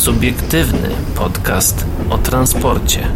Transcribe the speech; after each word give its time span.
Subiektywny 0.00 0.88
podcast 1.14 1.86
o 2.10 2.18
transporcie. 2.18 3.08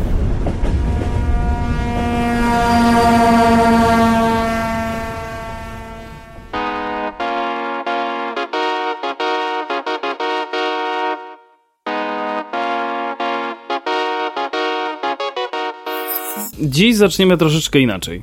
Dziś 16.61 16.96
zaczniemy 16.96 17.37
troszeczkę 17.37 17.80
inaczej. 17.80 18.23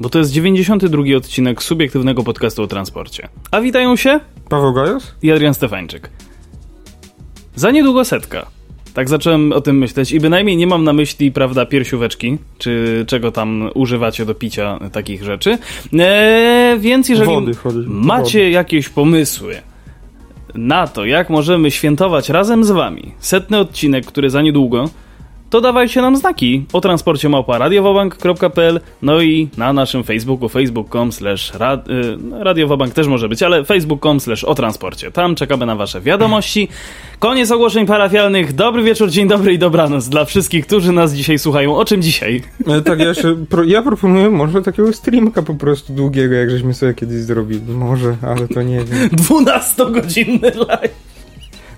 Bo 0.00 0.08
to 0.08 0.18
jest 0.18 0.32
92 0.32 1.02
odcinek 1.16 1.62
subiektywnego 1.62 2.22
podcastu 2.22 2.62
o 2.62 2.66
transporcie. 2.66 3.28
A 3.50 3.60
witają 3.60 3.96
się 3.96 4.20
Paweł 4.48 4.72
Gajos? 4.72 5.14
i 5.22 5.32
Adrian 5.32 5.54
Stefańczyk. 5.54 6.10
Za 7.54 7.70
niedługo 7.70 8.04
setka. 8.04 8.46
Tak 8.94 9.08
zacząłem 9.08 9.52
o 9.52 9.60
tym 9.60 9.78
myśleć 9.78 10.12
i 10.12 10.20
bynajmniej 10.20 10.56
nie 10.56 10.66
mam 10.66 10.84
na 10.84 10.92
myśli, 10.92 11.32
prawda, 11.32 11.66
piersióweczki, 11.66 12.38
czy 12.58 13.04
czego 13.08 13.32
tam 13.32 13.70
używacie 13.74 14.24
do 14.26 14.34
picia 14.34 14.78
takich 14.92 15.24
rzeczy. 15.24 15.58
Eee, 15.98 16.80
więc 16.80 17.08
jeżeli 17.08 17.30
Wody 17.30 17.54
chodzi. 17.54 17.78
macie 17.88 18.38
Wody. 18.38 18.50
jakieś 18.50 18.88
pomysły 18.88 19.56
na 20.54 20.86
to, 20.86 21.04
jak 21.04 21.30
możemy 21.30 21.70
świętować 21.70 22.28
razem 22.28 22.64
z 22.64 22.70
wami 22.70 23.12
setny 23.18 23.58
odcinek, 23.58 24.06
który 24.06 24.30
za 24.30 24.42
niedługo, 24.42 24.90
to 25.54 25.60
dawajcie 25.60 26.02
nam 26.02 26.16
znaki 26.16 26.66
o 26.72 26.80
transporcie 26.80 27.28
małpa 27.28 27.58
radiowobank.pl 27.58 28.80
no 29.02 29.20
i 29.20 29.48
na 29.56 29.72
naszym 29.72 30.04
Facebooku 30.04 30.48
facebook.com 30.48 31.12
slash 31.12 31.52
y, 31.54 31.56
no, 32.18 32.44
radiowobank 32.44 32.94
też 32.94 33.06
może 33.06 33.28
być, 33.28 33.42
ale 33.42 33.64
facebook.com 33.64 34.20
slash 34.20 34.44
o 34.44 34.54
transporcie. 34.54 35.10
Tam 35.10 35.34
czekamy 35.34 35.66
na 35.66 35.76
wasze 35.76 36.00
wiadomości. 36.00 36.68
Koniec 37.18 37.50
ogłoszeń 37.50 37.86
parafialnych. 37.86 38.52
Dobry 38.52 38.82
wieczór, 38.82 39.10
dzień 39.10 39.28
dobry 39.28 39.52
i 39.52 39.58
dobranoc 39.58 40.08
dla 40.08 40.24
wszystkich, 40.24 40.66
którzy 40.66 40.92
nas 40.92 41.12
dzisiaj 41.12 41.38
słuchają. 41.38 41.76
O 41.76 41.84
czym 41.84 42.02
dzisiaj? 42.02 42.42
E, 42.66 42.80
tak, 42.80 42.98
ja, 42.98 43.14
się, 43.14 43.46
pro, 43.46 43.64
ja 43.64 43.82
proponuję 43.82 44.30
może 44.30 44.62
takiego 44.62 44.92
streamka 44.92 45.42
po 45.42 45.54
prostu 45.54 45.92
długiego, 45.92 46.34
jak 46.34 46.50
żeśmy 46.50 46.74
sobie 46.74 46.94
kiedyś 46.94 47.18
zrobili. 47.18 47.72
Może, 47.72 48.16
ale 48.22 48.48
to 48.48 48.62
nie 48.62 48.84
wiem. 48.84 49.08
12-godzinny 49.28 50.50
live. 50.68 51.03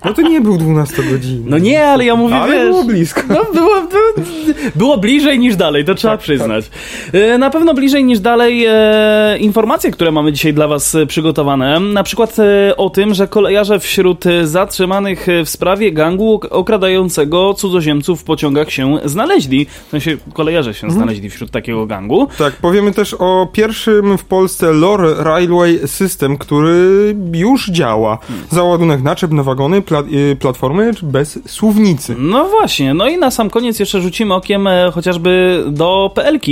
No 0.05 0.13
to 0.13 0.21
nie 0.21 0.41
był 0.41 0.57
12 0.57 1.03
godzin. 1.03 1.43
No 1.45 1.57
nie, 1.57 1.87
ale 1.87 2.05
ja 2.05 2.15
mówię, 2.15 2.35
Ale 2.35 2.53
wiesz... 2.53 2.67
było 2.69 2.83
blisko. 2.83 3.21
No, 3.29 3.45
było, 3.53 3.81
było, 3.81 4.27
było 4.75 4.97
bliżej 4.97 5.39
niż 5.39 5.55
dalej, 5.55 5.85
to 5.85 5.95
trzeba 5.95 6.13
Tak, 6.13 6.21
przyznać. 6.21 6.69
E, 7.13 7.37
Na 7.37 7.49
pewno 7.49 7.73
bliżej 7.73 8.03
niż 8.03 8.19
dalej 8.19 8.65
e, 8.69 9.37
informacje, 9.39 9.91
które 9.91 10.11
mamy 10.11 10.33
dzisiaj 10.33 10.53
dla 10.53 10.67
Was 10.67 10.95
e, 10.95 11.05
przygotowane. 11.05 11.79
Na 11.79 12.03
przykład 12.03 12.35
e, 12.39 12.77
o 12.77 12.89
tym, 12.89 13.13
że 13.13 13.27
kolejarze 13.27 13.79
wśród 13.79 14.25
e, 14.25 14.47
zatrzymanych 14.47 15.27
w 15.45 15.49
sprawie 15.49 15.91
gangu 15.91 16.35
ok- 16.35 16.47
okradającego 16.51 17.53
cudzoziemców 17.53 18.21
w 18.21 18.23
pociągach 18.23 18.71
się 18.71 18.95
znaleźli. 19.05 19.65
W 19.87 19.89
sensie 19.91 20.17
kolejarze 20.33 20.73
się 20.73 20.87
Mhm. 20.87 20.93
znaleźli 21.03 21.29
wśród 21.29 21.51
takiego 21.51 21.85
gangu. 21.85 22.27
Tak, 22.37 22.53
powiemy 22.53 22.91
też 22.93 23.13
o 23.19 23.47
pierwszym 23.53 24.17
w 24.17 24.23
Polsce 24.25 24.73
Lore 24.73 25.13
Railway 25.23 25.79
System, 25.85 26.37
który 26.37 27.15
już 27.33 27.67
działa. 27.69 28.17
Załadunek 28.49 29.01
naczep 29.03 29.31
na 29.31 29.43
wagony, 29.43 29.81
pla, 29.87 30.03
y, 30.31 30.35
platformy 30.35 30.91
bez 31.03 31.39
słownicy. 31.51 32.15
No 32.19 32.45
właśnie, 32.49 32.93
no 32.93 33.07
i 33.07 33.17
na 33.17 33.31
sam 33.31 33.49
koniec 33.49 33.79
jeszcze 33.79 34.01
rzucimy 34.01 34.33
okiem 34.33 34.67
e, 34.67 34.91
chociażby 34.93 35.63
do 35.67 36.11
PLK, 36.15 36.45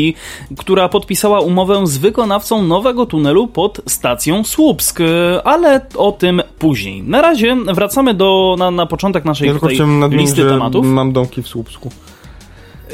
która 0.58 0.90
podpisała 0.90 1.40
umowę 1.40 1.88
z 1.88 1.98
wykonawcą 1.98 2.64
nowego 2.64 3.06
tunelu 3.06 3.48
pod 3.48 3.82
stacją 3.86 4.44
Słupsk, 4.44 5.00
ale 5.44 5.82
o 5.96 6.12
tym 6.12 6.42
później. 6.60 7.04
Na 7.04 7.22
razie 7.22 7.58
wracamy 7.74 8.14
do, 8.14 8.56
na, 8.60 8.72
na 8.72 8.86
początek 8.86 9.26
naszej 9.26 9.48
Ja 9.48 9.86
nadmienić, 9.88 10.28
listy 10.28 10.42
że 10.42 10.50
tematów. 10.50 10.86
mam 10.86 11.14
domki 11.14 11.42
w 11.44 11.48
Słupsku. 11.48 11.92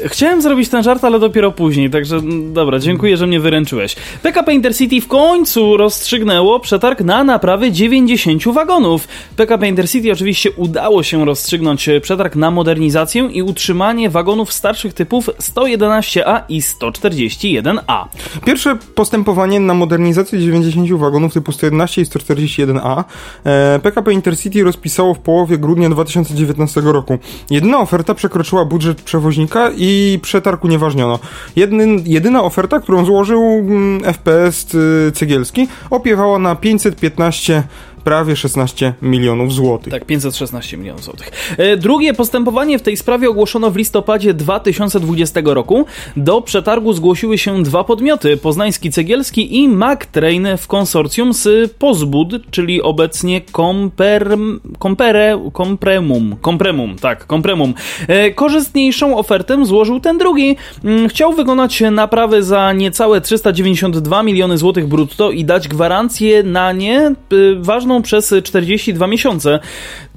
Chciałem 0.06 0.42
zrobić 0.42 0.68
ten 0.68 0.82
żart, 0.82 1.04
ale 1.04 1.18
dopiero 1.18 1.52
później, 1.52 1.90
także 1.90 2.16
mm, 2.16 2.52
dobra, 2.52 2.78
dziękuję, 2.78 3.16
że 3.16 3.26
mnie 3.26 3.40
wyręczyłeś. 3.40 3.96
PKP 4.22 4.54
Intercity 4.54 5.00
w 5.00 5.08
końcu 5.08 5.76
rozstrzygnęło 5.76 6.60
przetarg 6.60 7.00
na 7.00 7.24
naprawy 7.24 7.72
90 7.72 8.44
wagonów. 8.44 9.08
PKP 9.36 9.68
Intercity 9.68 10.12
oczywiście 10.12 10.50
udało 10.50 11.02
się 11.02 11.24
rozstrzygnąć 11.24 11.88
e, 11.88 12.00
przetarg 12.00 12.36
na 12.36 12.50
modernizację 12.50 13.28
i 13.32 13.42
utrzymanie 13.42 14.10
wagonów 14.10 14.52
starszych 14.52 14.94
typów 14.94 15.30
111A 15.40 16.40
i 16.48 16.60
141A. 16.60 18.04
Pierwsze 18.44 18.78
postępowanie 18.94 19.60
na 19.60 19.74
modernizację 19.74 20.40
90 20.40 20.92
wagonów 20.92 21.34
typu 21.34 21.52
111 21.52 22.02
i 22.02 22.04
141A 22.04 23.04
e, 23.44 23.80
PKP 23.82 24.12
Intercity 24.12 24.64
rozpisało 24.64 25.14
w 25.14 25.18
połowie 25.18 25.58
grudnia 25.58 25.90
2019 25.90 26.80
roku. 26.80 27.18
Jedyna 27.50 27.78
oferta 27.78 28.14
przekroczyła 28.14 28.64
budżet 28.64 29.02
przewoźnika 29.02 29.70
i 29.70 29.81
przetarg 30.22 30.64
unieważniono. 30.64 31.18
Jedny, 31.56 31.86
jedyna 32.04 32.42
oferta, 32.42 32.80
którą 32.80 33.04
złożył 33.04 33.42
mm, 33.42 34.14
FPS 34.14 34.74
y, 34.74 35.12
Cegielski, 35.14 35.68
opiewała 35.90 36.38
na 36.38 36.56
515 36.56 37.62
prawie 38.04 38.36
16 38.36 38.94
milionów 39.02 39.52
złotych. 39.52 39.92
Tak, 39.92 40.04
516 40.04 40.76
milionów 40.76 41.04
złotych. 41.04 41.30
E, 41.58 41.76
Drugie 41.76 42.14
postępowanie 42.14 42.78
w 42.78 42.82
tej 42.82 42.96
sprawie 42.96 43.30
ogłoszono 43.30 43.70
w 43.70 43.76
listopadzie 43.76 44.34
2020 44.34 45.40
roku. 45.44 45.86
Do 46.16 46.42
przetargu 46.42 46.92
zgłosiły 46.92 47.38
się 47.38 47.62
dwa 47.62 47.84
podmioty, 47.84 48.36
Poznański 48.36 48.90
Cegielski 48.90 49.56
i 49.56 49.68
MacTrain 49.68 50.48
w 50.58 50.66
konsorcjum 50.66 51.32
z 51.32 51.72
Pozbud, 51.72 52.50
czyli 52.50 52.82
obecnie 52.82 53.40
Komper, 53.40 54.36
Kompremum. 54.78 56.36
Kompremum, 56.40 56.96
tak, 56.96 57.26
Kompremum. 57.26 57.74
E, 58.08 58.30
Korzystniejszą 58.30 59.18
ofertę 59.18 59.64
złożył 59.64 60.00
ten 60.00 60.18
drugi. 60.18 60.56
Mm, 60.84 61.08
Chciał 61.08 61.32
wykonać 61.32 61.82
naprawy 61.90 62.42
za 62.42 62.72
niecałe 62.72 63.20
392 63.20 64.22
miliony 64.22 64.58
złotych 64.58 64.86
brutto 64.86 65.30
i 65.30 65.44
dać 65.44 65.68
gwarancję 65.68 66.42
na 66.42 66.72
nie 66.72 67.14
y, 67.32 67.56
ważną 67.60 67.91
przez 68.00 68.34
42 68.44 69.06
miesiące. 69.06 69.60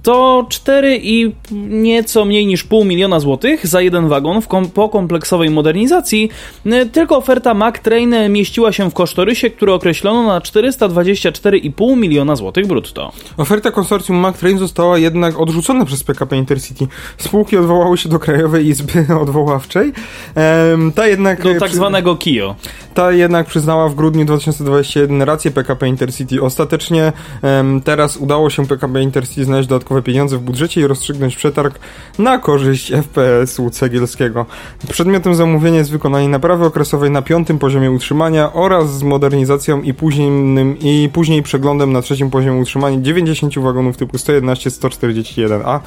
To 0.06 0.46
4 0.50 1.00
i 1.04 1.32
nieco 1.70 2.26
mniej 2.26 2.48
niż 2.48 2.64
pół 2.64 2.86
miliona 2.86 3.20
złotych 3.20 3.68
za 3.68 3.82
jeden 3.82 4.08
wagon 4.08 4.42
kom 4.42 4.70
po 4.70 4.90
kompleksowej 4.90 5.50
modernizacji. 5.50 6.30
Y, 6.66 6.86
Tylko 6.86 7.18
oferta 7.18 7.54
MacTrain 7.54 8.16
mieściła 8.30 8.72
się 8.72 8.90
w 8.90 8.94
kosztorysie, 8.94 9.50
który 9.50 9.74
określono 9.74 10.28
na 10.28 10.40
424,5 10.40 11.98
miliona 11.98 12.36
złotych 12.36 12.68
brutto. 12.68 13.12
Oferta 13.38 13.72
konsorcjum 13.72 14.18
MacTrain 14.18 14.58
została 14.58 14.98
jednak 14.98 15.40
odrzucona 15.40 15.86
przez 15.86 16.04
PKP 16.04 16.38
Intercity. 16.38 16.88
Spółki 17.18 17.58
odwołały 17.58 17.98
się 17.98 18.10
do 18.10 18.20
Krajowej 18.20 18.68
Izby 18.68 19.06
Odwoławczej. 19.22 19.92
Em, 20.36 20.92
ta 20.92 21.08
jednak 21.08 21.44
Do 21.44 21.52
e, 21.52 21.56
tak 21.56 21.72
zwanego 21.72 22.16
KIO. 22.16 22.56
Ta 22.94 23.12
jednak 23.12 23.48
przyznała 23.48 23.90
w 23.90 23.96
grudniu 23.96 24.26
2021 24.26 25.22
rację 25.22 25.52
PKP 25.52 25.88
Intercity. 25.88 26.42
Ostatecznie 26.42 27.14
em, 27.42 27.82
teraz 27.82 28.18
udało 28.18 28.50
się 28.50 28.68
PKP 28.68 29.02
Intercity 29.02 29.46
znaleźć 29.46 29.70
dodatkowe 29.70 29.95
pieniądze 30.02 30.38
w 30.38 30.42
budżecie 30.42 30.82
i 30.82 30.88
rozstrzygnąć 30.88 31.36
przetarg 31.36 31.80
na 32.20 32.38
korzyść 32.38 32.92
FPS-u 32.92 33.70
Cegielskiego. 33.70 34.46
Przedmiotem 34.92 35.36
zamówienia 35.36 35.78
jest 35.78 35.92
wykonanie 35.92 36.30
naprawy 36.30 36.66
okresowej 36.66 37.12
na 37.12 37.22
piątym 37.22 37.60
poziomie 37.60 37.92
utrzymania 37.92 38.54
oraz 38.54 38.98
z 38.98 39.04
modernizacją 39.04 39.82
i 39.82 39.94
późniejszym 39.94 40.80
i 40.80 41.10
później 41.14 41.44
przeglądem 41.44 41.94
na 41.94 42.02
trzecim 42.02 42.30
poziomie 42.30 42.62
utrzymania 42.62 43.02
90 43.02 43.60
wagonów 43.60 43.98
typu 43.98 44.18
111-141A. 44.18 45.80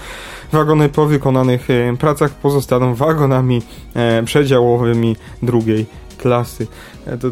Wagony 0.53 0.89
po 0.89 1.07
wykonanych 1.07 1.71
e, 1.71 1.97
pracach 1.97 2.31
pozostaną 2.31 2.95
wagonami 2.95 3.63
e, 3.95 4.23
przedziałowymi 4.23 5.17
drugiej 5.43 5.87
klasy. 6.19 6.67
E, 7.07 7.19
To 7.19 7.29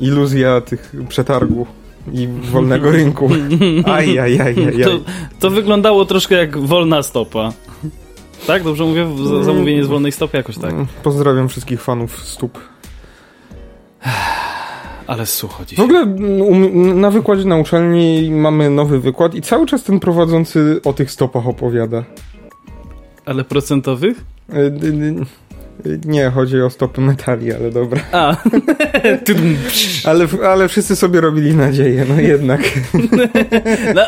iluzja 0.00 0.60
tych 0.60 0.92
przetargów 1.08 1.68
i 2.12 2.28
wolnego 2.28 2.90
rynku. 2.90 3.30
Aj, 3.84 4.18
aj, 4.18 4.40
aj, 4.40 4.54
aj, 4.66 4.84
To, 4.84 4.90
to 5.40 5.50
wyglądało 5.50 6.04
troszkę 6.04 6.34
jak 6.34 6.58
wolna 6.58 7.02
stopa. 7.02 7.52
Tak? 8.46 8.62
Dobrze 8.64 8.84
mówię? 8.84 9.06
Zamówienie 9.42 9.84
z 9.84 9.86
wolnej 9.86 10.12
stopy 10.12 10.36
jakoś 10.36 10.58
tak. 10.58 10.74
Pozdrawiam 11.02 11.48
wszystkich 11.48 11.82
fanów 11.82 12.18
stóp. 12.24 12.58
Ale 15.06 15.26
sucho 15.26 15.62
W 15.62 15.66
dzisiaj. 15.66 15.84
ogóle 15.84 16.00
mm, 16.00 16.40
um, 16.42 17.00
na 17.00 17.10
wykładzie 17.10 17.44
na 17.44 17.56
uczelni 17.56 18.30
mamy 18.30 18.70
nowy 18.70 19.00
wykład 19.00 19.34
i 19.34 19.42
cały 19.42 19.66
czas 19.66 19.82
ten 19.82 20.00
prowadzący 20.00 20.80
o 20.84 20.92
tych 20.92 21.10
stopach 21.10 21.46
opowiada. 21.48 22.04
Ale 23.26 23.44
procentowych? 23.44 24.24
E, 24.48 24.70
d- 24.70 24.92
d- 24.92 25.24
Nie, 26.04 26.30
chodzi 26.30 26.62
o 26.62 26.70
stopy 26.70 27.00
metali, 27.00 27.52
ale 27.52 27.70
dobra. 27.70 28.00
A. 28.12 28.36
ale, 30.10 30.26
ale 30.46 30.68
wszyscy 30.68 30.96
sobie 30.96 31.20
robili 31.20 31.54
nadzieję, 31.54 32.06
no 32.08 32.20
jednak. 32.20 32.60
No, 33.94 34.02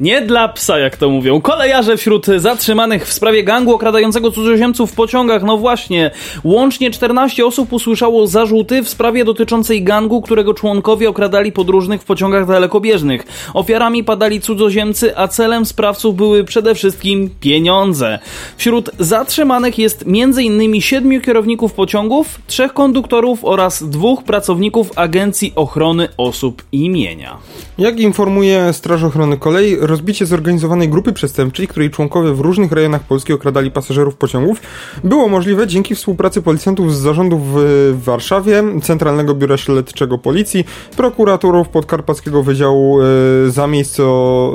nie 0.00 0.22
dla 0.22 0.48
psa, 0.48 0.78
jak 0.78 0.96
to 0.96 1.10
mówią. 1.10 1.40
Kolejarze 1.40 1.96
wśród 1.96 2.26
zatrzymanych 2.26 3.06
w 3.06 3.12
sprawie 3.12 3.44
gangu 3.44 3.74
okradającego 3.74 4.30
cudzoziemców 4.30 4.92
w 4.92 4.94
pociągach, 4.94 5.42
no 5.42 5.56
właśnie. 5.56 6.10
Łącznie 6.44 6.90
14 6.90 7.46
osób 7.46 7.72
usłyszało 7.72 8.26
zarzuty 8.26 8.82
w 8.82 8.88
sprawie 8.88 9.24
dotyczącej 9.24 9.82
gangu, 9.82 10.22
którego 10.22 10.54
członkowie 10.54 11.08
okradali 11.08 11.52
podróżnych 11.52 12.02
w 12.02 12.04
pociągach 12.04 12.46
dalekobieżnych. 12.46 13.26
Ofiarami 13.54 14.04
padali 14.04 14.40
cudzoziemcy, 14.40 15.16
a 15.16 15.28
celem 15.28 15.66
sprawców 15.66 16.16
były 16.16 16.44
przede 16.44 16.74
wszystkim 16.74 17.30
pieniądze. 17.40 18.18
Wśród 18.56 18.90
zatrzymanych 18.98 19.78
jest 19.78 20.04
m.in. 20.06 20.80
siedmiu 21.10 21.26
kierowników 21.26 21.72
pociągów, 21.72 22.40
trzech 22.46 22.72
konduktorów 22.72 23.44
oraz 23.44 23.82
dwóch 23.82 24.24
pracowników 24.24 24.90
Agencji 24.96 25.52
Ochrony 25.56 26.08
Osób 26.16 26.62
i 26.72 26.90
Mienia. 26.90 27.38
Jak 27.78 28.00
informuje 28.00 28.72
Straż 28.72 29.02
Ochrony 29.02 29.36
Kolei, 29.36 29.76
rozbicie 29.76 30.26
zorganizowanej 30.26 30.88
grupy 30.88 31.12
przestępczej, 31.12 31.68
której 31.68 31.90
członkowie 31.90 32.32
w 32.32 32.40
różnych 32.40 32.72
rejonach 32.72 33.02
Polski 33.02 33.32
okradali 33.32 33.70
pasażerów 33.70 34.16
pociągów, 34.16 34.60
było 35.04 35.28
możliwe 35.28 35.66
dzięki 35.66 35.94
współpracy 35.94 36.42
policjantów 36.42 36.94
z 36.94 36.98
zarządów 36.98 37.40
w 37.54 38.04
Warszawie, 38.04 38.62
Centralnego 38.82 39.34
Biura 39.34 39.56
Śledczego 39.56 40.18
Policji, 40.18 40.64
prokuratorów 40.96 41.68
Podkarpackiego 41.68 42.42
Wydziału 42.42 43.00
e, 43.00 43.04
Zamiejsco, 43.50 44.52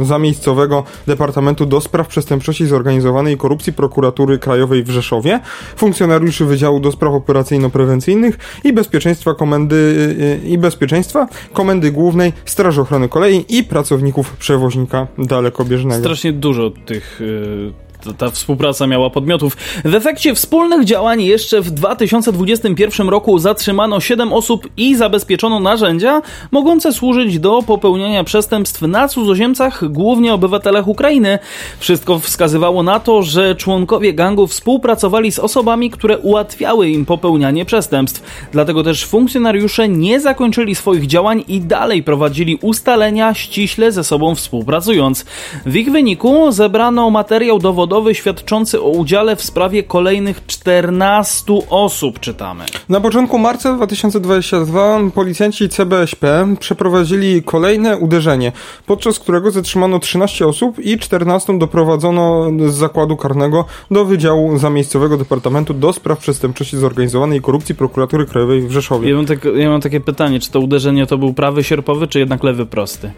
e, 0.00 0.04
Zamiejscowego 0.04 0.84
Departamentu 1.06 1.66
do 1.66 1.80
Spraw 1.80 2.08
Przestępczości 2.08 2.66
Zorganizowanej 2.66 3.34
i 3.34 3.36
Korupcji 3.36 3.72
Prokuratury 3.72 4.38
Krajowej 4.38 4.82
w 4.82 4.90
Rzeszowie, 4.90 5.40
funkcjonariuszy 5.76 6.44
Wydziału 6.44 6.80
do 6.80 6.92
Spraw 6.92 7.14
Operacyjno-Prewencyjnych 7.14 8.38
i 8.64 8.72
Bezpieczeństwa 8.72 9.34
Komendy 9.34 10.38
i 10.44 10.58
Bezpieczeństwa 10.58 11.28
Komendy 11.52 11.92
Głównej 11.92 12.32
Straży 12.44 12.80
Ochrony 12.80 13.08
Kolei 13.08 13.44
i 13.48 13.64
pracowników 13.64 14.36
przewoźnika 14.36 15.06
dalekobieżnego. 15.18 16.00
Strasznie 16.00 16.32
dużo 16.32 16.70
tych 16.70 17.20
yy 17.20 17.87
ta 18.14 18.30
współpraca 18.30 18.86
miała 18.86 19.10
podmiotów. 19.10 19.56
W 19.84 19.94
efekcie 19.94 20.34
wspólnych 20.34 20.84
działań 20.84 21.22
jeszcze 21.22 21.60
w 21.60 21.70
2021 21.70 23.08
roku 23.08 23.38
zatrzymano 23.38 24.00
7 24.00 24.32
osób 24.32 24.68
i 24.76 24.96
zabezpieczono 24.96 25.60
narzędzia 25.60 26.22
mogące 26.50 26.92
służyć 26.92 27.38
do 27.38 27.62
popełniania 27.62 28.24
przestępstw 28.24 28.82
na 28.82 29.08
cudzoziemcach, 29.08 29.92
głównie 29.92 30.34
obywatelach 30.34 30.88
Ukrainy. 30.88 31.38
Wszystko 31.78 32.18
wskazywało 32.18 32.82
na 32.82 33.00
to, 33.00 33.22
że 33.22 33.54
członkowie 33.54 34.12
gangu 34.12 34.46
współpracowali 34.46 35.32
z 35.32 35.38
osobami, 35.38 35.90
które 35.90 36.18
ułatwiały 36.18 36.90
im 36.90 37.06
popełnianie 37.06 37.64
przestępstw. 37.64 38.48
Dlatego 38.52 38.82
też 38.82 39.06
funkcjonariusze 39.06 39.88
nie 39.88 40.20
zakończyli 40.20 40.74
swoich 40.74 41.06
działań 41.06 41.44
i 41.48 41.60
dalej 41.60 42.02
prowadzili 42.02 42.58
ustalenia 42.62 43.34
ściśle 43.34 43.92
ze 43.92 44.04
sobą 44.04 44.34
współpracując. 44.34 45.24
W 45.66 45.76
ich 45.76 45.90
wyniku 45.92 46.52
zebrano 46.52 47.10
materiał 47.10 47.58
dowodowy 47.58 47.97
dowodowy 47.98 48.14
świadczący 48.14 48.80
o 48.80 48.88
udziale 48.88 49.36
w 49.36 49.42
sprawie 49.42 49.82
kolejnych 49.82 50.46
14 50.46 51.52
osób, 51.70 52.20
czytamy. 52.20 52.64
Na 52.88 53.00
początku 53.00 53.38
marca 53.38 53.72
2022 53.72 54.98
policjanci 55.14 55.68
CBSP 55.68 56.54
przeprowadzili 56.60 57.42
kolejne 57.42 57.96
uderzenie, 57.96 58.52
podczas 58.86 59.18
którego 59.18 59.50
zatrzymano 59.50 59.98
13 59.98 60.46
osób 60.46 60.78
i 60.78 60.98
14 60.98 61.58
doprowadzono 61.58 62.50
z 62.68 62.74
zakładu 62.74 63.16
karnego 63.16 63.64
do 63.90 64.04
Wydziału 64.04 64.58
Zamiejscowego 64.58 65.16
Departamentu 65.16 65.74
do 65.74 65.92
Spraw 65.92 66.18
Przestępczości 66.18 66.76
Zorganizowanej 66.76 67.38
i 67.38 67.42
Korupcji 67.42 67.74
Prokuratury 67.74 68.26
Krajowej 68.26 68.62
w 68.62 68.70
Rzeszowie. 68.70 69.10
Ja 69.10 69.16
mam, 69.16 69.26
tak, 69.26 69.44
ja 69.56 69.70
mam 69.70 69.80
takie 69.80 70.00
pytanie, 70.00 70.40
czy 70.40 70.50
to 70.50 70.60
uderzenie 70.60 71.06
to 71.06 71.18
był 71.18 71.34
prawy 71.34 71.64
sierpowy, 71.64 72.06
czy 72.06 72.18
jednak 72.18 72.44
lewy 72.44 72.66
prosty? 72.66 73.12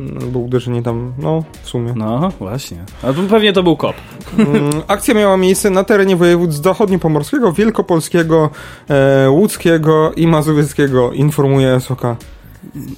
No, 0.00 0.26
bo 0.32 0.38
uderzenie 0.38 0.82
tam, 0.82 1.12
no, 1.18 1.44
w 1.62 1.68
sumie. 1.68 1.92
No, 1.96 2.32
właśnie. 2.38 2.84
A 3.02 3.12
pewnie 3.30 3.52
to 3.52 3.62
był 3.62 3.71
kop. 3.76 3.96
Mm, 4.38 4.70
akcja 4.86 5.14
miała 5.14 5.36
miejsce 5.36 5.70
na 5.70 5.84
terenie 5.84 6.16
województw 6.16 6.62
zachodniopomorskiego, 6.62 7.52
wielkopolskiego, 7.52 8.50
e, 8.88 9.30
łódzkiego 9.30 10.12
i 10.16 10.26
mazowieckiego, 10.26 11.12
informuje 11.12 11.80
Soka. 11.80 12.16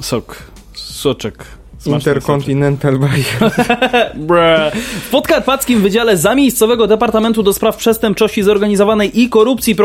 Sok. 0.00 0.36
Soczek. 0.74 1.44
Intercontinental 1.86 2.98
Bayer. 2.98 3.50
w 5.06 5.10
podkarpackim 5.10 5.80
Wydziale 5.80 6.16
Zamiejscowego 6.16 6.86
Departamentu 6.86 7.42
do 7.42 7.52
Spraw 7.52 7.76
Przestępczości 7.76 8.42
Zorganizowanej 8.42 9.20
i 9.20 9.28
Korupcji 9.28 9.76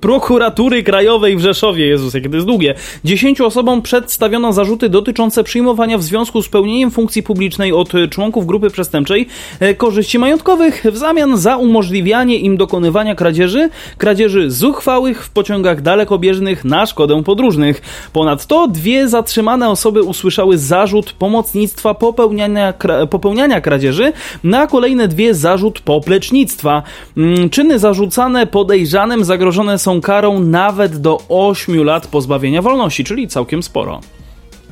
Prokuratury 0.00 0.82
Krajowej 0.82 1.36
w 1.36 1.40
Rzeszowie, 1.40 1.86
Jezus, 1.86 2.14
jakie 2.14 2.28
to 2.28 2.36
jest 2.36 2.46
długie, 2.46 2.74
dziesięciu 3.04 3.46
osobom 3.46 3.82
przedstawiono 3.82 4.52
zarzuty 4.52 4.88
dotyczące 4.88 5.44
przyjmowania 5.44 5.98
w 5.98 6.02
związku 6.02 6.42
z 6.42 6.48
pełnieniem 6.48 6.90
funkcji 6.90 7.22
publicznej 7.22 7.72
od 7.72 7.92
członków 8.10 8.46
grupy 8.46 8.70
przestępczej. 8.70 9.26
E, 9.60 9.74
korzyści 9.74 10.18
majątkowych 10.18 10.84
w 10.92 10.96
zamian 10.96 11.36
za 11.36 11.56
umożliwianie 11.56 12.36
im 12.36 12.56
dokonywania 12.56 13.14
kradzieży, 13.14 13.68
kradzieży 13.98 14.50
zuchwałych 14.50 15.24
w 15.24 15.30
pociągach 15.30 15.82
dalekobieżnych 15.82 16.64
na 16.64 16.86
szkodę 16.86 17.22
podróżnych. 17.22 17.82
Ponadto 18.12 18.68
dwie 18.68 19.08
zatrzymane 19.08 19.68
osoby 19.68 20.02
usłyszały 20.02 20.58
zarzut 20.58 21.12
pomocnictwa, 21.20 21.94
popełniania, 21.94 22.74
popełniania 23.10 23.60
kradzieży, 23.60 24.12
na 24.44 24.66
kolejne 24.66 25.08
dwie 25.08 25.34
zarzut 25.34 25.80
poplecznictwa. 25.80 26.82
Mm, 27.16 27.50
czyny 27.50 27.78
zarzucane 27.78 28.46
podejrzanym 28.46 29.24
zagrożone 29.24 29.78
są 29.78 30.00
karą 30.00 30.40
nawet 30.40 30.96
do 30.96 31.22
8 31.28 31.84
lat 31.84 32.06
pozbawienia 32.06 32.62
wolności, 32.62 33.04
czyli 33.04 33.28
całkiem 33.28 33.62
sporo. 33.62 34.00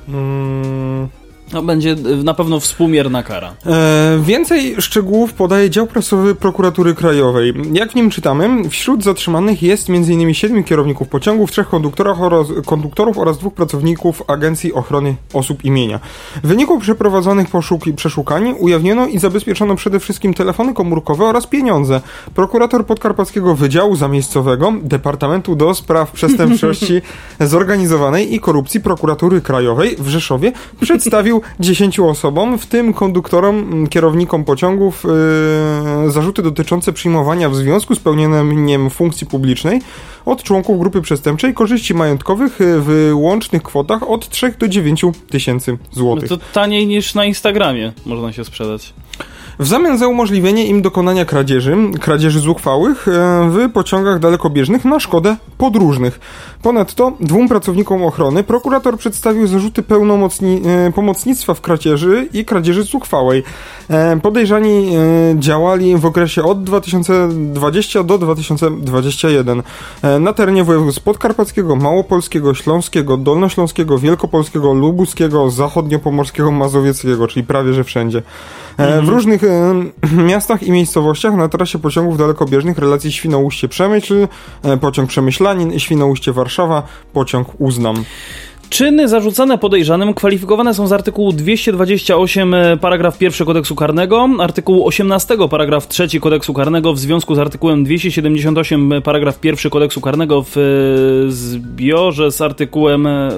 Hmm. 0.07 1.18
No, 1.53 1.63
będzie 1.63 1.97
na 2.25 2.35
pewno 2.35 2.61
współmierna 2.61 3.23
kara. 3.23 3.55
E, 3.67 4.19
więcej 4.23 4.75
szczegółów 4.79 5.33
podaje 5.33 5.71
dział 5.71 5.87
prasowy 5.87 6.35
prokuratury 6.35 6.95
krajowej. 6.95 7.55
Jak 7.73 7.93
w 7.93 7.95
nim 7.95 8.11
czytamy, 8.11 8.69
wśród 8.69 9.05
zatrzymanych 9.05 9.63
jest 9.63 9.91
m.in. 9.91 10.35
siedmiu 10.35 10.65
kierowników 10.65 11.09
pociągów, 11.09 11.51
trzech 11.51 11.69
konduktorów 11.69 12.21
oraz, 12.21 12.47
konduktorów 12.67 13.19
oraz 13.19 13.39
dwóch 13.39 13.55
pracowników 13.55 14.23
Agencji 14.27 14.73
Ochrony 14.75 15.17
Osób 15.33 15.65
Imienia. 15.65 16.01
W 16.43 16.47
wyniku 16.47 16.79
przeprowadzonych 16.79 17.51
poszuki, 17.51 17.93
przeszukań 17.93 18.55
ujawniono 18.59 19.07
i 19.07 19.19
zabezpieczono 19.19 19.77
przede 19.77 20.01
wszystkim 20.01 20.35
telefony 20.35 20.75
komórkowe 20.75 21.25
oraz 21.25 21.47
pieniądze. 21.47 22.01
Prokurator 22.35 22.87
Podkarpackiego 22.87 23.55
Wydziału 23.55 23.97
Zamiejscowego 23.97 24.73
Departamentu 24.83 25.57
do 25.57 25.75
Spraw 25.75 26.13
Przestępczości 26.13 27.03
Zorganizowanej 27.41 28.35
i 28.35 28.41
Korupcji 28.41 28.81
Prokuratury 28.81 29.41
Krajowej 29.41 29.97
w 29.99 30.09
Rzeszowie 30.09 30.53
przedstawił 30.81 31.38
10 31.61 32.01
osobom, 32.01 32.59
w 32.59 32.67
tym 32.67 32.95
konduktorom, 32.95 33.87
kierownikom 33.87 34.45
pociągów, 34.45 35.05
yy, 36.05 36.11
zarzuty 36.11 36.43
dotyczące 36.43 36.93
przyjmowania 36.93 37.49
w 37.49 37.57
związku 37.57 37.95
z 37.95 37.99
pełnieniem 37.99 38.91
funkcji 38.91 39.27
publicznej 39.27 39.81
od 40.25 40.43
członków 40.43 40.79
grupy 40.79 41.03
przestępczej 41.03 41.55
korzyści 41.55 41.95
majątkowych 41.95 42.61
y, 42.61 42.81
w 42.81 43.11
łącznych 43.15 43.63
kwotach 43.63 44.11
od 44.11 44.29
3 44.29 44.55
do 44.59 44.69
9 44.69 45.05
tysięcy 45.31 45.79
złotych. 45.93 46.31
No 46.31 46.37
to 46.37 46.43
taniej 46.53 46.87
niż 46.87 47.15
na 47.15 47.25
Instagramie 47.25 47.93
można 48.07 48.33
się 48.33 48.45
sprzedać. 48.45 48.93
W 49.59 49.67
zamian 49.67 49.99
za 49.99 50.09
umożliwienie 50.09 50.67
im 50.67 50.83
dokonania 50.83 51.25
kradzieży, 51.25 51.77
kradzieży 52.01 52.41
zuchwałych 52.41 53.09
e, 53.09 53.11
w 53.51 53.73
pociągach 53.73 54.19
dalekobieżnych 54.19 54.85
na 54.85 55.01
szkodę 55.01 55.37
podróżnych. 55.59 56.21
Ponadto 56.63 57.13
dwóm 57.21 57.49
pracownikom 57.49 58.05
ochrony 58.05 58.45
prokurator 58.45 58.99
przedstawił 58.99 59.47
zarzuty 59.47 59.83
pełnomocni, 59.83 60.63
e, 60.67 60.93
pomocnictwa 60.93 61.55
w 61.55 61.61
kradzieży 61.61 62.29
i 62.33 62.45
kradzieży 62.45 62.83
zuchwałej. 62.83 63.43
E, 63.91 64.21
podejrzani 64.21 64.97
działali 65.35 65.97
w 65.97 66.07
okresie 66.07 66.43
od 66.43 66.65
2020 66.65 68.03
do 68.03 68.19
2021 68.19 69.63
na 70.21 70.33
terenie 70.33 70.65
województw 70.65 71.03
podkarpackiego, 71.03 71.77
małopolskiego, 71.77 72.55
śląskiego, 72.55 73.17
dolnośląskiego, 73.17 73.99
wielkopolskiego, 73.99 74.73
lubuskiego, 74.73 75.51
zachodniopomorskiego, 75.51 76.51
mazowieckiego, 76.51 77.27
czyli 77.27 77.47
prawie 77.47 77.73
że 77.73 77.85
wszędzie. 77.85 78.23
Mhm. 78.79 79.07
W 79.07 79.09
różnych 79.09 79.43
miastach 80.13 80.63
i 80.63 80.73
miejscowościach 80.73 81.35
na 81.35 81.49
trasie 81.49 81.79
pociągów 81.79 82.19
dalekobieżnych 82.19 82.79
relacji 82.79 83.13
Świnoujście-Przemyśl, 83.13 84.29
pociąg 84.81 85.09
Przemyślanin, 85.09 85.71
Świnoujście-Warszawa, 85.79 86.83
pociąg 87.13 87.49
Uznam. 87.59 88.05
Czyny 88.71 89.09
zarzucane 89.09 89.59
podejrzanym 89.59 90.15
kwalifikowane 90.15 90.75
są 90.75 90.87
z 90.87 90.93
artykułu 90.93 91.33
228 91.33 92.55
e, 92.55 92.77
paragraf 92.77 93.23
1 93.23 93.47
kodeksu 93.47 93.75
karnego, 93.75 94.29
artykułu 94.39 94.87
18 94.87 95.37
paragraf 95.51 95.89
3 95.89 96.21
kodeksu 96.21 96.55
karnego 96.55 96.93
w 96.93 96.99
związku 96.99 97.35
z 97.35 97.39
artykułem 97.39 97.85
278 97.85 98.93
paragraf 99.05 99.45
1 99.45 99.71
kodeksu 99.71 100.01
karnego 100.01 100.43
w 100.43 100.57
e, 100.57 100.61
zbiorze 101.31 102.31
z 102.31 102.41
artykułem 102.41 103.07
e, 103.07 103.31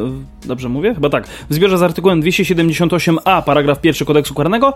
dobrze 0.44 0.68
mówię? 0.68 0.94
Chyba 0.94 1.10
tak. 1.10 1.28
W 1.50 1.54
zbiorze 1.54 1.78
z 1.78 1.82
artykułem 1.82 2.22
278a 2.22 3.42
paragraf 3.42 3.84
1 3.84 4.06
kodeksu 4.06 4.34
karnego 4.34 4.74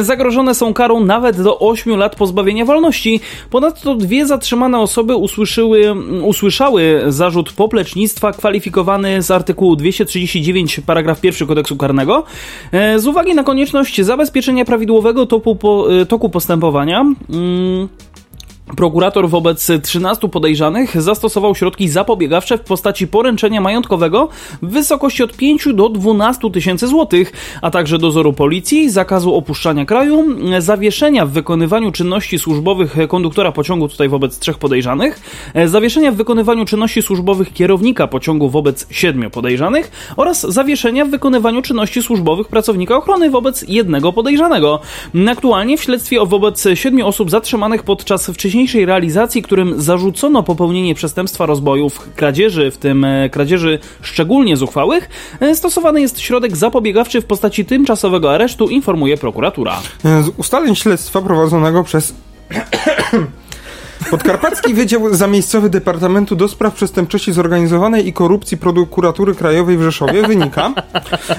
zagrożone 0.00 0.54
są 0.54 0.74
karą 0.74 1.04
nawet 1.04 1.42
do 1.42 1.58
8 1.58 1.96
lat 1.96 2.16
pozbawienia 2.16 2.64
wolności. 2.64 3.20
Ponadto 3.50 3.94
dwie 3.94 4.26
zatrzymane 4.26 4.78
osoby 4.78 5.16
usłyszyły, 5.16 5.94
usłyszały 6.22 7.02
zarzut 7.08 7.52
poplecznictwa 7.52 8.32
kwalifikowany 8.32 9.22
z 9.22 9.30
artykułu 9.30 9.76
200 9.76 9.93
239 9.94 10.80
paragraf 10.86 11.24
1 11.24 11.48
kodeksu 11.48 11.76
karnego 11.76 12.24
e, 12.72 12.98
z 12.98 13.06
uwagi 13.06 13.34
na 13.34 13.44
konieczność 13.44 14.00
zabezpieczenia 14.00 14.64
prawidłowego 14.64 15.26
toku, 15.26 15.58
e, 15.88 16.06
toku 16.06 16.30
postępowania. 16.30 17.00
Mm, 17.00 17.88
Prokurator 18.64 19.28
wobec 19.28 19.70
13 19.82 20.28
podejrzanych 20.28 21.02
zastosował 21.02 21.54
środki 21.54 21.88
zapobiegawcze 21.88 22.58
w 22.58 22.60
postaci 22.60 23.06
poręczenia 23.08 23.60
majątkowego 23.60 24.28
w 24.62 24.70
wysokości 24.70 25.22
od 25.22 25.36
5 25.36 25.68
do 25.74 25.88
12 25.88 26.50
tysięcy 26.50 26.86
złotych, 26.86 27.32
a 27.62 27.70
także 27.70 27.98
dozoru 27.98 28.32
policji, 28.32 28.90
zakazu 28.90 29.34
opuszczania 29.34 29.84
kraju, 29.84 30.24
zawieszenia 30.58 31.26
w 31.26 31.30
wykonywaniu 31.30 31.92
czynności 31.92 32.38
służbowych 32.38 32.96
konduktora 33.08 33.52
pociągu 33.52 33.88
tutaj 33.88 34.08
wobec 34.08 34.38
trzech 34.38 34.58
podejrzanych, 34.58 35.20
zawieszenia 35.66 36.12
w 36.12 36.16
wykonywaniu 36.16 36.64
czynności 36.64 37.02
służbowych 37.02 37.52
kierownika 37.52 38.06
pociągu 38.06 38.48
wobec 38.48 38.86
siedmiu 38.90 39.30
podejrzanych 39.30 40.14
oraz 40.16 40.40
zawieszenia 40.40 41.04
w 41.04 41.10
wykonywaniu 41.10 41.62
czynności 41.62 42.02
służbowych 42.02 42.48
pracownika 42.48 42.96
ochrony 42.96 43.30
wobec 43.30 43.64
jednego 43.68 44.12
podejrzanego. 44.12 44.80
Aktualnie 45.30 45.78
w 45.78 45.82
śledztwie 45.82 46.26
wobec 46.26 46.64
siedmiu 46.74 47.06
osób 47.06 47.30
zatrzymanych 47.30 47.82
podczas 47.82 48.26
wcześniejszego 48.26 48.53
wcześniejszej 48.54 48.86
realizacji, 48.86 49.42
którym 49.42 49.82
zarzucono 49.82 50.42
popełnienie 50.42 50.94
przestępstwa 50.94 51.46
rozbojów, 51.46 52.08
kradzieży, 52.16 52.70
w 52.70 52.76
tym 52.78 53.04
e, 53.04 53.30
kradzieży 53.30 53.78
szczególnie 54.02 54.56
zuchwałych, 54.56 55.08
e, 55.40 55.54
stosowany 55.54 56.00
jest 56.00 56.20
środek 56.20 56.56
zapobiegawczy 56.56 57.20
w 57.20 57.24
postaci 57.24 57.64
tymczasowego 57.64 58.34
aresztu, 58.34 58.68
informuje 58.68 59.16
prokuratura. 59.16 59.80
Z 60.04 60.28
ustaleń 60.36 60.74
śledztwa 60.74 61.22
prowadzonego 61.22 61.84
przez 61.84 62.14
Podkarpacki 64.10 64.74
Wydział 64.74 65.14
Zamiejscowy 65.14 65.70
Departamentu 65.70 66.36
do 66.36 66.48
Spraw 66.48 66.74
Przestępczości 66.74 67.32
Zorganizowanej 67.32 68.08
i 68.08 68.12
Korupcji 68.12 68.56
Prokuratury 68.56 69.34
Krajowej 69.34 69.76
w 69.76 69.82
Rzeszowie 69.82 70.26
wynika, 70.26 70.72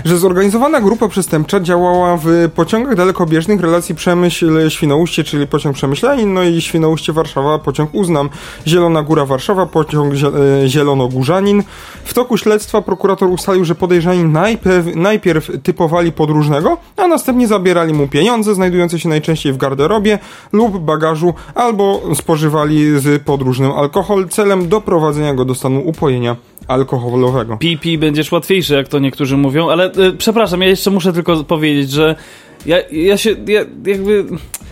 że 0.05 0.17
zorganizowana 0.17 0.81
grupa 0.81 1.07
przestępcza 1.07 1.59
działała 1.59 2.17
w 2.17 2.49
pociągach 2.55 2.95
dalekobieżnych 2.95 3.61
relacji 3.61 3.95
Przemyśl-Świnoujście, 3.95 5.23
czyli 5.23 5.47
pociąg 5.47 5.75
Przemyślanin, 5.75 6.33
no 6.33 6.43
i 6.43 6.61
Świnoujście-Warszawa, 6.61 7.59
pociąg 7.59 7.89
Uznam, 7.93 8.29
Zielona 8.67 9.03
Góra 9.03 9.25
Warszawa, 9.25 9.65
pociąg 9.65 10.13
e, 10.13 10.67
Zielonogórzanin. 10.67 11.63
W 12.03 12.13
toku 12.13 12.37
śledztwa 12.37 12.81
prokurator 12.81 13.29
ustalił, 13.29 13.65
że 13.65 13.75
podejrzani 13.75 14.23
najpierw, 14.23 14.85
najpierw 14.95 15.51
typowali 15.63 16.11
podróżnego, 16.11 16.77
a 16.97 17.07
następnie 17.07 17.47
zabierali 17.47 17.93
mu 17.93 18.07
pieniądze 18.07 18.55
znajdujące 18.55 18.99
się 18.99 19.09
najczęściej 19.09 19.53
w 19.53 19.57
garderobie 19.57 20.19
lub 20.53 20.79
bagażu 20.79 21.33
albo 21.55 22.01
spożywali 22.15 22.54
z 22.97 23.23
podróżnym 23.23 23.71
alkohol 23.71 24.27
celem 24.27 24.69
doprowadzenia 24.69 25.33
go 25.33 25.45
do 25.45 25.55
stanu 25.55 25.81
upojenia 25.81 26.35
alkoholowego. 26.67 27.57
Pipi 27.57 27.97
będziesz 27.97 28.31
łatwiejszy, 28.31 28.73
jak 28.73 28.87
to 28.87 28.99
niektórzy 28.99 29.37
mówią, 29.37 29.69
ale 29.69 29.91
y, 29.91 30.13
przepraszam, 30.17 30.61
ja 30.61 30.67
jeszcze 30.67 30.91
muszę 30.91 31.13
tylko 31.13 31.43
powiedzieć, 31.43 31.91
że 31.91 32.15
ja, 32.65 32.77
ja 32.91 33.17
się 33.17 33.35
ja, 33.47 33.61
jakby... 33.85 34.25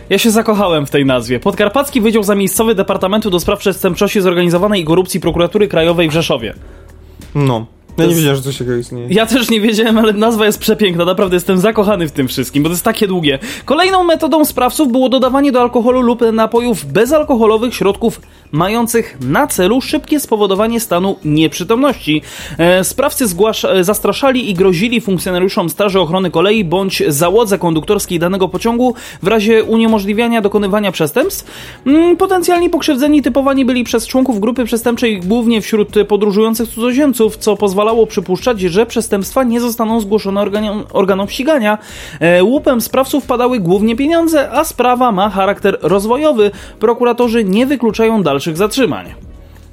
Ja 0.10 0.18
się 0.18 0.32
zakochałem 0.32 0.86
w 0.86 0.90
tej 0.90 1.06
nazwie. 1.06 1.40
Podkarpacki 1.40 2.02
Wydział 2.02 2.24
Zamiejscowy 2.24 2.76
Departamentu 2.76 3.30
do 3.30 3.40
Spraw 3.40 3.60
Przestępczości 3.60 4.22
Zorganizowanej 4.22 4.82
i 4.82 4.86
Korupcji 4.86 5.20
Prokuratury 5.20 5.68
Krajowej 5.68 6.10
w 6.10 6.12
Rzeszowie. 6.12 6.54
No. 7.36 7.66
Ja 7.98 8.06
nie 8.06 8.16
wiedziałem, 8.16 8.36
że 8.36 8.42
coś 8.42 8.58
takiego 8.58 8.76
istnieje. 8.76 9.08
Ja 9.10 9.26
też 9.26 9.50
nie 9.50 9.62
wiedziałem, 9.62 9.98
ale 9.98 10.14
nazwa 10.14 10.46
jest 10.46 10.60
przepiękna. 10.60 11.06
Naprawdę 11.06 11.36
jestem 11.36 11.58
zakochany 11.58 12.08
w 12.08 12.12
tym 12.12 12.28
wszystkim, 12.28 12.64
bo 12.64 12.70
to 12.70 12.74
jest 12.74 12.84
takie 12.84 13.08
długie. 13.08 13.40
Kolejną 13.66 14.04
metodą 14.04 14.46
sprawców 14.46 14.92
było 14.92 15.10
dodawanie 15.10 15.52
do 15.52 15.62
alkoholu 15.62 16.02
lub 16.02 16.22
napojów 16.34 16.86
bezalkoholowych 16.86 17.76
środków 17.76 18.22
mających 18.52 19.18
na 19.22 19.48
celu 19.48 19.82
szybkie 19.82 20.20
spowodowanie 20.20 20.80
stanu 20.80 21.16
nieprzytomności. 21.26 22.22
E, 22.58 22.84
sprawcy 22.84 23.26
zastraszali 23.82 24.50
i 24.50 24.54
grozili 24.54 25.02
funkcjonariuszom 25.02 25.70
Straży 25.70 26.00
Ochrony 26.00 26.32
Kolei 26.32 26.66
bądź 26.66 27.04
załodze 27.08 27.58
konduktorskiej 27.58 28.20
danego 28.20 28.50
pociągu 28.50 28.96
w 29.24 29.28
razie 29.28 29.64
uniemożliwiania 29.64 30.42
dokonywania 30.42 30.92
przestępstw. 30.92 31.52
Mm, 31.86 32.18
potencjalni 32.18 32.70
pokrzywdzeni 32.70 33.22
typowani 33.22 33.66
byli 33.66 33.84
przez 33.84 34.08
członków 34.08 34.40
grupy 34.40 34.66
przestępczej 34.66 35.20
głównie 35.20 35.62
wśród 35.62 35.90
podróżujących 36.08 36.70
cudzoziemców, 36.70 37.38
co 37.38 37.56
pozwalało 37.84 38.08
przypuszczać, 38.08 38.62
że 38.62 38.86
przestępstwa 38.86 39.44
nie 39.44 39.62
zostaną 39.62 40.00
zgłoszone 40.00 40.42
organom, 40.42 40.84
organom 40.94 41.30
ścigania. 41.30 41.78
E, 42.20 42.44
łupem 42.44 42.82
sprawców 42.82 43.26
padały 43.26 43.60
głównie 43.60 43.96
pieniądze, 43.96 44.52
a 44.52 44.64
sprawa 44.64 45.12
ma 45.12 45.30
charakter 45.30 45.78
rozwojowy. 45.82 46.52
Prokuratorzy 46.80 47.44
nie 47.44 47.66
wykluczają 47.66 48.24
dalszych 48.24 48.58
zatrzymań. 48.58 49.06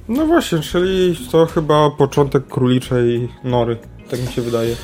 No 0.09 0.27
właśnie, 0.27 0.59
czyli 0.59 1.17
to 1.33 1.47
chyba 1.47 1.91
początek 1.91 2.47
króliczej 2.49 3.29
nory, 3.45 3.77
tak 4.11 4.21
mi 4.21 4.33
się 4.33 4.43
wydaje. 4.43 4.77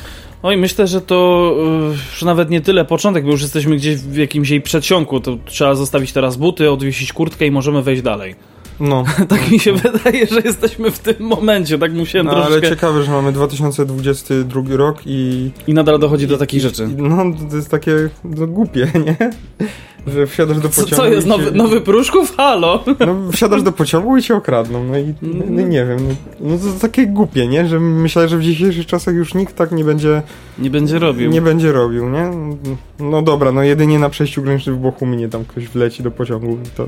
Oj, 0.42 0.56
myślę, 0.56 0.86
że 0.86 1.00
to 1.00 1.52
już 1.90 2.22
nawet 2.22 2.50
nie 2.50 2.60
tyle 2.60 2.84
początek, 2.84 3.24
bo 3.24 3.30
już 3.30 3.42
jesteśmy 3.42 3.76
gdzieś 3.76 3.96
w 3.96 4.16
jakimś 4.16 4.50
jej 4.50 4.60
przedsionku. 4.60 5.20
To 5.20 5.36
trzeba 5.44 5.74
zostawić 5.74 6.12
teraz 6.12 6.36
buty, 6.36 6.70
odwiesić 6.70 7.12
kurtkę 7.12 7.46
i 7.46 7.50
możemy 7.50 7.82
wejść 7.82 8.02
dalej. 8.02 8.55
No. 8.80 9.04
tak 9.28 9.50
mi 9.50 9.60
się 9.60 9.72
wydaje, 9.72 10.26
że 10.26 10.40
jesteśmy 10.40 10.90
w 10.90 10.98
tym 10.98 11.16
momencie, 11.20 11.78
tak 11.78 11.92
musiałem 11.92 12.26
no, 12.26 12.32
troszkę... 12.32 12.52
ale 12.52 12.62
ciekawe, 12.62 13.02
że 13.02 13.10
mamy 13.10 13.32
2022 13.32 14.62
rok 14.68 14.98
i... 15.06 15.50
I 15.66 15.74
nadal 15.74 15.98
dochodzi 15.98 16.26
do 16.26 16.38
takich 16.38 16.60
rzeczy. 16.60 16.88
No, 16.96 17.24
to 17.50 17.56
jest 17.56 17.70
takie 17.70 18.08
no, 18.24 18.46
głupie, 18.46 18.90
nie? 19.06 19.16
że 20.06 20.26
wsiadasz 20.26 20.58
do 20.58 20.68
pociągu. 20.68 20.90
Co, 20.90 20.96
co 20.96 21.06
jest, 21.06 21.26
nowy, 21.26 21.52
nowy 21.52 21.80
Pruszków? 21.80 22.36
Halo! 22.36 22.84
No, 23.00 23.32
wsiadasz 23.32 23.62
do 23.62 23.72
pociągu 23.72 24.16
i 24.16 24.22
cię 24.22 24.36
okradną. 24.36 24.84
No 24.84 24.98
i 24.98 25.14
no, 25.22 25.44
no 25.48 25.62
nie 25.62 25.86
wiem. 25.86 25.98
No, 26.08 26.14
no 26.50 26.58
to 26.58 26.80
takie 26.80 27.06
głupie, 27.06 27.46
nie? 27.46 27.68
Że 27.68 27.80
myślę, 27.80 28.28
że 28.28 28.38
w 28.38 28.42
dzisiejszych 28.42 28.86
czasach 28.86 29.14
już 29.14 29.34
nikt 29.34 29.56
tak 29.56 29.72
nie 29.72 29.84
będzie. 29.84 30.22
Nie 30.58 30.70
będzie 30.70 30.98
robił. 30.98 31.30
Nie 31.30 31.42
będzie 31.42 31.72
robił, 31.72 32.08
nie? 32.08 32.30
No 32.98 33.22
dobra, 33.22 33.52
no 33.52 33.62
jedynie 33.62 33.98
na 33.98 34.08
przejściu 34.08 34.42
granicznym 34.42 34.76
w 34.76 34.78
Bochuminie 34.78 35.28
tam 35.28 35.44
ktoś 35.44 35.68
wleci 35.68 36.02
do 36.02 36.10
pociągu 36.10 36.58
to. 36.76 36.86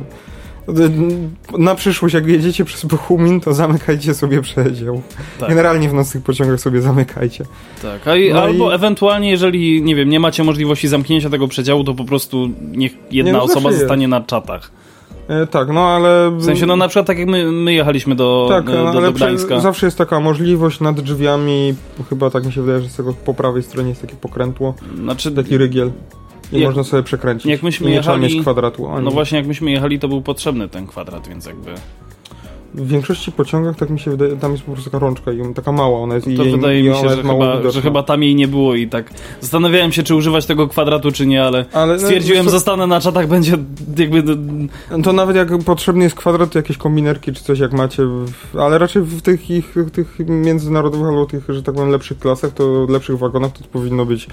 Na 1.58 1.75
przyszłość, 1.75 2.14
jak 2.14 2.26
jedziecie 2.26 2.64
przez 2.64 2.84
Bochumin, 2.84 3.40
to 3.40 3.54
zamykajcie 3.54 4.14
sobie 4.14 4.42
przedział. 4.42 5.02
Tak. 5.40 5.48
Generalnie 5.48 5.88
w 5.88 5.94
nocnych 5.94 6.25
pociągach 6.25 6.60
sobie 6.60 6.80
zamykajcie. 6.80 7.44
Tak, 7.82 8.16
i, 8.16 8.32
no 8.32 8.42
albo 8.42 8.70
i... 8.70 8.75
ewentualnie, 8.75 9.30
jeżeli, 9.30 9.82
nie 9.82 9.94
wiem, 9.96 10.08
nie 10.08 10.20
macie 10.20 10.44
możliwości 10.44 10.88
zamknięcia 10.88 11.30
tego 11.30 11.48
przedziału, 11.48 11.84
to 11.84 11.94
po 11.94 12.04
prostu 12.04 12.48
niech 12.72 12.92
jedna 13.10 13.32
nie, 13.32 13.38
no 13.38 13.44
osoba 13.44 13.72
zostanie 13.72 14.08
na 14.08 14.20
czatach. 14.20 14.70
E, 15.28 15.46
tak, 15.46 15.68
no 15.68 15.88
ale... 15.88 16.30
W 16.30 16.44
sensie, 16.44 16.66
no 16.66 16.76
na 16.76 16.88
przykład 16.88 17.06
tak 17.06 17.18
jak 17.18 17.28
my, 17.28 17.52
my 17.52 17.72
jechaliśmy 17.75 18.14
do, 18.14 18.46
tak, 18.50 18.64
do, 18.64 18.92
do, 18.92 19.00
do 19.00 19.12
Gdańska. 19.12 19.60
zawsze 19.60 19.87
jest 19.87 19.98
taka 19.98 20.20
możliwość 20.20 20.80
nad 20.80 21.00
drzwiami, 21.00 21.75
chyba 22.08 22.30
tak 22.30 22.46
mi 22.46 22.52
się 22.52 22.62
wydaje, 22.62 22.82
że 22.82 22.88
z 22.88 22.96
tego 22.96 23.14
po 23.25 23.34
prawej 23.34 23.62
stronie 23.62 23.88
jest 23.88 24.00
takie 24.00 24.16
pokrętło, 24.16 24.75
znaczy, 25.02 25.32
taki 25.32 25.58
rygiel. 25.58 25.90
I 26.52 26.61
jak, 26.61 26.69
można 26.69 26.85
sobie 26.85 27.02
przekręcić. 27.02 27.47
Jak 27.47 27.62
myśmy 27.62 27.90
jechali, 27.90 28.23
mieć 28.23 28.40
kwadratu. 28.40 28.88
Ani. 28.88 29.05
No 29.05 29.11
właśnie, 29.11 29.38
jak 29.38 29.47
myśmy 29.47 29.71
jechali, 29.71 29.99
to 29.99 30.09
był 30.09 30.23
potrzebny 30.23 30.69
ten 30.69 30.87
kwadrat, 30.87 31.28
więc 31.28 31.47
jakby... 31.47 31.75
W 32.75 32.88
większości 32.88 33.33
pociągach, 33.33 33.76
tak 33.76 33.90
mi 33.90 34.00
się 34.00 34.11
wydaje, 34.11 34.37
tam 34.37 34.52
jest 34.52 34.64
po 34.64 34.73
prostu 34.73 34.90
taka 34.90 34.99
rączka 34.99 35.33
i 35.33 35.55
taka 35.55 35.73
mała 35.73 35.99
ona 35.99 36.14
jest. 36.14 36.26
To 36.37 36.45
i 36.45 36.50
wydaje 36.50 36.83
mi 36.83 36.95
się, 36.95 37.09
że 37.09 37.23
chyba, 37.23 37.71
że 37.71 37.83
chyba 37.83 38.02
tam 38.02 38.23
jej 38.23 38.35
nie 38.35 38.49
było 38.49 38.75
i 38.75 38.88
tak 38.88 39.11
zastanawiałem 39.40 39.93
się, 39.93 40.02
czy 40.02 40.14
używać 40.14 40.47
tego 40.47 40.69
kwadratu, 40.69 41.12
czy 41.12 41.26
nie, 41.26 41.45
ale, 41.45 41.64
ale 41.73 41.93
no, 41.93 41.99
stwierdziłem, 41.99 42.45
no, 42.45 42.50
zostanę 42.50 42.87
na 42.87 43.00
czatach, 43.00 43.28
będzie 43.28 43.52
jakby... 43.97 44.23
To 45.02 45.12
nawet 45.12 45.37
jak 45.37 45.59
potrzebny 45.59 46.05
jest 46.05 46.17
kwadrat, 46.17 46.50
to 46.50 46.59
jakieś 46.59 46.76
kombinerki 46.76 47.33
czy 47.33 47.45
coś 47.45 47.59
jak 47.59 47.73
macie, 47.73 48.02
ale 48.59 48.78
raczej 48.78 49.02
w 49.02 49.23
tych 49.23 49.50
ich, 49.50 49.75
tych 49.93 50.19
międzynarodowych 50.19 51.09
albo 51.09 51.26
tych, 51.26 51.45
że 51.49 51.62
tak 51.62 51.75
powiem, 51.75 51.90
lepszych 51.90 52.19
klasach, 52.19 52.52
to 52.52 52.87
lepszych 52.88 53.19
wagonach 53.19 53.52
to 53.52 53.64
powinno 53.73 54.05
być 54.05 54.28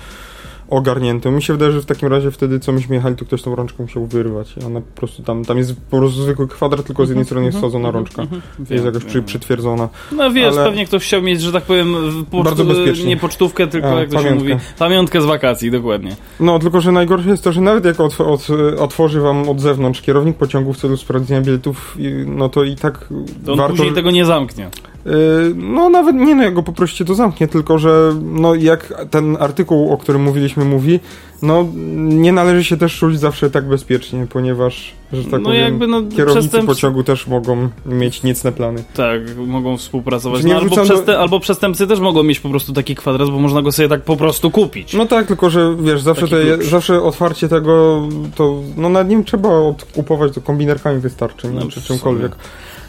ogarnięte. 0.69 1.31
Mi 1.31 1.43
się 1.43 1.53
wydaje, 1.53 1.71
że 1.71 1.81
w 1.81 1.85
takim 1.85 2.09
razie 2.09 2.31
wtedy, 2.31 2.59
co 2.59 2.71
myśmy 2.71 2.95
jechali, 2.95 3.15
to 3.15 3.25
ktoś 3.25 3.41
tą 3.41 3.55
rączką 3.55 3.83
musiał 3.83 4.05
wyrwać. 4.05 4.55
Ona 4.65 4.81
po 4.81 4.95
prostu 4.95 5.23
tam, 5.23 5.45
tam 5.45 5.57
jest 5.57 5.75
po 5.89 5.97
prostu 5.97 6.21
zwykły 6.21 6.47
kwadrat, 6.47 6.85
tylko 6.85 7.05
z 7.05 7.09
jednej 7.09 7.21
mhm, 7.21 7.25
strony 7.25 7.45
jest 7.45 7.55
mhm, 7.55 7.71
wsadzona 7.71 7.87
mhm, 7.87 8.05
rączka. 8.05 8.37
Jest 8.73 8.85
jakoś 8.85 9.03
przy, 9.03 9.23
przytwierdzona. 9.23 9.89
No 10.11 10.31
wiesz, 10.31 10.55
ale... 10.55 10.65
pewnie 10.65 10.85
ktoś 10.85 11.03
chciał 11.03 11.21
mieć, 11.21 11.41
że 11.41 11.51
tak 11.51 11.63
powiem, 11.63 11.95
bardzo 12.43 12.65
bezpiecznie. 12.65 13.05
nie 13.05 13.17
pocztówkę, 13.17 13.67
tylko 13.67 13.97
A, 13.97 13.99
jak 13.99 14.09
to 14.09 14.15
pamiątkę. 14.15 14.47
się 14.47 14.53
mówi, 14.53 14.65
pamiątkę 14.79 15.21
z 15.21 15.25
wakacji, 15.25 15.71
dokładnie. 15.71 16.15
No, 16.39 16.59
tylko 16.59 16.81
że 16.81 16.91
najgorsze 16.91 17.29
jest 17.29 17.43
to, 17.43 17.51
że 17.51 17.61
nawet 17.61 17.85
jak 17.85 17.99
od, 17.99 18.21
od, 18.21 18.47
otworzy 18.79 19.21
wam 19.21 19.49
od 19.49 19.59
zewnątrz 19.59 20.01
kierownik 20.01 20.37
pociągu 20.37 20.73
w 20.73 20.77
celu 20.77 20.97
sprawdzenia 20.97 21.41
biletów, 21.41 21.97
no 22.25 22.49
to 22.49 22.63
i 22.63 22.75
tak 22.75 23.07
to 23.45 23.51
on 23.51 23.57
warto... 23.57 23.75
później 23.75 23.93
tego 23.93 24.11
nie 24.11 24.25
zamknie. 24.25 24.69
Yy, 25.05 25.11
no 25.55 25.89
nawet 25.89 26.15
nie 26.15 26.35
no, 26.35 26.43
jak 26.43 26.53
go 26.53 26.63
poprosicie 26.63 27.05
to 27.05 27.15
zamknie, 27.15 27.47
tylko 27.47 27.77
że 27.79 28.15
no 28.21 28.55
jak 28.55 29.05
ten 29.09 29.37
artykuł, 29.39 29.93
o 29.93 29.97
którym 29.97 30.23
mówiliśmy 30.23 30.65
mówi, 30.65 30.99
no 31.41 31.65
nie 31.95 32.31
należy 32.33 32.63
się 32.63 32.77
też 32.77 32.97
czuć 32.99 33.19
zawsze 33.19 33.49
tak 33.49 33.67
bezpiecznie, 33.67 34.27
ponieważ, 34.29 34.93
że 35.13 35.23
tak 35.23 35.31
No 35.31 35.39
powiem, 35.49 35.61
jakby, 35.61 35.87
no, 35.87 36.01
kierownicy 36.17 36.63
pociągu 36.63 37.03
też 37.03 37.27
mogą 37.27 37.69
mieć 37.85 38.23
niecne 38.23 38.51
plany. 38.51 38.83
Tak, 38.95 39.21
mogą 39.47 39.77
współpracować. 39.77 40.43
Nie 40.43 40.53
No, 40.53 40.59
albo, 40.59 40.75
do- 41.05 41.19
albo 41.19 41.39
przestępcy 41.39 41.87
też 41.87 41.99
mogą 41.99 42.23
mieć 42.23 42.39
po 42.39 42.49
prostu 42.49 42.73
taki 42.73 42.95
kwadrat, 42.95 43.29
bo 43.29 43.39
można 43.39 43.61
go 43.61 43.71
sobie 43.71 43.89
tak 43.89 44.01
po 44.03 44.17
prostu 44.17 44.51
kupić. 44.51 44.93
No 44.93 45.05
tak, 45.05 45.27
tylko 45.27 45.49
że 45.49 45.75
wiesz, 45.79 46.01
zawsze, 46.01 46.27
klucz. 46.27 46.69
zawsze 46.69 47.01
otwarcie 47.03 47.47
tego, 47.47 48.01
to 48.35 48.61
no 48.77 48.89
nad 48.89 49.09
nim 49.09 49.23
trzeba 49.23 49.49
odkupować, 49.49 50.33
to 50.33 50.41
kombinerkami 50.41 50.99
wystarczy, 50.99 51.47
nie? 51.47 51.59
No, 51.59 51.67
czy 51.67 51.81
w 51.81 51.83
czymkolwiek. 51.83 52.35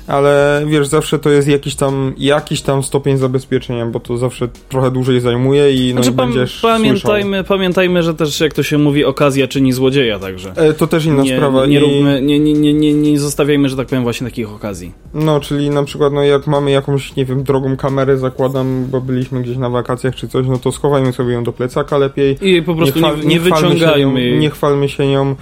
Ale 0.07 0.63
wiesz, 0.67 0.87
zawsze 0.87 1.19
to 1.19 1.31
jest 1.31 1.49
jakiś 1.49 1.75
tam, 1.75 2.13
jakiś 2.19 2.63
tam 2.63 2.83
stopień 2.83 3.17
zabezpieczenia, 3.17 3.87
bo 3.87 4.01
to 4.01 4.17
zawsze 4.17 4.49
trochę 4.69 4.91
dłużej 4.91 5.21
zajmuje 5.21 5.73
i 5.73 5.95
no 5.95 6.03
Znaczy, 6.03 6.11
i 6.11 6.17
będziesz 6.17 6.61
pamiętajmy, 6.61 7.45
pamiętajmy, 7.45 8.03
że 8.03 8.15
też 8.15 8.41
jak 8.41 8.55
to 8.55 8.63
się 8.63 8.79
mówi, 8.79 9.05
okazja 9.05 9.49
czyni 9.49 9.73
złodzieja, 9.73 10.19
także. 10.19 10.53
E, 10.57 10.73
To 10.73 10.87
też 10.87 11.05
inna 11.05 11.23
Nie, 11.23 11.37
sprawa. 11.37 11.67
nie, 11.67 11.77
i, 11.77 11.79
róbmy, 11.79 12.23
nie, 12.23 12.39
nie, 12.39 12.53
nie, 12.53 12.75
nie, 12.75 12.93
nie 12.95 13.19
zostawiajmy, 13.19 13.69
że 13.69 13.77
tak 13.77 13.87
powiem, 13.87 14.03
właśnie 14.05 14.27
takich 14.27 14.51
okazji. 14.51 14.93
No, 15.15 15.41
czyli 15.41 15.71
na 15.71 15.85
przykład, 15.85 16.13
no 16.13 16.23
jak 16.23 16.47
mamy 16.47 16.71
jakąś, 16.71 17.17
nie 17.17 17.25
wiem, 17.25 17.43
drogą 17.45 17.77
kamerę, 17.77 18.19
zakładam, 18.19 18.87
bo 18.91 19.01
byliśmy 19.01 19.43
gdzieś 19.43 19.57
na 19.57 19.71
wakacjach 19.71 20.15
czy 20.15 20.29
coś, 20.29 20.47
no 20.47 20.59
to 20.59 20.73
schowajmy 20.73 21.13
sobie 21.13 21.33
ją 21.33 21.45
do 21.45 21.53
plecaka 21.53 21.99
lepiej. 21.99 22.37
I 22.43 22.63
po 22.63 22.75
prostu 22.75 22.99
nie, 23.01 23.05
chwal- 23.07 23.25
nie, 23.25 23.39
chwalmy 23.39 23.69
się 23.69 23.69
wyciągajmy 23.75 24.13
nią, 24.13 24.17
jej. 24.17 24.39
Nie 24.39 24.51
chwalmy 24.51 24.89
się 24.89 25.07
nią. 25.07 25.37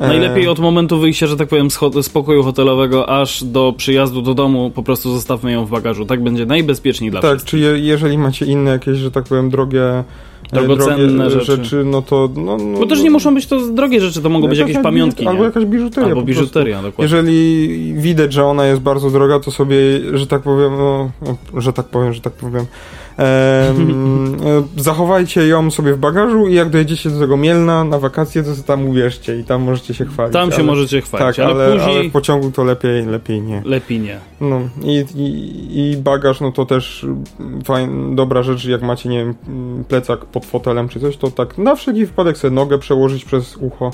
E, 0.00 0.08
Najlepiej 0.08 0.48
od 0.48 0.58
momentu 0.58 0.98
wyjścia, 0.98 1.26
że 1.26 1.36
tak 1.36 1.48
powiem, 1.48 1.70
z, 1.70 1.76
ho- 1.76 2.02
z 2.02 2.08
pokoju 2.08 2.42
hotelowego 2.42 3.08
aż 3.08 3.44
do 3.44 3.74
przyjazdu 3.76 4.22
do 4.22 4.34
domu, 4.34 4.70
po 4.74 4.82
prostu 4.82 5.12
zostawmy 5.12 5.52
ją 5.52 5.64
w 5.66 5.70
bagażu. 5.70 6.06
Tak 6.06 6.22
będzie 6.22 6.46
najbezpieczniej 6.46 7.10
dla 7.10 7.20
Tak, 7.20 7.30
wszystkich. 7.30 7.50
czy 7.50 7.58
je, 7.58 7.78
jeżeli 7.78 8.18
macie 8.18 8.46
inne 8.46 8.70
jakieś, 8.70 8.98
że 8.98 9.10
tak 9.10 9.24
powiem, 9.24 9.50
drogie, 9.50 9.84
e, 9.84 10.04
Drogocenne 10.52 11.28
drogie 11.30 11.44
rzeczy. 11.44 11.84
no 11.84 12.02
to... 12.02 12.28
No, 12.36 12.56
no, 12.56 12.78
Bo 12.78 12.86
też 12.86 13.02
nie 13.02 13.10
muszą 13.10 13.34
być 13.34 13.46
to 13.46 13.60
drogie 13.60 14.00
rzeczy, 14.00 14.22
to 14.22 14.28
mogą 14.28 14.48
być 14.48 14.58
jakieś 14.58 14.78
pamiątki. 14.78 15.26
Albo 15.26 15.38
nie? 15.40 15.44
jakaś 15.46 15.64
biżuteria 15.64 16.08
Albo 16.08 16.22
biżuteria, 16.22 16.82
dokładnie. 16.82 17.02
Jeżeli 17.04 17.94
widać, 17.94 18.32
że 18.32 18.44
ona 18.44 18.66
jest 18.66 18.80
bardzo 18.80 19.10
droga, 19.10 19.40
to 19.40 19.50
sobie, 19.50 19.76
że 20.14 20.26
tak 20.26 20.42
powiem, 20.42 20.72
no, 20.78 21.10
no, 21.54 21.60
że 21.60 21.72
tak 21.72 21.86
powiem, 21.86 22.12
że 22.12 22.20
tak 22.20 22.32
powiem, 22.32 22.56
em, 22.56 22.64
e, 22.64 23.09
zachowajcie 24.76 25.46
ją 25.46 25.70
sobie 25.70 25.92
w 25.94 25.98
bagażu 25.98 26.46
i 26.46 26.54
jak 26.54 26.70
dojedziecie 26.70 27.10
do 27.10 27.20
tego 27.20 27.36
Mielna 27.36 27.84
na 27.84 27.98
wakacje, 27.98 28.42
to 28.42 28.54
sobie 28.54 28.66
tam 28.66 28.88
uwierzcie 28.88 29.38
i 29.38 29.44
tam 29.44 29.62
możecie 29.62 29.94
się 29.94 30.04
chwalić. 30.04 30.32
Tam 30.32 30.50
się 30.50 30.56
ale, 30.56 30.64
możecie 30.64 31.00
chwalić, 31.00 31.36
Tak, 31.36 31.46
ale, 31.46 31.54
ale, 31.54 31.64
ale 31.64 31.76
później 31.76 32.08
w 32.08 32.12
pociągu 32.12 32.50
to 32.50 32.64
lepiej, 32.64 33.06
lepiej 33.06 33.42
nie. 33.42 33.62
lepiej 33.64 34.00
nie. 34.00 34.18
No 34.40 34.60
i, 34.82 35.04
i, 35.14 35.90
i 35.92 35.96
bagaż, 35.96 36.40
no 36.40 36.52
to 36.52 36.66
też 36.66 37.06
fajna, 37.64 38.14
dobra 38.14 38.42
rzecz, 38.42 38.64
jak 38.64 38.82
macie, 38.82 39.08
nie 39.08 39.18
wiem, 39.18 39.34
plecak 39.88 40.24
pod 40.24 40.46
fotelem 40.46 40.88
czy 40.88 41.00
coś, 41.00 41.16
to 41.16 41.30
tak 41.30 41.58
na 41.58 41.74
wszelki 41.74 42.06
wypadek 42.06 42.38
sobie 42.38 42.54
nogę 42.54 42.78
przełożyć 42.78 43.24
przez 43.24 43.56
ucho 43.56 43.90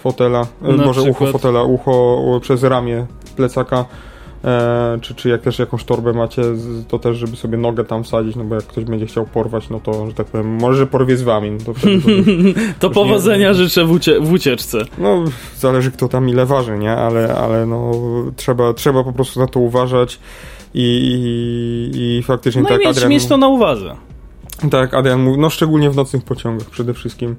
fotela, 0.00 0.46
e, 0.62 0.72
Na 0.72 0.86
może 0.86 1.00
ucho 1.02 1.10
przykład. 1.12 1.30
fotela, 1.32 1.62
ucho 1.62 1.92
o, 1.92 2.40
przez 2.40 2.62
ramię 2.62 3.06
plecaka, 3.36 3.76
e, 3.80 3.84
czy, 5.00 5.14
czy 5.14 5.28
jak 5.28 5.40
też 5.40 5.58
jakąś 5.58 5.84
torbę 5.84 6.12
macie, 6.12 6.42
to 6.88 6.98
też, 6.98 7.16
żeby 7.16 7.36
sobie 7.36 7.58
nogę 7.58 7.84
tam 7.84 8.04
wsadzić, 8.04 8.36
no 8.36 8.44
bo 8.44 8.54
jak 8.54 8.64
ktoś 8.64 8.84
będzie 8.84 9.06
chciał 9.06 9.26
porwać, 9.26 9.70
no 9.70 9.80
to, 9.80 10.06
że 10.06 10.12
tak 10.14 10.26
powiem, 10.26 10.54
może 10.56 10.86
porwie 10.86 11.16
z 11.16 11.22
wami, 11.22 11.50
no 11.50 11.58
to 11.64 11.74
wtedy 11.74 12.00
to 12.00 12.10
już, 12.20 12.54
To 12.78 12.86
Już 12.86 12.94
powodzenia 12.94 13.48
nie- 13.48 13.54
życzę 13.54 13.84
w, 13.84 13.90
ucie 13.90 14.20
w 14.20 14.32
ucieczce. 14.32 14.78
no, 14.98 15.24
zależy 15.58 15.90
kto 15.90 16.08
tam 16.08 16.28
ile 16.28 16.46
waży, 16.46 16.78
nie? 16.78 16.92
Ale, 16.92 17.34
ale 17.34 17.66
no, 17.66 17.92
trzeba, 18.36 18.74
trzeba 18.74 19.04
po 19.04 19.12
prostu 19.12 19.40
na 19.40 19.46
to 19.46 19.60
uważać 19.60 20.18
i, 20.74 20.80
i, 21.94 22.18
i 22.18 22.22
faktycznie 22.22 22.62
No 22.62 22.68
tak 22.68 22.76
i 22.76 22.80
mieć, 22.80 22.88
Adrian, 22.88 23.10
mieć 23.10 23.26
to 23.26 23.36
na 23.36 23.48
uwadze. 23.48 23.96
tak 24.70 24.94
Adrian 24.94 25.22
mówi, 25.22 25.38
no 25.40 25.50
szczególnie 25.50 25.90
w 25.90 25.96
nocnych 25.96 26.24
pociągach 26.24 26.70
przede 26.70 26.94
wszystkim. 26.94 27.36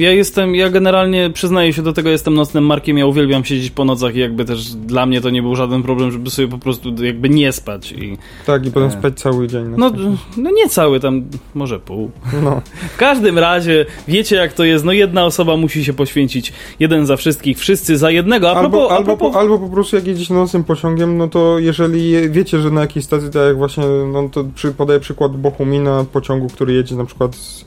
Ja 0.00 0.10
jestem, 0.10 0.54
ja 0.54 0.68
generalnie 0.70 1.30
przyznaję 1.30 1.72
się 1.72 1.82
do 1.82 1.92
tego, 1.92 2.10
jestem 2.10 2.34
nocnym 2.34 2.66
markiem, 2.66 2.98
ja 2.98 3.06
uwielbiam 3.06 3.44
siedzieć 3.44 3.70
po 3.70 3.84
nocach 3.84 4.14
i 4.16 4.18
jakby 4.18 4.44
też 4.44 4.74
dla 4.74 5.06
mnie 5.06 5.20
to 5.20 5.30
nie 5.30 5.42
był 5.42 5.56
żaden 5.56 5.82
problem, 5.82 6.10
żeby 6.12 6.30
sobie 6.30 6.48
po 6.48 6.58
prostu 6.58 7.04
jakby 7.04 7.28
nie 7.28 7.52
spać 7.52 7.92
i 7.92 8.18
Tak, 8.46 8.66
i 8.66 8.70
potem 8.70 8.88
E. 8.88 8.92
spać 8.92 9.20
cały 9.20 9.48
dzień. 9.48 9.64
no, 9.76 9.90
no 10.36 10.50
nie 10.50 10.68
cały 10.68 11.00
tam, 11.00 11.24
może 11.54 11.78
pół. 11.78 12.10
no. 12.42 12.62
W 12.94 12.96
każdym 12.96 13.38
razie, 13.38 13.86
wiecie 14.08 14.36
jak 14.36 14.52
to 14.52 14.64
jest, 14.64 14.84
no 14.84 14.92
jedna 14.92 15.24
osoba 15.24 15.56
musi 15.56 15.84
się 15.84 15.92
poświęcić, 15.92 16.52
jeden 16.80 17.06
za 17.06 17.16
wszystkich, 17.16 17.58
wszyscy 17.58 17.98
za 17.98 18.10
jednego, 18.10 18.50
a 18.50 18.54
Albo, 18.54 18.70
propos, 18.70 18.92
a 18.92 18.96
albo, 18.96 19.04
propos 19.16 19.32
po, 19.32 19.40
albo 19.40 19.58
po 19.58 19.68
prostu 19.68 19.96
jak 19.96 20.06
jedziecie 20.06 20.34
nocnym 20.34 20.64
pociągiem, 20.64 21.16
no 21.18 21.28
to 21.28 21.58
jeżeli 21.58 22.10
je- 22.10 22.28
wiecie, 22.30 22.58
że 22.58 22.70
na 22.70 22.80
jakiejś 22.80 23.04
stacji, 23.04 23.30
tak 23.30 23.42
jak 23.46 23.56
właśnie, 23.56 23.84
no 24.12 24.28
to 24.28 24.44
przy, 24.54 24.72
podaję 24.72 25.00
przykład 25.00 25.36
Bochumina, 25.36 26.04
pociągu, 26.12 26.46
który 26.48 26.72
jedzie 26.72 26.94
na 26.96 27.04
przykład 27.04 27.36
z, 27.36 27.64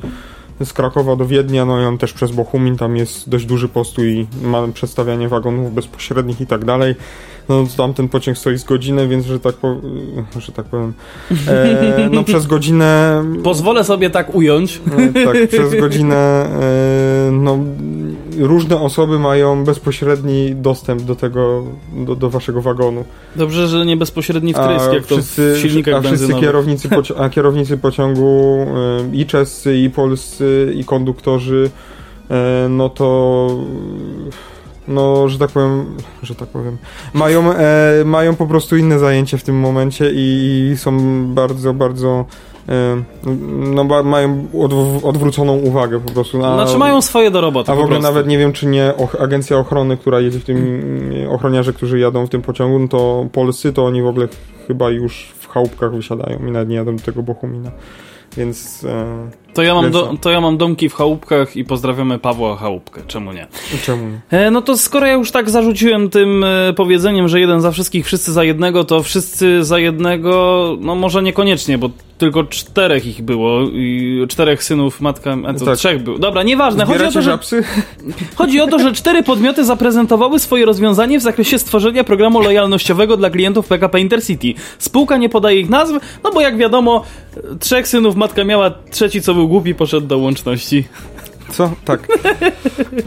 z 0.66 0.74
Krakowa 0.74 1.16
do 1.16 1.26
Wiednia, 1.26 1.66
no 1.66 1.82
i 1.82 1.86
on 1.86 1.98
też 1.98 2.14
przez 2.14 2.32
Bochumin, 2.32 2.78
tam 2.78 2.98
jest 2.98 3.30
dość 3.30 3.46
duży 3.46 3.70
postój, 3.70 4.28
ma 4.42 4.68
przestawianie 4.68 5.28
wagonów 5.30 5.74
bezpośrednich 5.74 6.42
i 6.42 6.48
tak 6.48 6.66
dalej. 6.66 6.96
No 7.50 7.64
to 7.64 7.78
tam 7.78 7.94
ten 7.94 8.10
pociąg 8.10 8.38
stoi 8.38 8.58
z 8.58 8.64
godzinę, 8.64 9.08
więc 9.08 9.26
że 9.26 9.40
tak, 9.40 9.56
po, 9.56 9.76
że 10.40 10.52
tak 10.52 10.66
powiem, 10.66 10.94
e, 11.48 12.10
no 12.12 12.24
przez 12.34 12.46
godzinę 12.46 13.24
Pozwolę 13.44 13.84
sobie 13.84 14.10
tak 14.10 14.36
ująć. 14.36 14.82
E, 15.16 15.26
Tak, 15.26 15.48
przez 15.48 15.80
godzinę 15.80 16.16
e, 16.18 17.32
no, 17.32 17.58
różne 18.40 18.82
osoby 18.82 19.20
mają 19.20 19.64
bezpośredni 19.64 20.56
dostęp 20.56 21.02
do 21.02 21.16
tego, 21.16 21.64
do, 21.96 22.16
do 22.16 22.30
waszego 22.30 22.62
wagonu. 22.62 23.06
Dobrze, 23.36 23.68
że 23.68 23.86
nie 23.86 23.98
bezpośredni 23.98 24.54
wtrysk, 24.54 24.94
jak 24.94 25.06
to 25.06 25.16
w 25.18 25.58
silnikach 25.62 25.96
a 25.96 26.02
wszyscy 26.02 26.34
kierownicy, 26.34 26.90
poci- 26.90 27.14
a 27.24 27.30
kierownicy 27.30 27.78
pociągu 27.78 28.66
e, 29.12 29.16
i 29.16 29.26
czescy, 29.26 29.78
i 29.78 29.90
polscy, 29.90 30.74
i 30.76 30.84
konduktorzy, 30.86 31.70
e, 32.32 32.68
no 32.70 32.90
to 32.90 33.50
no, 34.88 35.30
że 35.30 35.40
tak 35.40 35.50
powiem, 35.50 35.98
że 36.24 36.36
tak 36.36 36.50
powiem, 36.50 36.78
mają, 37.14 37.54
e, 37.54 38.04
mają 38.06 38.36
po 38.36 38.46
prostu 38.48 38.78
inne 38.78 39.00
zajęcie 39.00 39.38
w 39.38 39.44
tym 39.44 39.60
momencie 39.60 40.12
i, 40.14 40.70
i 40.74 40.78
są 40.78 40.98
bardzo, 41.34 41.74
bardzo 41.74 42.26
e, 42.70 43.04
no, 43.76 43.84
mają 44.04 44.48
odw- 44.54 45.06
odwróconą 45.06 45.54
uwagę 45.58 46.00
po 46.00 46.12
prostu. 46.14 46.38
Na, 46.40 46.54
Znaczy 46.56 46.78
mają 46.78 47.02
swoje 47.02 47.32
do 47.32 47.42
roboty 47.42 47.72
a 47.72 47.76
w 47.76 47.80
ogóle 47.80 48.00
nawet 48.00 48.28
nie 48.28 48.38
wiem, 48.38 48.54
czy 48.54 48.66
nie 48.66 48.94
och- 48.98 49.22
agencja 49.22 49.58
ochrony, 49.58 49.98
która 49.98 50.20
jedzie 50.20 50.40
w 50.40 50.44
tym, 50.46 50.82
ochroniarze, 51.30 51.74
którzy 51.74 52.00
jadą 52.00 52.26
w 52.26 52.30
tym 52.30 52.42
pociągu, 52.42 52.80
no 52.80 52.88
to 52.88 53.26
polscy, 53.32 53.74
to 53.74 53.86
oni 53.86 54.02
w 54.02 54.08
ogóle 54.08 54.28
chyba 54.68 54.90
już 54.90 55.34
w 55.40 55.48
chałupkach 55.48 55.92
wysiadają 55.96 56.40
i 56.48 56.52
nawet 56.52 56.70
nie 56.70 56.76
jadą 56.76 56.96
do 56.96 57.04
tego 57.04 57.24
Bochumina. 57.24 57.72
Więc 58.38 58.84
e, 58.84 59.06
To 59.54 59.62
ja, 59.62 59.74
mam 59.74 59.92
do, 59.92 60.14
to 60.22 60.30
ja 60.30 60.42
mam 60.42 60.58
domki 60.58 60.90
w 60.90 60.94
chałupkach 60.94 61.56
i 61.58 61.66
pozdrawiamy 61.66 62.20
Pawła 62.20 62.58
Chałupkę, 62.58 63.02
czemu 63.08 63.34
nie? 63.34 63.48
czemu 63.86 64.08
nie? 64.08 64.52
No 64.52 64.62
to 64.62 64.78
skoro 64.78 65.06
ja 65.06 65.14
już 65.14 65.32
tak 65.32 65.50
zarzuciłem 65.50 66.10
tym 66.10 66.44
e, 66.44 66.74
powiedzeniem, 66.74 67.28
że 67.28 67.40
jeden 67.40 67.62
za 67.62 67.72
wszystkich, 67.72 68.06
wszyscy 68.06 68.32
za 68.32 68.44
jednego, 68.44 68.84
to 68.84 69.04
wszyscy 69.04 69.64
za 69.64 69.80
jednego, 69.80 70.78
no 70.80 70.96
może 70.96 71.24
niekoniecznie, 71.24 71.78
bo 71.78 71.90
tylko 72.18 72.44
czterech 72.44 73.06
ich 73.06 73.22
było 73.22 73.62
i 73.62 74.20
czterech 74.30 74.64
synów, 74.64 75.02
matka, 75.02 75.38
a 75.48 75.54
to 75.54 75.66
Tak. 75.66 75.78
trzech 75.78 76.04
było. 76.04 76.20
Dobra, 76.20 76.44
nieważne, 76.44 76.86
chodzi 76.86 77.04
o, 77.04 77.06
to, 77.06 77.12
że, 77.12 77.22
żabsy? 77.22 77.64
chodzi 78.36 78.62
o 78.62 78.68
to, 78.68 78.80
że 78.80 78.94
cztery 78.94 79.24
podmioty 79.24 79.66
zaprezentowały 79.66 80.40
swoje 80.40 80.66
rozwiązanie 80.66 81.20
w 81.20 81.22
zakresie 81.22 81.60
stworzenia 81.60 82.04
programu 82.04 82.42
lojalnościowego 82.42 83.18
dla 83.18 83.30
klientów 83.30 83.68
PKP 83.68 84.00
Intercity. 84.00 84.54
Spółka 84.80 85.18
nie 85.18 85.30
podaje 85.30 85.60
ich 85.60 85.70
nazw, 85.70 85.94
no 86.24 86.32
bo 86.32 86.42
jak 86.42 86.58
wiadomo, 86.58 87.04
trzech 87.60 87.88
synów 87.88 88.16
matka 88.16 88.44
miała, 88.44 88.72
trzeci 88.92 89.22
co 89.22 89.34
był 89.34 89.43
głupi 89.48 89.76
poszedł 89.76 90.08
do 90.08 90.18
łączności. 90.18 90.84
Co? 91.54 91.72
Tak. 91.86 92.08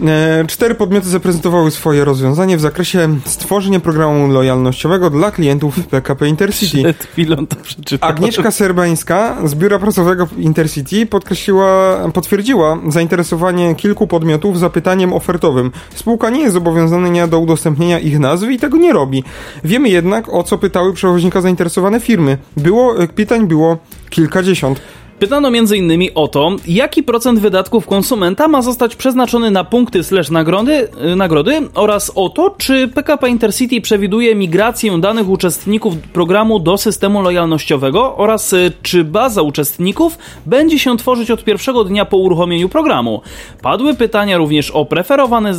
E, 0.07 0.45
cztery 0.47 0.75
podmioty 0.75 1.09
zaprezentowały 1.09 1.71
swoje 1.71 2.05
rozwiązanie 2.05 2.57
w 2.57 2.61
zakresie 2.61 3.19
stworzenia 3.25 3.81
programu 3.81 4.29
lojalnościowego 4.29 5.11
dla 5.11 5.31
klientów 5.31 5.87
PKP 5.87 6.29
Intercity. 6.29 6.83
Przed 6.83 7.05
chwilą 7.05 7.47
to 7.47 7.57
przeczytałem. 7.57 8.17
Agnieszka 8.17 8.51
Serbańska 8.51 9.37
z 9.45 9.55
biura 9.55 9.79
prasowego 9.79 10.29
Intercity 10.39 11.07
podkreśliła, 11.07 11.99
potwierdziła 12.15 12.79
zainteresowanie 12.89 13.75
kilku 13.75 14.07
podmiotów 14.07 14.59
zapytaniem 14.59 15.13
ofertowym. 15.13 15.73
Spółka 15.95 16.31
nie 16.31 16.41
jest 16.41 16.55
zobowiązana 16.55 17.27
do 17.27 17.39
udostępnienia 17.39 17.99
ich 17.99 18.19
nazwy 18.19 18.53
i 18.53 18.59
tego 18.59 18.77
nie 18.77 18.93
robi. 18.93 19.25
Wiemy 19.65 19.89
jednak, 19.89 20.35
o 20.35 20.43
co 20.43 20.59
pytały 20.59 20.95
przewoźnika 20.95 21.41
zainteresowane 21.41 22.01
firmy. 22.01 22.39
Było, 22.57 23.03
e, 23.03 23.09
pytań 23.09 23.47
było 23.47 23.79
kilkadziesiąt. 24.11 24.81
Pytano 25.19 25.49
m.in. 25.49 26.11
o 26.15 26.29
to, 26.29 26.51
jaki 26.69 27.03
procent 27.03 27.39
wydatków 27.39 27.87
konsumenta 27.87 28.49
ma 28.49 28.63
zostać 28.63 28.97
przeznaczony 28.97 29.51
na 29.51 29.65
punkty 29.65 30.05
slash 30.05 30.31
nagrody, 30.31 30.89
y, 31.13 31.17
nagrody 31.17 31.69
oraz 31.75 32.13
o 32.15 32.29
to, 32.29 32.55
czy 32.59 32.89
PKP 32.89 33.29
Intercity 33.29 33.81
przewiduje 33.81 34.35
migrację 34.35 35.01
danych 35.01 35.29
uczestników 35.29 35.97
programu 35.97 36.59
do 36.59 36.79
systemu 36.79 37.23
lojalnościowego 37.23 38.17
oraz 38.17 38.53
y, 38.53 38.73
czy 38.83 39.05
baza 39.05 39.43
uczestników 39.43 40.19
będzie 40.47 40.79
się 40.79 40.97
tworzyć 40.97 41.31
od 41.31 41.45
pierwszego 41.45 41.85
dnia 41.85 42.05
po 42.05 42.17
uruchomieniu 42.17 42.69
programu. 42.69 43.21
Padły 43.63 43.95
pytania 43.95 44.37
również 44.37 44.71
o 44.71 44.85
preferowany 44.85 45.53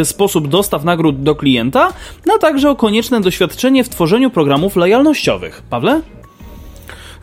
y, 0.00 0.04
sposób 0.04 0.48
dostaw 0.48 0.84
nagród 0.84 1.22
do 1.22 1.34
klienta, 1.34 1.92
a 2.34 2.38
także 2.38 2.70
o 2.70 2.76
konieczne 2.76 3.20
doświadczenie 3.20 3.84
w 3.84 3.88
tworzeniu 3.88 4.30
programów 4.30 4.76
lojalnościowych. 4.76 5.62
Pawle? 5.70 6.00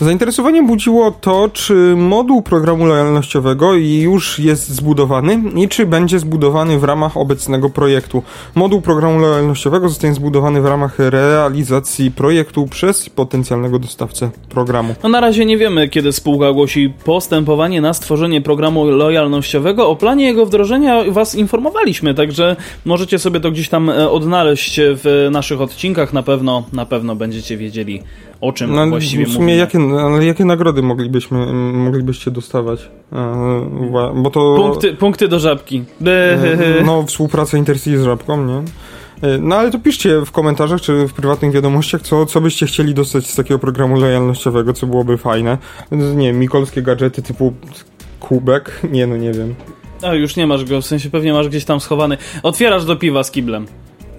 Zainteresowanie 0.02 0.64
budziło 0.64 1.12
to, 1.12 1.50
czy 1.54 1.74
moduł 1.96 2.42
programu 2.42 2.86
lojalnościowego 2.86 3.74
już 3.74 4.40
jest 4.40 4.70
zbudowany 4.70 5.42
i 5.56 5.68
czy 5.68 5.86
będzie 5.86 6.20
zbudowany 6.20 6.80
w 6.80 6.84
ramach 6.84 7.18
obecnego 7.18 7.70
projektu. 7.70 8.24
Moduł 8.56 8.82
programu 8.82 9.20
lojalnościowego 9.20 9.90
zostanie 9.90 10.14
zbudowany 10.14 10.62
w 10.62 10.66
ramach 10.66 11.00
realizacji 11.00 12.12
projektu 12.12 12.68
przez 12.68 13.10
potencjalnego 13.10 13.80
dostawcę 13.80 14.30
programu. 14.50 14.96
No 15.04 15.10
na 15.10 15.20
razie 15.20 15.46
nie 15.46 15.58
wiemy, 15.58 15.90
kiedy 15.90 16.12
spółka 16.12 16.50
ogłosi 16.50 16.94
postępowanie 17.06 17.82
na 17.82 17.94
stworzenie 17.94 18.42
programu 18.42 18.86
lojalnościowego. 18.86 19.90
O 19.90 19.96
planie 19.96 20.26
jego 20.26 20.46
wdrożenia 20.46 21.04
Was 21.12 21.36
informowaliśmy, 21.36 22.14
także 22.14 22.56
możecie 22.86 23.20
sobie 23.20 23.40
to 23.40 23.52
gdzieś 23.52 23.70
tam 23.70 23.90
e, 23.90 24.10
odnaleźć 24.10 24.80
w 24.80 25.28
naszych 25.32 25.62
odcinkach. 25.62 26.14
Na 26.14 26.24
pewno, 26.24 26.64
na 26.74 26.86
pewno 26.86 27.16
będziecie 27.16 27.58
wiedzieli 27.58 28.04
o 28.42 28.52
czym 28.54 28.76
No, 28.76 28.88
właściwie 28.88 29.26
w 29.26 29.28
sumie 29.28 29.40
mówimy. 29.40 29.60
jakie, 29.60 29.80
jakie 30.28 30.46
nagrody 30.46 30.82
moglibyśmy, 30.82 31.54
moglibyście 31.74 32.32
dostawać? 32.32 32.90
E, 33.14 34.12
Bo 34.16 34.30
to... 34.30 34.56
Punkty, 34.56 34.94
punkty 34.94 35.28
do 35.28 35.40
żabki. 35.40 35.84
E, 36.06 36.84
No, 36.86 37.04
współpraca 37.04 37.58
Intercity 37.58 37.98
z 38.00 38.04
Żabką, 38.04 38.46
nie? 38.46 38.58
E, 39.30 39.38
No 39.38 39.56
ale 39.56 39.72
to 39.72 39.80
piszcie 39.80 40.22
w 40.26 40.32
komentarzach 40.32 40.82
czy 40.82 41.08
w 41.08 41.14
prywatnych 41.14 41.52
wiadomościach, 41.52 42.02
co, 42.02 42.26
co 42.26 42.42
byście 42.42 42.66
chcieli 42.66 42.94
dostać 42.94 43.28
z 43.30 43.36
takiego 43.36 43.60
programu 43.60 44.00
lojalnościowego, 44.00 44.74
co 44.74 44.88
byłoby 44.88 45.18
fajne. 45.18 45.58
Nie 45.92 46.28
wiem, 46.28 46.40
mikolskie 46.40 46.82
gadżety 46.82 47.22
typu 47.22 47.54
kubek? 48.20 48.82
Nie, 48.92 49.08
no 49.08 49.18
nie 49.18 49.32
wiem. 49.32 49.56
A 50.02 50.14
już 50.14 50.36
nie 50.36 50.48
masz 50.48 50.66
go, 50.66 50.82
w 50.82 50.86
sensie 50.86 51.10
pewnie 51.10 51.34
masz 51.34 51.50
gdzieś 51.50 51.66
tam 51.66 51.80
schowany. 51.80 52.18
Otwierasz 52.44 52.86
do 52.86 52.96
piwa 52.96 53.24
z 53.24 53.32
kiblem. 53.32 53.66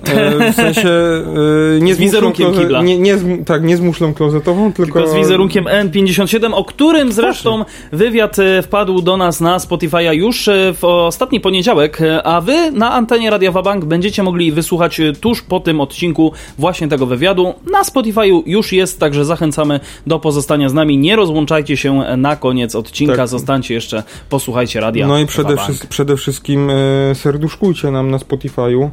E, 0.08 0.52
w 0.52 0.54
sensie 0.54 0.88
e, 0.88 1.80
nie 1.80 1.94
Z 1.94 1.98
wizerunkiem 1.98 2.48
muszlą 2.48 2.62
kibla. 2.62 2.82
Nie, 2.82 2.98
nie 2.98 3.18
z, 3.18 3.46
tak, 3.46 3.64
nie 3.64 3.76
z 3.76 3.80
muszlą 3.80 4.14
klozetową, 4.14 4.72
tylko... 4.72 5.00
Tylko 5.00 5.12
z 5.12 5.14
wizerunkiem 5.14 5.64
N57, 5.64 6.54
o 6.54 6.64
którym 6.64 7.12
zresztą 7.12 7.64
wywiad 7.92 8.38
e, 8.38 8.62
wpadł 8.62 9.02
do 9.02 9.16
nas 9.16 9.40
na 9.40 9.58
Spotify'a 9.58 10.12
już 10.12 10.48
w 10.80 10.84
ostatni 10.84 11.40
poniedziałek, 11.40 11.98
a 12.24 12.40
wy 12.40 12.70
na 12.70 12.92
antenie 12.92 13.30
Radia 13.30 13.52
Wabank 13.52 13.84
będziecie 13.84 14.22
mogli 14.22 14.52
wysłuchać 14.52 15.00
tuż 15.20 15.42
po 15.42 15.60
tym 15.60 15.80
odcinku 15.80 16.32
właśnie 16.58 16.88
tego 16.88 17.06
wywiadu. 17.06 17.54
Na 17.72 17.82
Spotify'u 17.82 18.42
już 18.46 18.72
jest, 18.72 19.00
także 19.00 19.24
zachęcamy 19.24 19.80
do 20.06 20.18
pozostania 20.18 20.68
z 20.68 20.74
nami. 20.74 20.98
Nie 20.98 21.16
rozłączajcie 21.16 21.76
się 21.76 22.02
na 22.16 22.36
koniec 22.36 22.74
odcinka, 22.74 23.16
Tak. 23.16 23.28
zostańcie 23.28 23.74
jeszcze, 23.74 24.02
posłuchajcie 24.30 24.80
Radia 24.80 25.06
No 25.06 25.18
i 25.18 25.26
przede, 25.26 25.56
wszystkim, 25.56 25.88
przede 25.88 26.16
wszystkim 26.16 26.70
e, 26.70 27.14
serduszkujcie 27.14 27.90
nam 27.90 28.10
na 28.10 28.18
Spotify'u 28.18 28.90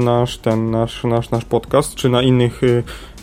nasz 0.00 0.38
ten, 0.38 0.70
nasz, 0.70 1.04
nasz, 1.04 1.30
nasz 1.30 1.44
podcast, 1.44 1.94
czy 1.94 2.08
na 2.08 2.22
innych 2.22 2.60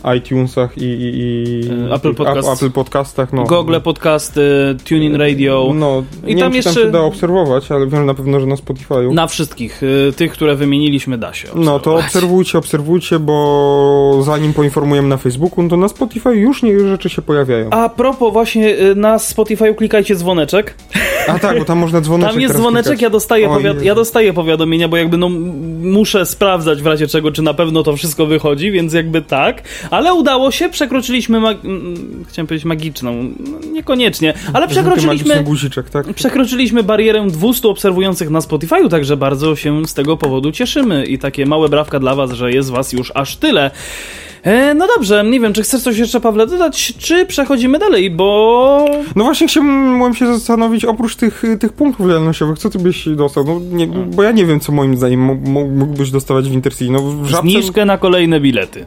e, 0.04 0.16
iTunesach 0.16 0.78
i, 0.78 0.84
i, 0.84 1.18
i 1.18 1.70
E, 1.90 1.94
Apple 1.94 2.14
Podcast. 2.14 2.48
Apple, 2.62 2.70
Podcastach, 2.70 3.32
no. 3.32 3.44
Google 3.44 3.80
Podcast, 3.84 4.36
e, 4.38 4.40
TuneIn 4.88 5.14
Radio, 5.16 5.72
No, 5.74 6.02
I 6.26 6.34
nie 6.34 6.42
tam 6.42 6.52
wiem, 6.52 6.62
czy 6.62 6.68
jeszcze- 6.68 6.80
tam 6.80 6.88
się 6.88 6.92
da 6.92 7.00
obserwować, 7.00 7.72
ale 7.72 7.86
wiem 7.86 8.06
na 8.06 8.14
pewno, 8.14 8.40
że 8.40 8.46
na 8.46 8.54
Spotify'u. 8.54 9.12
na 9.14 9.26
wszystkich, 9.26 9.80
e, 10.08 10.12
tych, 10.12 10.32
które 10.32 10.56
wymieniliśmy 10.56 11.18
da 11.18 11.34
się 11.34 11.48
No 11.54 11.78
to 11.78 11.96
obserwujcie, 11.96 12.58
obserwujcie, 12.58 13.18
bo 13.18 14.20
zanim 14.24 14.52
poinformujemy 14.52 15.08
na 15.08 15.16
Facebooku, 15.16 15.62
no 15.62 15.68
to 15.68 15.76
na 15.76 15.88
Spotify 15.88 16.30
już 16.36 16.62
nie 16.62 16.80
rzeczy 16.88 17.08
się 17.08 17.22
pojawiają. 17.22 17.70
A 17.70 17.88
propos, 17.88 18.32
właśnie 18.32 18.76
na 18.96 19.18
Spotify 19.18 19.74
klikajcie 19.74 20.14
dzwoneczek. 20.16 20.74
A 21.34 21.38
tak, 21.38 21.58
bo 21.58 21.64
tam 21.64 21.78
można 21.78 22.00
dzwoneczek 22.00 22.32
Tam 22.32 22.40
jest 22.40 22.54
dzwoneczek, 22.54 22.84
klikać. 22.92 23.02
ja 23.02 23.10
dostaję, 23.10 23.48
ja 23.82 23.94
dostaję 23.94 24.32
powiadomienia, 24.32 24.88
bo 24.88 24.96
jakby 24.96 25.16
no 25.16 25.28
muszę 25.82 26.26
sprawdzać 26.26 26.82
w 26.82 26.86
razie 26.86 27.06
czego, 27.06 27.32
czy 27.32 27.42
na 27.42 27.54
pewno 27.54 27.82
to 27.82 27.96
wszystko 27.96 28.26
wychodzi, 28.26 28.70
więc 28.70 28.92
jakby 28.92 29.22
tak. 29.22 29.62
Ale 29.90 30.14
udało 30.14 30.50
się, 30.50 30.68
przekroczyliśmy, 30.68 31.40
mag- 31.40 31.56
chciałem 32.28 32.46
powiedzieć 32.46 32.64
magiczną, 32.64 33.14
no, 33.40 33.72
niekoniecznie, 33.72 34.34
ale 34.52 34.68
przekroczyliśmy, 34.68 35.42
guziczek, 35.44 35.90
tak? 35.90 36.14
przekroczyliśmy 36.14 36.82
barierę 36.82 37.26
200 37.28 37.68
obserwujących 37.68 38.30
na 38.30 38.38
Spotify'u, 38.38 38.88
także 38.88 39.16
bardzo 39.16 39.56
się 39.56 39.86
z 39.86 39.94
tego 39.94 40.16
powodu 40.16 40.52
cieszymy 40.52 41.04
i 41.06 41.18
takie 41.18 41.46
małe 41.46 41.68
brawka 41.68 42.00
dla 42.00 42.14
was, 42.14 42.32
że 42.32 42.52
jest 42.52 42.70
was 42.70 42.92
już 42.92 43.12
aż 43.14 43.36
tyle. 43.36 43.70
E, 44.42 44.74
no 44.74 44.86
dobrze, 44.96 45.24
nie 45.24 45.40
wiem, 45.40 45.52
czy 45.52 45.62
chcesz 45.62 45.82
coś 45.82 45.98
jeszcze, 45.98 46.20
Pawle, 46.20 46.46
dodać, 46.46 46.94
czy 46.98 47.26
przechodzimy 47.26 47.78
dalej, 47.78 48.10
bo 48.10 48.84
No 49.16 49.24
właśnie 49.24 49.46
chciałem 49.48 50.14
się 50.14 50.26
zastanowić, 50.26 50.84
oprócz 50.84 51.16
tych, 51.16 51.42
tych 51.60 51.72
punktów 51.72 52.06
lojalnościowych, 52.06 52.58
co 52.58 52.70
ty 52.70 52.78
byś 52.78 53.08
dostał? 53.08 53.44
No, 53.44 53.60
nie, 53.76 53.86
bo 53.86 54.22
ja 54.22 54.30
nie 54.30 54.46
wiem, 54.46 54.60
co 54.60 54.72
moim 54.72 54.96
zdaniem 54.96 55.20
mógł- 55.20 55.68
mógłbyś 55.70 56.10
dostawać 56.10 56.48
w 56.48 56.52
Intercity. 56.52 56.92
No, 56.92 56.98
w 57.02 57.26
żabce, 57.26 57.50
Zniżkę 57.50 57.84
na 57.84 57.98
kolejne 57.98 58.40
bilety. 58.40 58.86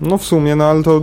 No 0.00 0.18
w 0.18 0.24
sumie, 0.24 0.56
no 0.56 0.64
ale 0.64 0.82
to, 0.82 1.00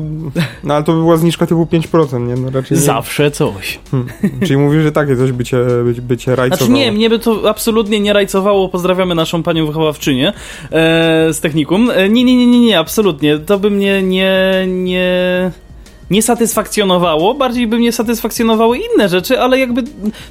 no, 0.63 0.73
ale 0.73 0.83
to 0.83 0.93
by 0.93 0.99
była 0.99 1.17
zniżka 1.17 1.45
typu 1.45 1.63
5%, 1.65 2.27
nie? 2.27 2.35
No, 2.35 2.49
raczej 2.49 2.77
nie. 2.77 2.83
Zawsze 2.83 3.31
coś. 3.31 3.79
Hmm. 3.91 4.09
Czyli 4.39 4.57
mówisz, 4.57 4.83
że 4.83 4.91
takie 4.91 5.17
coś 5.17 5.31
by 5.31 5.43
cię, 5.43 5.57
by, 5.83 6.01
by 6.01 6.17
cię 6.17 6.35
rajcowało. 6.35 6.67
Znaczy 6.67 6.81
nie, 6.81 6.91
mnie 6.91 7.09
by 7.09 7.19
to 7.19 7.49
absolutnie 7.49 7.99
nie 7.99 8.13
rajcowało. 8.13 8.69
Pozdrawiamy 8.69 9.15
naszą 9.15 9.43
panią 9.43 9.65
wychowawczynię 9.65 10.33
e, 10.71 11.33
z 11.33 11.39
technikum. 11.39 11.89
E, 11.89 12.09
nie, 12.09 12.23
nie, 12.23 12.37
nie, 12.37 12.47
nie, 12.47 12.59
nie, 12.59 12.79
absolutnie. 12.79 13.37
To 13.37 13.59
by 13.59 13.69
mnie 13.69 14.03
nie, 14.03 14.65
nie, 14.67 15.51
nie 16.09 16.21
satysfakcjonowało. 16.21 17.33
Bardziej 17.33 17.67
by 17.67 17.77
mnie 17.77 17.91
satysfakcjonowały 17.91 18.77
inne 18.77 19.09
rzeczy, 19.09 19.39
ale 19.39 19.59
jakby 19.59 19.83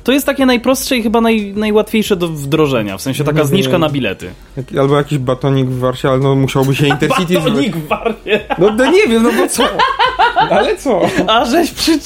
to 0.04 0.12
jest 0.12 0.26
takie 0.26 0.46
najprostsze 0.46 0.96
i 0.96 1.02
chyba 1.02 1.20
naj, 1.20 1.52
najłatwiejsze 1.56 2.16
do 2.16 2.28
wdrożenia. 2.28 2.96
W 2.98 3.02
sensie 3.02 3.24
taka 3.24 3.38
Nie 3.38 3.44
zniżka 3.46 3.72
wiem. 3.72 3.80
na 3.80 3.88
bilety. 3.88 4.30
Albo 4.80 4.96
jakiś 4.96 5.18
batonik 5.18 5.66
w 5.66 5.78
Warsie, 5.78 6.08
ale 6.08 6.18
no 6.18 6.34
musiałby 6.34 6.74
się 6.74 6.86
Intercity... 6.96 7.34
Batonik 7.34 7.76
w 7.76 7.86
Warnie. 7.88 8.40
No, 8.58 8.70
no 8.76 8.90
nie 8.90 9.06
wiem, 9.06 9.22
no 9.22 9.30
bo 9.32 9.48
co? 9.48 9.64
Ale 10.50 10.76
co? 10.76 11.00
A 11.26 11.44
żeś 11.44 11.70
przy, 11.70 11.98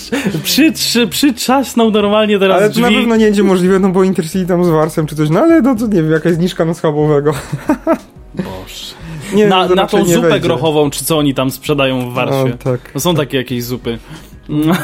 przy, 0.42 0.72
przy, 0.72 1.06
przytrzasnął 1.06 1.90
normalnie 1.90 2.38
teraz 2.38 2.56
Ale 2.56 2.66
to 2.68 2.72
drzwi. 2.72 2.83
na 2.83 2.88
pewno 3.00 3.16
nie 3.16 3.24
będzie 3.24 3.42
możliwe, 3.42 3.78
no 3.78 3.88
bo 3.88 4.04
Intercity 4.04 4.46
tam 4.46 4.64
z 4.64 4.68
Warsem 4.68 5.06
czy 5.06 5.16
coś, 5.16 5.30
no 5.30 5.40
ale 5.40 5.62
no 5.62 5.74
to 5.74 5.87
nie 5.87 6.02
wiem, 6.02 6.11
jakaś 6.11 6.33
zniżka 6.35 6.64
na 6.64 6.74
schabowego. 6.74 7.33
Boże. 8.35 8.94
Nie, 9.34 9.46
Na, 9.46 9.68
na 9.68 9.86
tą 9.86 10.04
zupę 10.04 10.20
wejdzie. 10.28 10.40
grochową, 10.40 10.90
czy 10.90 11.04
co 11.04 11.18
oni 11.18 11.34
tam 11.34 11.50
sprzedają 11.50 12.10
w 12.10 12.14
Warsie. 12.14 12.56
Tak. 12.64 12.80
No 12.94 13.00
są 13.00 13.14
takie 13.14 13.36
jakieś 13.36 13.64
zupy. 13.64 13.98
No. 14.48 14.74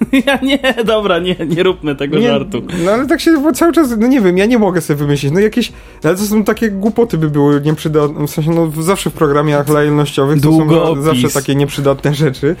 Ja 0.26 0.38
nie, 0.42 0.58
dobra, 0.84 1.18
nie, 1.18 1.36
nie 1.48 1.62
róbmy 1.62 1.96
tego 1.96 2.18
Nie, 2.18 2.26
żartu. 2.26 2.62
No 2.84 2.90
ale 2.90 3.06
tak 3.06 3.20
się 3.20 3.52
cały 3.54 3.72
czas, 3.72 3.94
no 3.98 4.06
nie 4.06 4.20
wiem, 4.20 4.38
ja 4.38 4.46
nie 4.46 4.58
mogę 4.58 4.80
sobie 4.80 4.96
wymyślić, 4.96 5.32
no 5.32 5.40
jakieś, 5.40 5.72
ale 6.04 6.16
to 6.16 6.22
są 6.22 6.44
takie 6.44 6.70
głupoty 6.70 7.18
by 7.18 7.30
były 7.30 7.60
nieprzydatne, 7.60 8.26
w 8.26 8.30
sensie 8.30 8.50
no 8.50 8.82
zawsze 8.82 9.10
w 9.10 9.12
programach 9.12 9.68
lojalnościowych 9.68 10.40
to 10.40 10.52
są 10.52 11.02
zawsze 11.02 11.28
takie 11.28 11.54
nieprzydatne 11.54 12.14
rzeczy, 12.14 12.56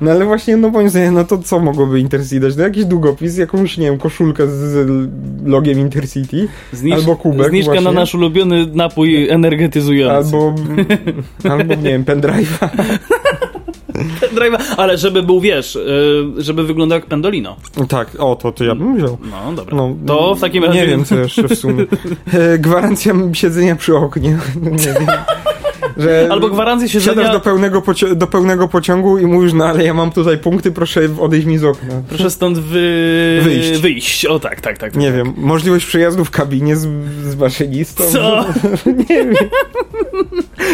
no 0.00 0.10
ale 0.10 0.24
właśnie 0.24 0.56
no 0.56 0.68
moim 0.70 0.90
zdaniem, 0.90 1.14
no 1.14 1.24
to 1.24 1.38
co 1.38 1.60
mogłoby 1.60 2.00
Intercity 2.00 2.40
dać? 2.40 2.56
No 2.56 2.62
jakiś 2.62 2.84
długopis, 2.84 3.38
jakąś, 3.38 3.78
nie 3.78 3.86
wiem, 3.86 3.98
koszulkę 3.98 4.46
z, 4.46 4.50
z 4.50 5.08
logiem 5.46 5.78
Intercity, 5.78 6.48
Zniż, 6.72 6.94
albo 6.94 7.16
kubek 7.16 7.50
Zniżka 7.50 7.72
właśnie. 7.72 7.84
na 7.84 7.92
nasz 7.92 8.14
ulubiony 8.14 8.66
napój 8.74 9.28
energetyzujący. 9.28 10.16
albo, 10.16 10.54
albo 11.50 11.74
nie 11.74 11.90
wiem, 11.90 12.04
pendrive'a. 12.04 12.68
Drive, 14.34 14.74
ale 14.76 14.98
żeby 14.98 15.22
był, 15.22 15.40
wiesz, 15.40 15.76
y, 15.76 16.24
żeby 16.36 16.64
wyglądał 16.64 16.98
jak 16.98 17.06
pendolino. 17.06 17.56
Tak, 17.88 18.16
o 18.18 18.36
to, 18.36 18.52
to 18.52 18.64
ja 18.64 18.74
bym 18.74 18.96
wziął. 18.96 19.18
No, 19.30 19.52
dobra. 19.52 19.76
No, 19.76 19.94
to 20.06 20.34
w 20.34 20.40
takim 20.40 20.64
razie... 20.64 20.80
Nie 20.80 20.86
wiem, 20.86 21.04
co 21.04 21.18
jeszcze 21.18 21.48
w 21.48 21.54
sumie. 21.58 21.86
E, 22.32 22.58
gwarancja 22.68 23.14
siedzenia 23.32 23.76
przy 23.76 23.96
oknie. 23.96 24.38
No, 24.62 24.70
nie 24.86 24.92
wiem. 24.92 25.06
Że 25.98 26.28
Albo 26.30 26.48
gwarancję 26.48 26.88
siedzenia... 26.88 27.14
Siadasz 27.14 27.32
do 27.32 27.40
pełnego, 27.40 27.82
do 28.16 28.26
pełnego 28.26 28.68
pociągu 28.68 29.18
i 29.18 29.26
mówisz, 29.26 29.52
no 29.52 29.64
ale 29.64 29.84
ja 29.84 29.94
mam 29.94 30.10
tutaj 30.10 30.38
punkty, 30.38 30.72
proszę 30.72 31.00
odejść 31.20 31.46
mi 31.46 31.58
z 31.58 31.64
okna. 31.64 31.94
Proszę 32.08 32.30
stąd 32.30 32.58
wy... 32.58 33.40
Wyjść. 33.44 33.80
wyjść. 33.80 34.26
O 34.26 34.40
tak, 34.40 34.60
tak, 34.60 34.78
tak. 34.78 34.92
tak. 34.92 35.02
Nie 35.02 35.12
wiem, 35.12 35.32
możliwość 35.36 35.86
przejazdu 35.86 36.24
w 36.24 36.30
kabinie 36.30 36.76
z, 36.76 36.88
z 37.24 37.36
maszynistą. 37.36 38.04
Co? 38.04 38.44
nie 39.08 39.24
wiem. 39.24 39.34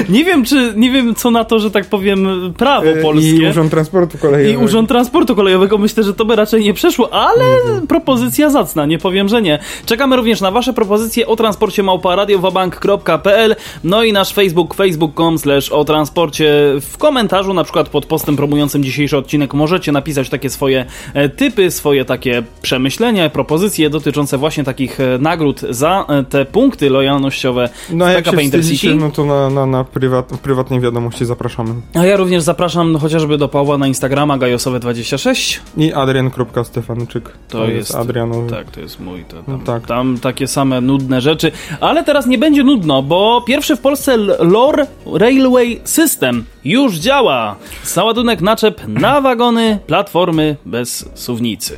Nie 0.09 0.25
wiem, 0.25 0.45
czy, 0.45 0.73
nie 0.77 0.91
wiem 0.91 1.15
co 1.15 1.31
na 1.31 1.45
to, 1.45 1.59
że 1.59 1.71
tak 1.71 1.87
powiem, 1.87 2.27
prawo 2.57 2.87
E, 2.87 3.03
polskie. 3.03 3.31
I 3.31 3.49
Urząd 3.49 3.71
Transportu 3.71 4.19
Kolejowego. 4.19 4.61
I 4.61 4.65
Urząd 4.65 4.89
Transportu 4.89 5.37
Kolejowego 5.37 5.79
myślę, 5.79 6.03
że 6.03 6.15
to 6.15 6.25
by 6.25 6.37
raczej 6.37 6.65
nie 6.65 6.75
przeszło, 6.75 7.13
ale 7.13 7.45
propozycja 7.89 8.51
zacna, 8.51 8.87
nie 8.87 8.99
powiem, 8.99 9.29
że 9.29 9.43
nie. 9.43 9.59
Czekamy 9.87 10.17
również 10.17 10.41
na 10.41 10.51
wasze 10.51 10.73
propozycje 10.73 11.27
o 11.27 11.37
transporcie 11.37 11.83
małparadiowabank.pl 11.83 13.57
no 13.85 14.03
i 14.03 14.13
nasz 14.13 14.35
Facebook, 14.35 14.75
facebook.com 15.15 15.39
slash 15.39 15.73
o 15.73 15.85
transporcie. 15.85 16.75
W 16.81 16.99
komentarzu, 16.99 17.55
na 17.55 17.65
przykład 17.65 17.89
pod 17.89 18.07
postem 18.07 18.37
promującym 18.37 18.85
dzisiejszy 18.85 19.17
odcinek 19.17 19.55
możecie 19.55 19.93
napisać 19.93 20.29
takie 20.29 20.51
swoje 20.51 20.85
e, 21.15 21.29
typy, 21.29 21.71
swoje 21.71 22.05
takie 22.05 22.43
przemyślenia, 22.63 23.31
propozycje 23.31 23.91
dotyczące 23.91 24.39
właśnie 24.39 24.65
takich 24.65 25.01
e, 25.01 25.19
nagród 25.19 25.61
za 25.71 26.05
e, 26.09 26.25
te 26.25 26.45
punkty 26.45 26.91
lojalnościowe 26.91 27.69
No 27.91 28.09
jak 28.09 28.25
PKP 28.25 28.43
Intercity. 28.43 28.95
no 28.95 29.11
to 29.11 29.25
na, 29.25 29.51
na, 29.51 29.67
na 29.67 29.85
prywat, 29.85 30.27
prywatnej 30.43 30.81
wiadomości 30.81 31.25
zapraszamy. 31.25 31.75
A 31.95 32.05
ja 32.07 32.17
również 32.17 32.43
zapraszam 32.43 32.97
chociażby 32.99 33.39
do 33.39 33.49
Pawła 33.49 33.79
na 33.79 33.87
Instagrama 33.87 34.39
gajosowe26. 34.39 35.59
I 35.77 35.93
adrian.stefanczyk. 35.93 37.31
To 37.49 37.67
jest- 37.67 37.95
Adrianowy. 37.95 38.51
Tak, 38.51 38.71
to 38.71 38.81
jest 38.81 39.01
mój. 39.01 39.25
To 39.25 39.43
tam, 39.43 39.45
No 39.49 39.59
tak. 39.65 39.87
tam 39.87 40.19
takie 40.23 40.47
same 40.47 40.81
nudne 40.81 41.21
rzeczy. 41.21 41.53
Ale 41.81 42.05
teraz 42.05 42.27
nie 42.27 42.39
będzie 42.39 42.65
nudno, 42.65 43.03
bo 43.03 43.43
pierwszy 43.47 43.77
w 43.77 43.81
Polsce 43.81 44.17
lore 44.39 44.87
Railway 45.13 45.81
System 45.85 46.45
już 46.65 46.97
działa. 46.97 47.57
Załadunek 47.85 48.41
naczep 48.41 48.89
na 48.89 49.21
wagony, 49.21 49.79
platformy 49.87 50.57
bez 50.67 51.09
suwnicy. 51.15 51.77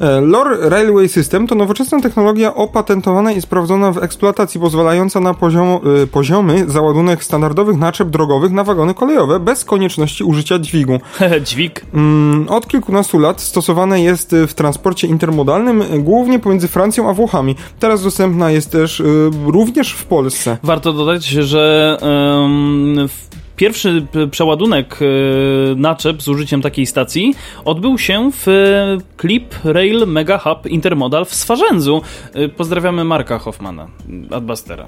E, 0.00 0.20
LOR 0.20 0.58
Railway 0.60 1.08
System 1.08 1.46
to 1.46 1.54
nowoczesna 1.54 2.00
technologia 2.00 2.54
opatentowana 2.54 3.32
i 3.32 3.40
sprawdzona 3.40 3.92
w 3.92 3.98
eksploatacji, 3.98 4.60
pozwalająca 4.60 5.20
na 5.20 5.34
poziom, 5.34 5.80
y, 6.02 6.06
poziomy 6.06 6.64
załadunek 6.70 7.24
standardowych 7.24 7.76
naczep 7.76 8.10
drogowych 8.10 8.52
na 8.52 8.64
wagony 8.64 8.94
kolejowe 8.94 9.40
bez 9.40 9.64
konieczności 9.64 10.24
użycia 10.24 10.58
dźwigu. 10.58 11.00
Dźwig. 11.46 11.86
Mm, 11.94 12.48
od 12.48 12.68
kilkunastu 12.68 13.18
lat 13.18 13.40
stosowane 13.40 14.02
jest 14.02 14.36
w 14.48 14.54
transporcie 14.54 15.06
intermodalnym, 15.06 15.82
głównie 15.98 16.38
pomiędzy 16.38 16.68
Francją 16.68 17.10
a 17.10 17.12
Włochami. 17.12 17.56
Teraz 17.78 18.02
dostępna 18.02 18.50
jest 18.50 18.70
też 18.70 19.02
również 19.46 19.92
w 19.92 20.04
Polsce. 20.04 20.58
Warto 20.62 20.92
dodać, 20.92 21.24
że 21.24 21.96
um, 22.02 23.08
Pierwszy 23.60 24.06
przeładunek 24.30 24.98
e, 25.02 25.06
naczep 25.76 26.22
z 26.22 26.28
użyciem 26.28 26.62
takiej 26.62 26.86
stacji 26.86 27.34
odbył 27.64 27.98
się 27.98 28.30
w 28.32 28.46
Clip 29.20 29.54
Rail 29.64 30.06
Mega 30.06 30.38
Hub 30.38 30.66
Intermodal 30.66 31.24
w 31.24 31.34
Swarzędzu. 31.34 32.02
E, 32.34 32.48
pozdrawiamy 32.48 33.04
Marka 33.04 33.38
Hoffmana, 33.38 33.88
Adbustera. 34.30 34.86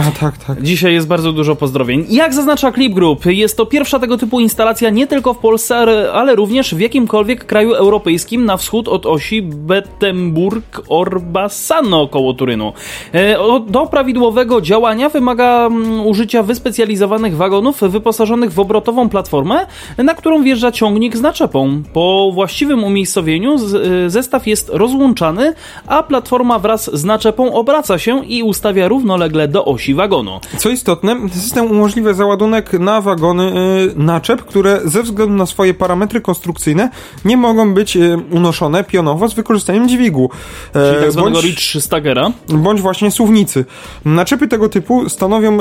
A 0.00 0.10
tak, 0.20 0.38
tak. 0.38 0.62
Dzisiaj 0.62 0.94
jest 0.94 1.06
bardzo 1.06 1.32
dużo 1.32 1.56
pozdrowień. 1.56 2.06
Jak 2.08 2.34
zaznacza 2.34 2.72
Clip 2.72 2.94
Group, 2.94 3.26
jest 3.26 3.56
to 3.56 3.66
pierwsza 3.66 3.98
tego 3.98 4.18
typu 4.18 4.40
instalacja 4.40 4.90
nie 4.90 5.06
tylko 5.06 5.34
w 5.34 5.38
Polsce, 5.38 5.76
ale 6.12 6.34
również 6.34 6.74
w 6.74 6.80
jakimkolwiek 6.80 7.44
kraju 7.44 7.72
europejskim 7.72 8.44
na 8.44 8.56
wschód 8.56 8.88
od 8.88 9.06
osi 9.06 9.42
Bettemburg-Orbassano 9.42 12.10
koło 12.10 12.34
Turynu. 12.34 12.72
E, 13.12 13.36
do 13.66 13.86
prawidłowego 13.86 14.60
działania 14.60 15.08
wymaga 15.08 15.66
mm, 15.66 16.06
użycia 16.06 16.42
wyspecjalizowanych 16.42 17.36
wagonów 17.36 17.80
wyposażonych 17.80 18.01
w 18.50 18.60
obrotową 18.60 19.08
platformę, 19.08 19.66
na 19.98 20.14
którą 20.14 20.42
wjeżdża 20.42 20.72
ciągnik 20.72 21.16
z 21.16 21.20
naczepą. 21.20 21.82
Po 21.92 22.30
właściwym 22.34 22.84
umiejscowieniu 22.84 23.56
y, 24.06 24.10
zestaw 24.10 24.46
jest 24.46 24.70
rozłączany, 24.72 25.54
a 25.86 26.02
platforma 26.02 26.58
wraz 26.58 26.90
z 26.96 27.04
naczepą 27.04 27.54
obraca 27.54 27.98
się 27.98 28.24
i 28.24 28.42
ustawia 28.42 28.88
równolegle 28.88 29.48
do 29.48 29.64
osi 29.64 29.94
wagonu. 29.94 30.40
Co 30.58 30.68
istotne, 30.68 31.16
system 31.32 31.70
umożliwia 31.70 32.12
załadunek 32.12 32.72
na 32.72 33.00
wagony 33.00 33.52
y, 33.92 33.92
naczep, 33.96 34.44
które 34.44 34.80
ze 34.84 35.02
względu 35.02 35.34
na 35.34 35.46
swoje 35.46 35.74
parametry 35.74 36.20
konstrukcyjne 36.20 36.90
nie 37.24 37.36
mogą 37.36 37.74
być 37.74 37.96
y, 37.96 38.18
unoszone 38.30 38.84
pionowo 38.84 39.28
z 39.28 39.34
wykorzystaniem 39.34 39.88
dźwigu. 39.88 40.30
E, 40.74 40.90
Czyli 40.90 41.02
tak 41.02 41.12
zwanego 41.12 41.34
bądź, 41.34 41.44
Rich 41.44 41.82
Stagera. 41.82 42.32
Bądź 42.48 42.80
właśnie 42.80 43.10
suwnicy. 43.10 43.64
Naczepy 44.04 44.48
tego 44.48 44.68
typu 44.68 45.08
stanowią 45.08 45.58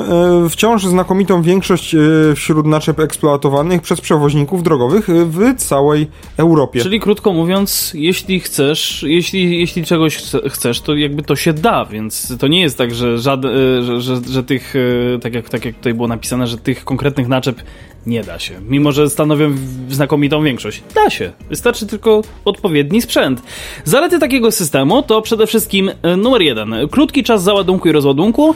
wciąż 0.50 0.86
znakomitą 0.86 1.42
większość 1.42 1.96
wśród 2.36 2.66
naczep 2.66 3.00
eksploatowanych 3.00 3.82
przez 3.82 4.02
przewoźników 4.02 4.64
drogowych 4.64 5.08
w 5.08 5.56
całej 5.56 6.08
Europie. 6.38 6.82
Czyli 6.82 7.00
krótko 7.00 7.34
mówiąc, 7.34 7.92
jeśli 7.96 8.40
chcesz, 8.40 9.04
jeśli, 9.08 9.60
jeśli 9.60 9.86
czegoś 9.86 10.24
chcesz, 10.50 10.82
to 10.82 10.96
jakby 10.96 11.24
to 11.24 11.36
się 11.36 11.54
da, 11.54 11.86
więc 11.86 12.38
to 12.40 12.48
nie 12.48 12.62
jest 12.62 12.78
tak, 12.78 12.94
że, 12.94 13.18
żad, 13.18 13.46
e, 13.46 13.84
że, 13.84 14.02
że, 14.02 14.22
że 14.30 14.44
tych, 14.44 14.74
e, 15.16 15.20
tak 15.20 15.34
jak, 15.34 15.50
tak 15.50 15.66
jak 15.66 15.76
tutaj 15.76 15.94
było 15.94 16.08
napisane, 16.08 16.48
że 16.48 16.58
tych 16.58 16.86
konkretnych 16.86 17.28
naczep 17.28 17.62
nie 18.06 18.24
da 18.24 18.40
się. 18.40 18.54
Mimo, 18.70 18.92
że 18.92 19.10
stanowią 19.10 19.56
znakomitą 19.90 20.44
większość. 20.44 20.84
Da 20.96 21.10
się. 21.10 21.32
Wystarczy 21.50 21.88
tylko 21.88 22.22
odpowiedni 22.46 23.02
sprzęt. 23.02 23.42
Zalety 23.84 24.20
takiego 24.20 24.52
systemu 24.52 25.04
to 25.04 25.22
przede 25.22 25.48
wszystkim 25.48 25.92
e, 26.02 26.18
numer 26.18 26.42
jeden. 26.42 26.76
Krótki 26.92 27.24
czas 27.24 27.44
załadunku 27.44 27.90
i 27.90 27.92
rozładunku. 27.92 28.56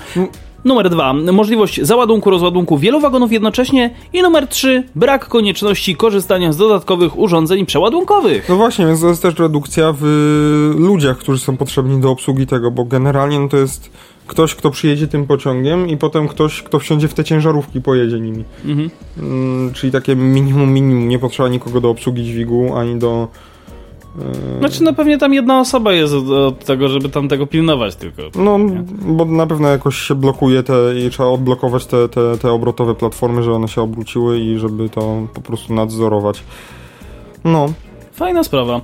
Numer 0.65 0.89
dwa, 0.89 1.13
możliwość 1.13 1.81
załadunku, 1.81 2.29
rozładunku 2.29 2.77
wielu 2.77 2.99
wagonów 2.99 3.31
jednocześnie. 3.31 3.89
I 4.13 4.21
numer 4.21 4.47
trzy, 4.47 4.83
brak 4.95 5.27
konieczności 5.27 5.95
korzystania 5.95 6.53
z 6.53 6.57
dodatkowych 6.57 7.17
urządzeń 7.17 7.65
przeładunkowych. 7.65 8.49
No 8.49 8.55
właśnie, 8.55 8.85
więc 8.85 9.01
to 9.01 9.07
jest 9.07 9.21
też 9.21 9.39
redukcja 9.39 9.93
w 9.99 10.05
ludziach, 10.77 11.17
którzy 11.17 11.39
są 11.39 11.57
potrzebni 11.57 12.01
do 12.01 12.11
obsługi 12.11 12.47
tego, 12.47 12.71
bo 12.71 12.85
generalnie 12.85 13.39
no 13.39 13.49
to 13.49 13.57
jest 13.57 13.91
ktoś, 14.27 14.55
kto 14.55 14.71
przyjedzie 14.71 15.07
tym 15.07 15.27
pociągiem 15.27 15.89
i 15.89 15.97
potem 15.97 16.27
ktoś, 16.27 16.61
kto 16.61 16.79
wsiądzie 16.79 17.07
w 17.07 17.13
te 17.13 17.23
ciężarówki, 17.23 17.81
pojedzie 17.81 18.19
nimi. 18.19 18.43
Mhm. 18.65 18.89
Mm, 19.17 19.73
czyli 19.73 19.91
takie 19.91 20.15
minimum, 20.15 20.73
minimum. 20.73 21.09
Nie 21.09 21.19
potrzeba 21.19 21.49
nikogo 21.49 21.81
do 21.81 21.89
obsługi 21.89 22.23
dźwigu, 22.23 22.75
ani 22.75 22.99
do 22.99 23.27
znaczy, 24.59 24.83
no 24.83 24.93
pewnie 24.93 25.17
tam 25.17 25.33
jedna 25.33 25.59
osoba 25.59 25.93
jest 25.93 26.13
od, 26.13 26.29
od 26.29 26.65
tego, 26.65 26.87
żeby 26.87 27.09
tam 27.09 27.27
tego 27.27 27.47
pilnować 27.47 27.95
tylko. 27.95 28.21
No, 28.35 28.57
nie? 28.57 28.83
bo 29.01 29.25
na 29.25 29.47
pewno 29.47 29.67
jakoś 29.67 29.97
się 29.97 30.15
blokuje 30.15 30.63
te 30.63 30.73
i 30.99 31.09
trzeba 31.09 31.29
odblokować 31.29 31.85
te, 31.85 32.09
te, 32.09 32.37
te 32.37 32.51
obrotowe 32.51 32.95
platformy, 32.95 33.43
żeby 33.43 33.55
one 33.55 33.67
się 33.67 33.81
obróciły 33.81 34.39
i 34.39 34.57
żeby 34.57 34.89
to 34.89 35.27
po 35.33 35.41
prostu 35.41 35.73
nadzorować. 35.73 36.43
No, 37.43 37.69
Fajna 38.15 38.43
sprawa. 38.43 38.81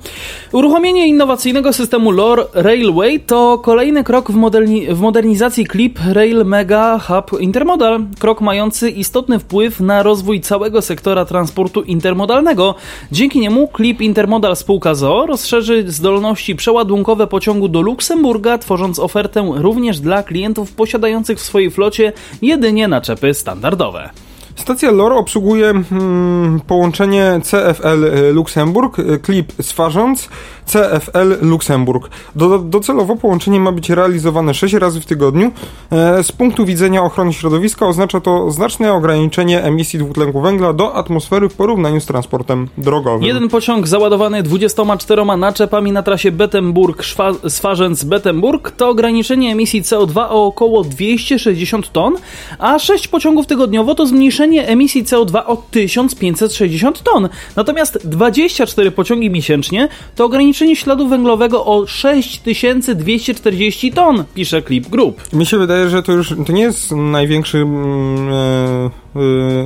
Uruchomienie 0.52 1.08
innowacyjnego 1.08 1.74
systemu 1.74 2.12
LOR 2.12 2.48
Railway 2.54 3.20
to 3.20 3.58
kolejny 3.58 4.04
krok 4.04 4.32
w, 4.32 4.36
moderni 4.36 4.88
w 4.88 5.00
modernizacji 5.00 5.68
Clip 5.68 6.00
Rail 6.14 6.46
Mega 6.46 7.00
Hub 7.00 7.42
Intermodal. 7.42 8.00
Krok 8.20 8.42
mający 8.42 8.90
istotny 8.90 9.40
wpływ 9.40 9.80
na 9.80 10.04
rozwój 10.04 10.42
całego 10.42 10.82
sektora 10.82 11.26
transportu 11.26 11.82
intermodalnego. 11.82 12.76
Dzięki 13.12 13.40
niemu 13.40 13.70
Clip 13.76 14.02
Intermodal 14.02 14.56
spółka 14.56 14.96
ZO 14.96 15.26
rozszerzy 15.26 15.92
zdolności 15.92 16.56
przeładunkowe 16.56 17.28
pociągu 17.28 17.68
do 17.68 17.82
Luksemburga, 17.82 18.58
tworząc 18.58 19.00
ofertę 19.00 19.52
również 19.56 20.00
dla 20.00 20.24
klientów 20.24 20.72
posiadających 20.72 21.38
w 21.38 21.42
swojej 21.42 21.72
flocie 21.72 22.14
jedynie 22.42 22.88
naczepy 22.88 23.34
standardowe. 23.34 24.10
Stacja 24.62 24.92
LOR 24.92 25.14
obsługuje 25.14 25.74
hmm, 25.90 26.62
połączenie 26.68 27.40
CFL 27.44 28.34
Luksemburg, 28.34 28.98
klip 29.22 29.54
Swarząc, 29.62 30.30
CFL 30.66 31.38
Luksemburg. 31.42 32.10
Do, 32.36 32.60
docelowo 32.60 33.16
połączenie 33.16 33.60
ma 33.60 33.72
być 33.72 33.90
realizowane 33.90 34.54
6 34.54 34.74
razy 34.74 35.02
w 35.02 35.06
tygodniu. 35.06 35.52
E, 35.92 36.24
z 36.24 36.32
punktu 36.32 36.66
widzenia 36.66 37.04
ochrony 37.04 37.34
środowiska 37.34 37.88
oznacza 37.88 38.22
to 38.22 38.52
znaczne 38.52 38.94
ograniczenie 38.94 39.64
emisji 39.64 40.00
dwutlenku 40.00 40.42
węgla 40.42 40.74
do 40.74 40.96
atmosfery 40.96 41.50
w 41.50 41.54
porównaniu 41.54 42.02
z 42.02 42.06
transportem 42.06 42.68
drogowym. 42.78 43.24
Jeden 43.24 43.50
pociąg 43.50 43.88
załadowany 43.88 44.44
24 44.44 45.26
naczepami 45.38 45.92
na 45.92 46.04
trasie 46.04 46.32
Bettemburg-Swarzędz-Bettemburg 46.32 48.72
to 48.72 48.90
ograniczenie 48.90 49.52
emisji 49.52 49.82
CO2 49.82 50.26
o 50.30 50.46
około 50.46 50.84
260 50.84 51.92
ton, 51.92 52.16
a 52.60 52.80
6 52.80 53.08
pociągów 53.08 53.48
tygodniowo 53.48 53.96
to 53.96 54.06
zmniejszenie 54.06 54.51
emisji 54.60 55.04
CO2 55.04 55.42
o 55.46 55.58
1560 55.72 57.04
ton. 57.04 57.30
Natomiast 57.56 58.08
24 58.08 58.92
pociągi 58.92 59.30
miesięcznie 59.30 59.88
to 60.16 60.26
ograniczenie 60.26 60.76
śladu 60.76 61.08
węglowego 61.08 61.66
o 61.66 61.88
6240 61.88 63.92
ton, 63.92 64.24
pisze 64.36 64.62
Clip 64.62 64.90
Group. 64.90 65.34
Mi 65.34 65.46
się 65.46 65.58
wydaje, 65.58 65.90
że 65.90 66.04
to 66.04 66.12
już 66.12 66.34
to 66.46 66.54
nie 66.54 66.62
jest 66.62 66.92
największy, 66.92 67.58
e, 67.58 67.64
e, 69.16 69.20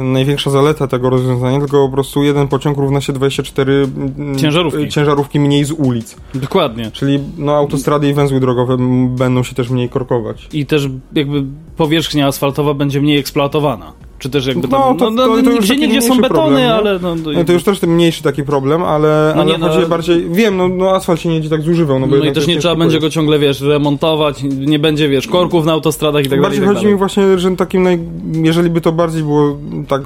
największa 0.04 0.50
zaleta 0.50 0.88
tego 0.88 1.10
rozwiązania, 1.10 1.60
tylko 1.60 1.88
po 1.88 1.93
prostu 1.93 2.24
jeden 2.24 2.48
pociąg 2.48 2.78
równa 2.78 3.02
się 3.02 3.13
24 3.13 3.88
mm, 3.98 4.38
ciężarówki. 4.38 4.89
ciężarówki 4.89 5.39
mniej 5.39 5.65
z 5.65 5.71
ulic. 5.71 6.15
Dokładnie. 6.36 6.91
Czyli 6.91 7.19
no, 7.38 7.56
autostrady 7.56 8.10
i 8.10 8.13
węzły 8.13 8.39
drogowe 8.39 8.78
będą 9.10 9.43
się 9.43 9.56
też 9.56 9.69
mniej 9.69 9.89
korkować. 9.89 10.48
I 10.54 10.65
też 10.65 10.89
jakby 11.13 11.43
powierzchnia 11.78 12.28
asfaltowa 12.28 12.74
będzie 12.74 13.02
mniej 13.02 13.17
eksploatowana. 13.17 14.05
Czy 14.19 14.30
też 14.30 14.45
jakby 14.45 14.67
tam, 14.67 14.82
no, 14.82 14.95
to, 14.95 15.12
no, 15.12 15.28
no, 15.28 15.43
to, 15.43 15.51
to 15.51 15.62
gdzie 15.62 15.75
nigdzie 15.75 16.01
są 16.01 16.15
betony, 16.15 16.30
problem, 16.30 16.71
ale... 16.71 16.99
No, 16.99 17.15
no, 17.15 17.43
to 17.43 17.54
już 17.54 17.63
też 17.63 17.80
ten 17.80 17.89
mniejszy 17.89 18.23
taki 18.23 18.43
problem, 18.43 18.84
ale, 18.84 19.34
no 19.36 19.41
ale 19.41 19.51
nie, 19.51 19.60
chodzi 19.60 19.80
no, 19.80 19.88
bardziej... 19.88 20.30
Wiem, 20.30 20.58
no, 20.58 20.67
no 20.67 20.91
asfalt 20.91 21.21
się 21.21 21.30
nie 21.30 21.36
będzie 21.36 21.49
tak 21.49 21.62
zużywał. 21.62 21.99
No, 21.99 22.08
bo 22.08 22.15
no 22.15 22.25
i 22.25 22.32
też 22.32 22.47
nie 22.47 22.58
trzeba 22.58 22.75
będzie 22.75 22.99
go 22.99 23.10
ciągle, 23.10 23.39
wiesz, 23.39 23.62
remontować, 23.62 24.43
nie 24.43 24.80
będzie, 24.80 25.10
wiesz, 25.10 25.28
korków 25.28 25.65
na 25.65 25.71
autostradach 25.71 26.25
i 26.25 26.30
tak 26.30 26.41
bardziej 26.41 26.60
dalej. 26.60 26.73
Bardziej 26.73 26.84
chodzi 26.84 26.93
mi 26.93 26.99
właśnie, 26.99 27.39
że 27.39 27.56
takim 27.56 27.84
naj... 27.84 27.99
jeżeli 28.43 28.69
by 28.69 28.82
to 28.82 28.91
bardziej 28.91 29.23
było 29.23 29.58
tak 29.88 30.01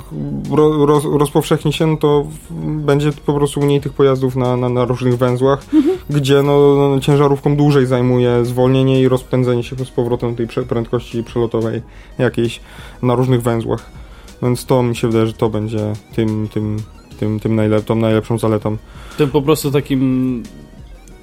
ro, 0.52 0.86
roz, 0.86 1.04
rozpowszechni 1.20 1.74
się, 1.74 1.88
no 1.88 1.98
to 1.98 2.26
będzie 2.62 3.12
po 3.26 3.34
prostu 3.34 3.62
mniej 3.62 3.82
tych 3.82 3.94
pojazdów 3.94 4.36
na, 4.36 4.58
na, 4.58 4.70
na 4.70 4.86
różnych 4.86 5.18
węzłach, 5.18 5.66
mhm. 5.74 5.98
gdzie 6.10 6.44
no, 6.44 7.00
ciężarówką 7.02 7.56
dłużej 7.56 7.86
zajmuje 7.86 8.46
zwolnienie 8.46 9.02
i 9.02 9.08
rozpędzenie 9.08 9.64
się 9.64 9.76
z 9.76 9.90
powrotem 9.90 10.36
tej 10.36 10.48
prędkości 10.48 11.24
przelotowej 11.24 11.82
jakiejś 12.18 12.60
na 13.02 13.16
różnych 13.16 13.42
węzłach. 13.42 14.00
Więc 14.42 14.66
to 14.66 14.84
mi 14.84 14.96
się 14.96 15.08
wydaje, 15.08 15.28
że 15.28 15.34
to 15.34 15.50
będzie 15.50 15.94
tym, 16.16 16.48
tym, 16.48 16.78
tym, 17.20 17.40
tym 17.40 17.56
najlep 17.56 17.86
tą 17.86 17.96
najlepszą 17.96 18.38
zaletą. 18.38 18.78
Tym 19.18 19.32
po 19.32 19.42
prostu 19.42 19.72
takim, 19.72 20.44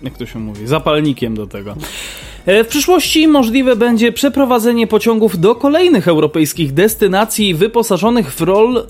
jak 0.02 0.18
to 0.18 0.26
się 0.26 0.38
mówi, 0.38 0.66
zapalnikiem 0.66 1.34
do 1.34 1.46
tego. 1.46 1.76
E, 2.46 2.64
w 2.64 2.68
przyszłości 2.68 3.28
możliwe 3.28 3.76
będzie 3.76 4.12
przeprowadzenie 4.12 4.86
pociągów 4.86 5.40
do 5.40 5.54
kolejnych 5.54 6.08
europejskich 6.08 6.72
destynacji 6.72 7.54
wyposażonych 7.54 8.34
w 8.34 8.44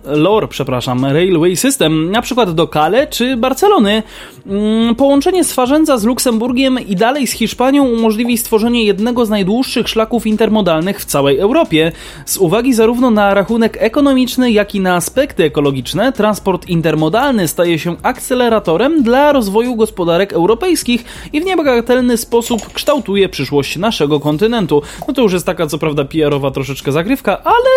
lore, 0.05 0.49
przepraszam, 0.49 1.05
Railway 1.05 1.57
System, 1.57 2.11
na 2.11 2.23
przykład 2.23 2.55
do 2.55 2.67
Calais 2.67 3.09
czy 3.11 3.37
Barcelony. 3.37 4.03
Mm, 4.47 4.95
połączenie 4.95 5.45
Swarzędza 5.45 5.99
z 5.99 6.05
Luksemburgiem 6.05 6.79
i 6.89 6.97
dalej 6.97 7.27
z 7.27 7.33
Hiszpanią 7.33 7.85
umożliwi 7.85 8.39
stworzenie 8.39 8.85
jednego 8.85 9.27
z 9.27 9.31
najdłuższych 9.31 9.89
szlaków 9.89 10.27
intermodalnych 10.27 11.01
w 11.01 11.05
całej 11.05 11.39
Europie. 11.39 11.93
Z 12.27 12.37
uwagi 12.37 12.75
zarówno 12.75 13.11
na 13.11 13.35
rachunek 13.35 13.77
ekonomiczny, 13.81 14.51
jak 14.51 14.75
i 14.75 14.81
na 14.81 14.95
aspekty 14.95 15.45
ekologiczne, 15.45 16.13
transport 16.13 16.69
intermodalny 16.69 17.49
staje 17.49 17.79
się 17.79 17.97
akceleratorem 18.03 19.03
dla 19.03 19.33
rozwoju 19.33 19.77
gospodarek 19.77 20.33
europejskich 20.33 21.05
i 21.33 21.41
w 21.41 21.45
niebagatelny 21.45 22.17
sposób 22.17 22.73
kształtuje 22.73 23.29
przyszłość 23.29 23.46
naszego 23.79 24.21
kontynentu. 24.21 24.83
No 25.09 25.15
to 25.15 25.23
już 25.23 25.33
jest 25.33 25.47
taka, 25.47 25.67
co 25.67 25.79
prawda, 25.79 26.05
PR-owa 26.05 26.51
troszeczkę 26.51 26.93
zagrywka, 26.93 27.43
ale 27.45 27.71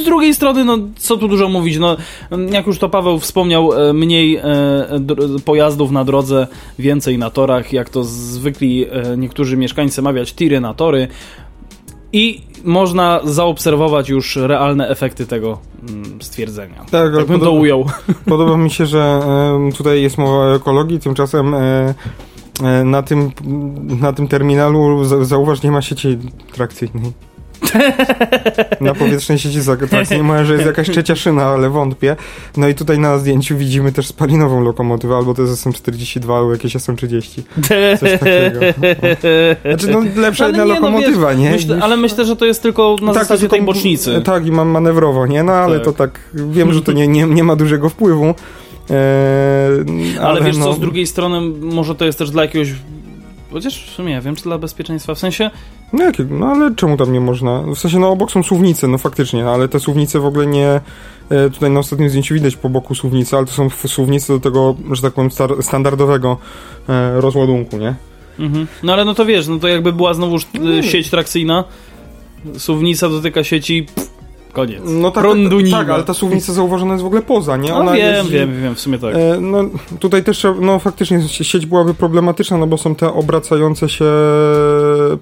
z 0.00 0.04
drugiej 0.04 0.34
strony, 0.34 0.64
no 0.64 0.78
co 0.96 1.16
tu 1.16 1.28
dużo 1.28 1.48
mówić, 1.48 1.78
no 1.78 1.96
jak 2.50 2.66
już 2.66 2.78
to 2.78 2.88
Paweł 2.88 3.18
wspomniał, 3.18 3.72
e, 3.72 3.92
mniej 3.92 4.36
e, 4.36 4.42
pojazdów 5.44 5.90
na 5.90 6.04
drodze, 6.04 6.46
więcej 6.78 7.18
na 7.18 7.30
torach, 7.30 7.72
jak 7.72 7.90
to 7.90 8.04
zwykli 8.04 8.86
e, 8.90 9.16
niektórzy 9.16 9.56
mieszkańcy 9.56 10.02
mawiać, 10.02 10.34
tiry 10.34 10.60
na 10.60 10.74
tory 10.74 11.08
i 12.12 12.40
można 12.64 13.20
zaobserwować 13.24 14.08
już 14.08 14.36
realne 14.36 14.88
efekty 14.88 15.26
tego 15.26 15.58
mm, 15.88 16.22
stwierdzenia. 16.22 16.84
Tak, 16.90 17.16
tak 17.16 17.26
bym 17.26 17.40
to 17.40 17.52
ujął. 17.52 17.86
Podoba 18.28 18.56
mi 18.56 18.70
się, 18.70 18.86
że 18.86 19.20
tutaj 19.78 20.02
jest 20.02 20.18
mowa 20.18 20.36
o 20.36 20.54
ekologii, 20.54 21.00
tymczasem 21.00 21.54
na 22.84 23.02
tym, 23.02 23.30
na 24.00 24.12
tym 24.12 24.28
terminalu 24.28 25.04
zauważ, 25.24 25.62
nie 25.62 25.70
ma 25.70 25.82
sieci 25.82 26.18
trakcyjnej. 26.52 27.12
Na 28.80 28.94
powietrznej 28.94 29.38
sieci 29.38 29.58
tak 29.90 30.10
nie 30.10 30.22
ma, 30.22 30.44
że 30.44 30.52
jest 30.52 30.66
jakaś 30.66 30.90
trzecia 30.90 31.16
szyna, 31.16 31.44
ale 31.44 31.70
wątpię. 31.70 32.16
No 32.56 32.68
i 32.68 32.74
tutaj 32.74 32.98
na 32.98 33.18
zdjęciu 33.18 33.56
widzimy 33.56 33.92
też 33.92 34.06
spalinową 34.06 34.60
lokomotywę, 34.60 35.16
albo 35.16 35.34
to 35.34 35.42
jest 35.42 35.66
SM42, 35.66 36.36
albo 36.36 36.52
jakieś 36.52 36.76
SM30. 36.76 37.42
Coś 38.00 38.10
takiego. 38.10 38.60
Znaczy, 39.64 39.88
no 39.90 40.00
lepsza 40.22 40.46
jedna 40.46 40.64
no, 40.64 40.74
lokomotywa, 40.74 41.28
wiesz, 41.28 41.38
nie? 41.38 41.50
Myślę, 41.50 41.78
ale 41.82 41.96
myślę, 41.96 42.24
że 42.24 42.36
to 42.36 42.44
jest 42.44 42.62
tylko 42.62 42.96
na 43.02 43.12
tak, 43.12 43.22
zasadzie 43.22 43.48
tej 43.48 43.62
bocznicy. 43.62 44.22
Tak, 44.24 44.46
i 44.46 44.52
mam 44.52 44.68
manewrowo, 44.68 45.26
nie? 45.26 45.42
No 45.42 45.52
ale 45.52 45.76
tak. 45.76 45.84
to 45.84 45.92
tak, 45.92 46.20
wiem, 46.34 46.72
że 46.72 46.82
to 46.82 46.92
nie, 46.92 47.08
nie, 47.08 47.26
nie 47.26 47.44
ma 47.44 47.56
dużego 47.56 47.88
wpływu. 47.88 48.34
Eee, 48.90 50.18
ale, 50.18 50.28
ale, 50.28 50.42
wiesz 50.42 50.56
no... 50.56 50.64
co, 50.64 50.72
z 50.72 50.80
drugiej 50.80 51.06
strony 51.06 51.40
może 51.60 51.94
to 51.94 52.04
jest 52.04 52.18
też 52.18 52.30
dla 52.30 52.42
jakiegoś 52.42 52.68
Chociaż 53.52 53.84
w 53.84 53.90
sumie 53.90 54.12
ja 54.12 54.20
wiem, 54.20 54.36
czy 54.36 54.42
dla 54.42 54.58
bezpieczeństwa, 54.58 55.14
w 55.14 55.18
sensie... 55.18 55.50
No, 55.92 56.04
jakie, 56.04 56.24
no 56.24 56.46
ale 56.46 56.74
czemu 56.74 56.96
tam 56.96 57.12
nie 57.12 57.20
można? 57.20 57.62
W 57.62 57.78
sensie, 57.78 57.98
no 57.98 58.10
obok 58.10 58.32
są 58.32 58.42
suwnice, 58.42 58.88
no 58.88 58.98
faktycznie, 58.98 59.48
ale 59.48 59.68
te 59.68 59.80
suwnice 59.80 60.20
w 60.20 60.26
ogóle 60.26 60.46
nie... 60.46 60.80
E, 61.30 61.50
tutaj 61.50 61.70
na 61.70 61.80
ostatnim 61.80 62.08
zdjęciu 62.08 62.34
widać 62.34 62.56
po 62.56 62.68
boku 62.68 62.94
suwnice, 62.94 63.36
ale 63.36 63.46
to 63.46 63.52
są 63.52 63.70
suwnice 63.70 64.32
do 64.32 64.40
tego, 64.40 64.76
że 64.92 65.02
tak 65.02 65.12
powiem, 65.12 65.30
standardowego 65.60 66.36
e, 66.88 67.20
rozładunku, 67.20 67.76
nie? 67.76 67.94
Mhm. 68.38 68.66
No 68.82 68.92
ale 68.92 69.04
no 69.04 69.14
to 69.14 69.26
wiesz, 69.26 69.48
no 69.48 69.58
to 69.58 69.68
jakby 69.68 69.92
była 69.92 70.14
znowu 70.14 70.36
no 70.60 70.82
sieć 70.82 71.10
trakcyjna, 71.10 71.64
suwnica 72.58 73.08
dotyka 73.08 73.44
sieci... 73.44 73.86
Pff, 73.94 74.11
Koniec. 74.52 74.80
No 74.84 75.10
tak, 75.10 75.24
tak, 75.70 75.90
ale 75.90 76.04
ta 76.04 76.14
suwnica 76.14 76.52
zauważona 76.52 76.92
jest 76.92 77.02
w 77.02 77.06
ogóle 77.06 77.22
poza, 77.22 77.56
nie? 77.56 77.68
No 77.68 77.76
Ona 77.76 77.90
no 77.90 77.96
wiem, 77.96 78.14
jest, 78.14 78.30
wiem, 78.30 78.62
wiem, 78.62 78.74
w 78.74 78.80
sumie 78.80 78.98
tak. 78.98 79.14
E, 79.14 79.40
no 79.40 79.64
tutaj 80.00 80.24
też, 80.24 80.46
no 80.60 80.78
faktycznie 80.78 81.28
sieć 81.28 81.66
byłaby 81.66 81.94
problematyczna, 81.94 82.56
no 82.56 82.66
bo 82.66 82.78
są 82.78 82.94
te 82.94 83.12
obracające 83.12 83.88
się 83.88 84.04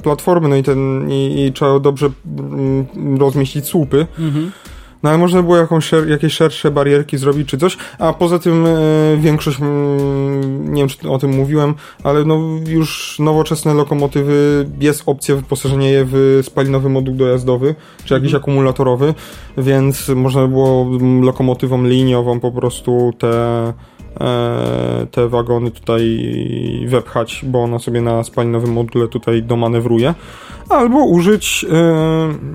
platformy, 0.02 0.48
no 0.48 0.56
i 0.56 0.62
ten, 0.62 1.10
i, 1.10 1.46
i 1.46 1.52
trzeba 1.52 1.80
dobrze 1.80 2.10
mm, 2.38 2.86
rozmieścić 3.18 3.66
słupy. 3.66 4.06
Mhm. 4.18 4.52
No 5.02 5.10
ale 5.10 5.18
można 5.18 5.42
było 5.42 5.56
jakąś, 5.56 5.90
jakieś 6.08 6.32
szersze 6.32 6.70
barierki 6.70 7.18
zrobić 7.18 7.48
czy 7.48 7.58
coś, 7.58 7.76
a 7.98 8.12
poza 8.12 8.38
tym 8.38 8.66
e, 8.66 8.70
większość, 9.16 9.60
mm, 9.60 10.74
nie 10.74 10.82
wiem 10.82 10.88
czy 10.88 11.10
o 11.10 11.18
tym 11.18 11.36
mówiłem, 11.36 11.74
ale 12.04 12.24
no 12.24 12.40
już 12.68 13.18
nowoczesne 13.18 13.74
lokomotywy 13.74 14.66
jest 14.80 15.02
opcja 15.06 15.36
wyposażenia 15.36 15.90
je 15.90 16.04
w 16.04 16.40
spalinowy 16.42 16.88
moduł 16.88 17.14
dojazdowy, 17.14 17.74
czy 18.04 18.14
jakiś 18.14 18.28
mhm. 18.28 18.42
akumulatorowy, 18.42 19.14
więc 19.58 20.08
można 20.08 20.46
było 20.46 20.86
lokomotywą 21.22 21.84
liniową 21.84 22.40
po 22.40 22.52
prostu 22.52 23.12
te 23.18 23.72
e, 24.20 25.06
te 25.10 25.28
wagony 25.28 25.70
tutaj 25.70 26.20
wepchać, 26.86 27.44
bo 27.46 27.62
ona 27.62 27.78
sobie 27.78 28.00
na 28.00 28.24
spalinowym 28.24 28.72
module 28.72 29.08
tutaj 29.08 29.42
domanewruje 29.42 30.14
albo 30.70 31.04
użyć, 31.04 31.62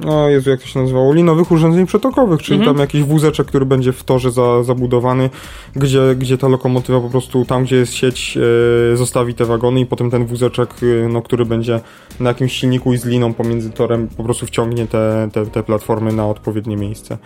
yy, 0.03 0.11
o 0.11 0.29
Jezu, 0.29 0.49
jak 0.49 0.61
to 0.61 0.67
się 0.67 0.79
nazywało, 0.79 1.13
linowych 1.13 1.51
urządzeń 1.51 1.85
przetokowych, 1.85 2.41
czyli 2.41 2.59
mhm. 2.59 2.75
tam 2.75 2.81
jakiś 2.81 3.03
wózeczek, 3.03 3.47
który 3.47 3.65
będzie 3.65 3.93
w 3.93 4.03
torze 4.03 4.31
za, 4.31 4.63
zabudowany, 4.63 5.29
gdzie, 5.75 6.01
gdzie 6.17 6.37
ta 6.37 6.47
lokomotywa 6.47 6.99
po 7.01 7.09
prostu 7.09 7.45
tam, 7.45 7.63
gdzie 7.63 7.75
jest 7.75 7.93
sieć, 7.93 8.35
yy, 8.35 8.97
zostawi 8.97 9.33
te 9.33 9.45
wagony 9.45 9.79
i 9.79 9.85
potem 9.85 10.11
ten 10.11 10.25
wózeczek, 10.25 10.69
yy, 10.81 11.09
no, 11.11 11.21
który 11.21 11.45
będzie 11.45 11.79
na 12.19 12.29
jakimś 12.29 12.53
silniku 12.53 12.93
i 12.93 12.97
z 12.97 13.05
liną 13.05 13.33
pomiędzy 13.33 13.69
torem 13.69 14.07
po 14.17 14.23
prostu 14.23 14.45
wciągnie 14.45 14.87
te, 14.87 15.29
te, 15.33 15.45
te 15.45 15.63
platformy 15.63 16.13
na 16.13 16.27
odpowiednie 16.27 16.77
miejsce. 16.77 17.17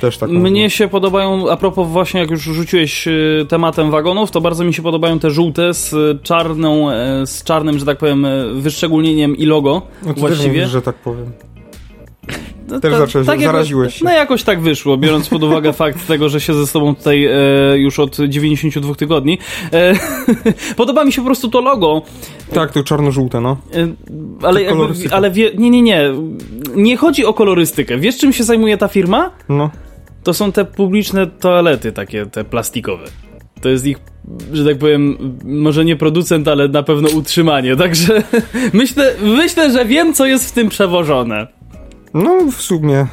Też 0.00 0.18
tak 0.18 0.30
Mnie 0.30 0.50
można. 0.50 0.68
się 0.68 0.88
podobają, 0.88 1.50
a 1.50 1.56
propos 1.56 1.88
właśnie 1.88 2.20
jak 2.20 2.30
już 2.30 2.42
rzuciłeś 2.42 3.08
tematem 3.48 3.90
wagonów, 3.90 4.30
to 4.30 4.40
bardzo 4.40 4.64
mi 4.64 4.74
się 4.74 4.82
podobają 4.82 5.18
te 5.18 5.30
żółte 5.30 5.74
z 5.74 5.94
czarną, 6.22 6.88
z 7.24 7.44
czarnym, 7.44 7.78
że 7.78 7.86
tak 7.86 7.98
powiem, 7.98 8.26
wyszczególnieniem 8.54 9.36
i 9.36 9.46
logo. 9.46 9.82
No 10.06 10.14
Mówisz, 10.38 10.68
że 10.68 10.82
tak 10.82 10.94
powiem. 10.94 11.32
No, 12.68 12.80
Też 12.80 12.92
to, 12.92 12.98
zacząłeś, 12.98 13.26
tak 13.26 13.40
zaraziłeś 13.40 13.86
jakoś, 13.86 13.98
się. 13.98 14.04
No 14.04 14.10
jakoś 14.10 14.42
tak 14.42 14.60
wyszło, 14.60 14.96
biorąc 14.96 15.28
pod 15.28 15.42
uwagę 15.42 15.72
fakt 15.82 16.06
tego, 16.06 16.28
że 16.28 16.40
się 16.40 16.54
ze 16.54 16.66
sobą 16.66 16.94
tutaj 16.94 17.24
e, 17.24 17.32
już 17.78 17.98
od 17.98 18.16
92 18.16 18.94
tygodni. 18.94 19.38
E, 19.72 19.94
podoba 20.76 21.04
mi 21.04 21.12
się 21.12 21.22
po 21.22 21.26
prostu 21.26 21.50
to 21.50 21.60
logo. 21.60 22.02
Tak, 22.52 22.72
to 22.72 22.84
czarno-żółte, 22.84 23.40
no. 23.40 23.56
E, 23.74 23.88
ale 24.46 24.62
jakby, 24.62 24.84
ale 25.10 25.30
wie, 25.30 25.50
nie, 25.54 25.70
nie, 25.70 25.82
nie. 25.82 26.14
Nie 26.74 26.96
chodzi 26.96 27.24
o 27.24 27.34
kolorystykę. 27.34 27.98
Wiesz, 27.98 28.18
czym 28.18 28.32
się 28.32 28.44
zajmuje 28.44 28.76
ta 28.78 28.88
firma? 28.88 29.30
No. 29.48 29.70
To 30.22 30.34
są 30.34 30.52
te 30.52 30.64
publiczne 30.64 31.26
toalety, 31.26 31.92
takie 31.92 32.26
te 32.26 32.44
plastikowe. 32.44 33.04
To 33.64 33.68
jest 33.68 33.86
ich 33.86 33.98
że 34.52 34.64
tak 34.64 34.78
powiem, 34.78 35.16
może 35.44 35.84
nie 35.84 35.96
producent, 35.96 36.48
ale 36.48 36.68
na 36.68 36.82
pewno 36.82 37.08
utrzymanie. 37.08 37.76
Także 37.84 38.22
myślę, 38.72 39.14
myślę, 39.22 39.72
że 39.72 39.84
wiem, 39.84 40.14
co 40.14 40.26
jest 40.26 40.48
w 40.48 40.52
tym 40.52 40.68
przewożone. 40.68 41.46
No, 42.14 42.38
w 42.52 42.62
sumie. 42.62 43.06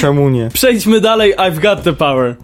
Czemu 0.00 0.28
nie? 0.28 0.48
Przejdźmy 0.52 1.00
dalej. 1.00 1.34
I've 1.36 1.60
got 1.60 1.82
the 1.82 1.92
power 1.92 2.36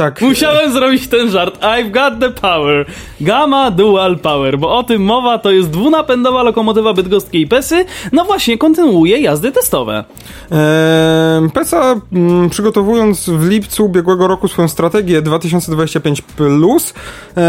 tak. 0.00 0.22
Musiałem 0.22 0.70
e, 0.70 0.72
zrobić 0.72 1.08
ten 1.08 1.30
żart. 1.30 1.60
I've 1.60 1.90
got 1.90 2.20
the 2.20 2.30
power. 2.30 2.86
Gamma 3.20 3.70
Dual 3.70 4.18
Power, 4.18 4.58
bo 4.58 4.78
o 4.78 4.82
tym 4.82 5.02
mowa, 5.02 5.38
to 5.38 5.50
jest 5.50 5.70
dwunapędowa 5.70 6.42
lokomotywa 6.42 6.94
bydgoskiej 6.94 7.46
Pesy. 7.46 7.84
No 8.12 8.24
właśnie, 8.24 8.58
kontynuuje 8.58 9.18
jazdy 9.18 9.52
testowe. 9.52 10.04
Eee, 10.50 11.50
Pesa, 11.50 11.92
m, 11.92 12.00
mm, 12.12 12.50
przygotowując 12.50 13.30
w 13.30 13.48
lipcu 13.48 13.86
ubiegłego 13.86 14.26
roku 14.26 14.48
swoją 14.48 14.68
strategię 14.68 15.22
2025, 15.22 16.22
plus, 16.22 16.94
eee, 17.36 17.42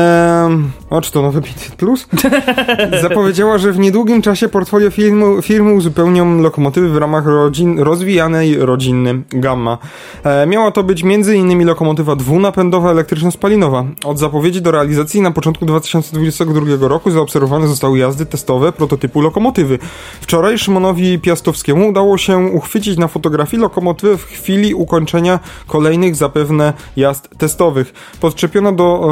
o 0.89 1.01
czy 1.01 1.11
to 1.11 1.21
nowy 1.21 1.41
500 1.41 1.75
plus, 1.75 2.07
zapowiedziała, 3.01 3.57
że 3.57 3.71
w 3.71 3.79
niedługim 3.79 4.21
czasie 4.21 4.49
portfolio 4.49 4.91
firmy, 4.91 5.41
firmy 5.41 5.73
uzupełnią 5.73 6.41
lokomotywy 6.41 6.89
w 6.89 6.97
ramach 6.97 7.25
rodzin, 7.25 7.79
rozwijanej 7.79 8.57
rodziny 8.57 9.21
Gamma. 9.29 9.77
Eee, 10.25 10.47
miała 10.47 10.71
to 10.71 10.83
być 10.83 11.03
m.in. 11.03 11.65
lokomotywa 11.65 12.15
12 12.15 12.40
napędowa 12.41 12.91
elektryczno-spalinowa. 12.91 13.85
Od 14.05 14.19
zapowiedzi 14.19 14.61
do 14.61 14.71
realizacji 14.71 15.21
na 15.21 15.31
początku 15.31 15.65
2022 15.65 16.87
roku 16.87 17.11
zaobserwowane 17.11 17.67
zostały 17.67 17.97
jazdy 17.97 18.25
testowe 18.25 18.71
prototypu 18.71 19.21
lokomotywy. 19.21 19.79
Wczoraj 20.21 20.57
Szymonowi 20.57 21.19
Piastowskiemu 21.19 21.89
udało 21.89 22.17
się 22.17 22.37
uchwycić 22.37 22.97
na 22.97 23.07
fotografii 23.07 23.61
lokomotywę 23.61 24.17
w 24.17 24.23
chwili 24.23 24.73
ukończenia 24.73 25.39
kolejnych 25.67 26.15
zapewne 26.15 26.73
jazd 26.95 27.29
testowych. 27.37 27.93
Podczepiono 28.21 28.71
do 28.71 29.09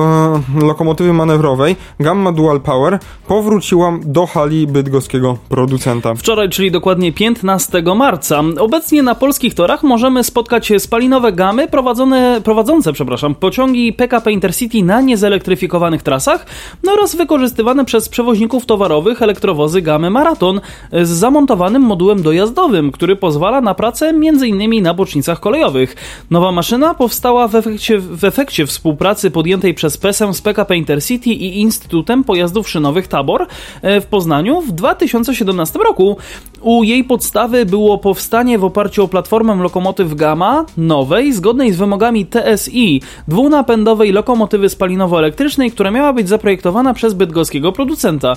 e, 0.59 0.65
lokomotywy 0.65 1.13
manewrowej 1.13 1.75
Gamma 1.99 2.31
Dual 2.31 2.61
Power 2.61 2.99
powróciła 3.27 3.99
do 4.05 4.25
hali 4.25 4.67
bydgoskiego 4.67 5.37
producenta. 5.49 6.15
Wczoraj, 6.15 6.49
czyli 6.49 6.71
dokładnie 6.71 7.13
15 7.13 7.83
marca, 7.95 8.41
obecnie 8.59 9.03
na 9.03 9.15
polskich 9.15 9.53
torach 9.53 9.83
możemy 9.83 10.23
spotkać 10.23 10.73
spalinowe 10.77 11.31
gamy 11.31 11.67
prowadzone, 11.67 12.41
prowadzące 12.43 12.93
przepraszam, 12.93 13.08
przepraszam, 13.09 13.35
pociągi 13.35 13.93
PKP 13.93 14.31
Intercity 14.31 14.83
na 14.83 15.01
niezelektryfikowanych 15.01 16.03
trasach 16.03 16.45
no 16.83 16.91
oraz 16.93 17.15
wykorzystywane 17.15 17.85
przez 17.85 18.09
przewoźników 18.09 18.65
towarowych 18.65 19.21
elektrowozy 19.21 19.81
gamy 19.81 20.09
Maraton 20.09 20.61
z 20.91 21.09
zamontowanym 21.09 21.81
modułem 21.81 22.21
dojazdowym, 22.21 22.91
który 22.91 23.15
pozwala 23.15 23.61
na 23.61 23.73
pracę 23.73 24.07
m.in. 24.07 24.83
na 24.83 24.93
bocznicach 24.93 25.39
kolejowych. 25.39 25.95
Nowa 26.31 26.51
maszyna 26.51 26.93
powstała 26.93 27.47
w 27.47 27.55
efekcie, 27.55 27.99
w 27.99 28.23
efekcie 28.23 28.65
współpracy 28.65 29.31
podjętej 29.31 29.73
przez 29.73 29.97
PESę 29.97 30.33
z 30.33 30.41
PKP 30.41 30.77
Intercity 30.77 31.29
i 31.29 31.59
Instytutem 31.59 32.23
Pojazdów 32.23 32.69
Szynowych 32.69 33.07
Tabor 33.07 33.47
e, 33.81 34.01
w 34.01 34.05
Poznaniu 34.05 34.61
w 34.61 34.71
2017 34.71 35.79
roku. 35.79 36.17
U 36.61 36.83
jej 36.83 37.03
podstawy 37.03 37.65
było 37.65 37.97
powstanie 37.97 38.59
w 38.59 38.63
oparciu 38.63 39.03
o 39.03 39.07
platformę 39.07 39.55
lokomotyw 39.55 40.13
Gamma 40.13 40.65
nowej, 40.77 41.33
zgodnej 41.33 41.73
z 41.73 41.77
wymogami 41.77 42.25
TSI, 42.25 43.01
dwunapędowej 43.27 44.11
lokomotywy 44.11 44.69
spalinowo-elektrycznej, 44.69 45.71
która 45.71 45.91
miała 45.91 46.13
być 46.13 46.29
zaprojektowana 46.29 46.93
przez 46.93 47.13
bydgoskiego 47.13 47.71
producenta. 47.71 48.35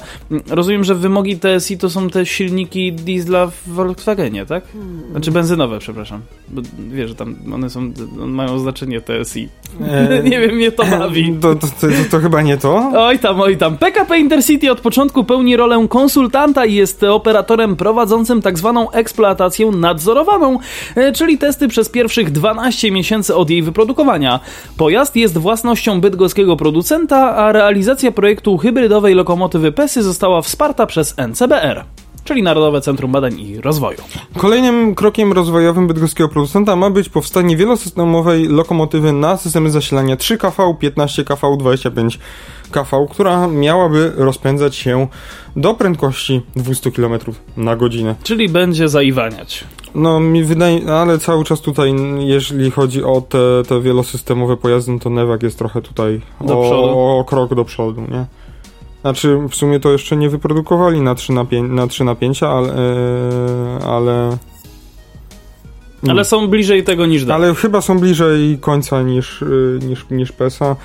Rozumiem, 0.51 0.85
że 0.85 0.95
wymogi 0.95 1.39
TSI 1.39 1.79
to 1.79 1.91
są 1.91 2.11
te 2.11 2.27
silniki 2.27 2.93
diesla 2.93 3.47
w 3.47 3.69
Volkswagenie, 3.69 4.47
tak? 4.47 4.65
Znaczy 5.11 5.31
benzynowe, 5.31 5.79
przepraszam. 5.79 6.21
Bo 6.49 6.63
wiesz, 6.89 7.09
że 7.09 7.15
tam 7.15 7.37
one 7.55 7.71
są, 7.71 7.93
mają 8.17 8.59
znaczenie 8.59 9.01
TSI. 9.01 9.49
E... 9.81 10.23
nie 10.31 10.41
wiem, 10.41 10.57
mnie 10.57 10.73
to 10.73 10.85
bawi. 10.85 11.37
To, 11.41 11.55
to, 11.55 11.67
to, 11.67 11.87
to, 12.11 12.19
chyba 12.19 12.43
nie 12.43 12.57
to? 12.57 12.93
Oj 12.97 13.19
tam, 13.19 13.41
oj 13.41 13.57
tam. 13.57 13.79
PKP 13.79 14.19
Intercity 14.19 14.71
od 14.71 14.81
początku 14.81 15.25
pełni 15.25 15.57
rolę 15.57 15.87
konsultanta 15.89 16.67
i 16.67 16.75
jest 16.75 17.03
operatorem 17.03 17.77
prowadzącym 17.77 18.12
tak 18.43 18.59
zwaną 18.59 18.91
eksploatację 18.91 19.67
nadzorowaną, 19.67 20.59
e, 20.97 21.13
czyli 21.13 21.39
testy 21.39 21.69
przez 21.69 21.89
pierwszych 21.89 22.31
12 22.31 22.91
miesięcy 22.91 23.35
od 23.35 23.51
jej 23.51 23.63
wyprodukowania. 23.63 24.41
Pojazd 24.77 25.17
jest 25.17 25.39
własnością 25.39 26.01
bydgoskiego 26.01 26.57
producenta, 26.57 27.37
a 27.37 27.53
realizacja 27.53 28.13
projektu 28.13 28.59
hybrydowej 28.59 29.15
lokomotywy 29.15 29.73
PESY 29.73 30.03
została 30.03 30.43
wsparta 30.43 30.87
przez 30.87 31.15
NCBR 31.19 31.85
czyli 32.25 32.43
Narodowe 32.43 32.81
Centrum 32.81 33.13
Badań 33.13 33.41
i 33.41 33.61
Rozwoju. 33.61 33.99
Kolejnym 34.39 34.95
krokiem 34.95 35.33
rozwojowym 35.33 35.87
bydgoskiego 35.87 36.29
producenta 36.29 36.77
ma 36.77 36.91
być 36.91 37.09
powstanie 37.09 37.57
wielosystemowej 37.57 38.49
lokomotywy 38.49 39.13
na 39.13 39.37
systemy 39.37 39.71
zasilania 39.71 40.17
3 40.17 40.39
kV, 40.39 40.75
15 40.81 41.25
kV, 41.25 41.57
25 41.57 42.19
kV, 42.73 43.07
która 43.11 43.47
miałaby 43.47 44.13
rozpędzać 44.17 44.77
się 44.77 45.07
do 45.57 45.75
prędkości 45.75 46.43
200 46.57 46.93
km 46.93 47.19
na 47.57 47.77
godzinę. 47.77 48.15
Czyli 48.23 48.49
będzie 48.49 48.89
zaiwaniać. 48.89 49.65
No 49.95 50.21
mi 50.21 50.45
wydaje, 50.45 50.95
ale 50.95 51.19
cały 51.19 51.45
czas 51.45 51.61
tutaj, 51.61 51.95
jeżeli 52.19 52.71
chodzi 52.71 53.05
o 53.05 53.21
te, 53.21 53.39
te 53.69 53.81
wielosystemowe 53.81 54.57
pojazdy, 54.57 54.99
to 54.99 55.11
Newak 55.11 55.43
jest 55.43 55.59
trochę 55.59 55.83
tutaj 55.83 56.21
o, 56.49 57.19
o 57.19 57.25
krok 57.25 57.55
do 57.55 57.65
przodu, 57.65 58.01
nie? 58.01 58.27
Znaczy, 59.03 59.39
w 59.51 59.55
sumie 59.55 59.81
to 59.81 59.93
jeszcze 59.93 60.17
nie 60.17 60.31
wyprodukowali 60.31 61.01
na 61.01 61.15
3, 61.15 61.33
napię 61.33 61.63
na 61.63 61.87
3 61.87 62.05
napięcia, 62.05 62.49
ale... 62.51 62.69
Yy, 62.69 63.87
ale... 63.87 64.39
Ale 66.09 66.25
są 66.25 66.49
bliżej 66.49 66.85
tego 66.85 67.07
niż 67.07 67.25
dalej. 67.25 67.47
Ale 67.49 67.55
chyba 67.55 67.81
są 67.81 67.99
bliżej 67.99 68.59
końca 68.59 69.03
niż, 69.03 69.41
yy, 69.41 69.79
niż, 69.83 70.07
niż 70.11 70.33
PESA. 70.33 70.77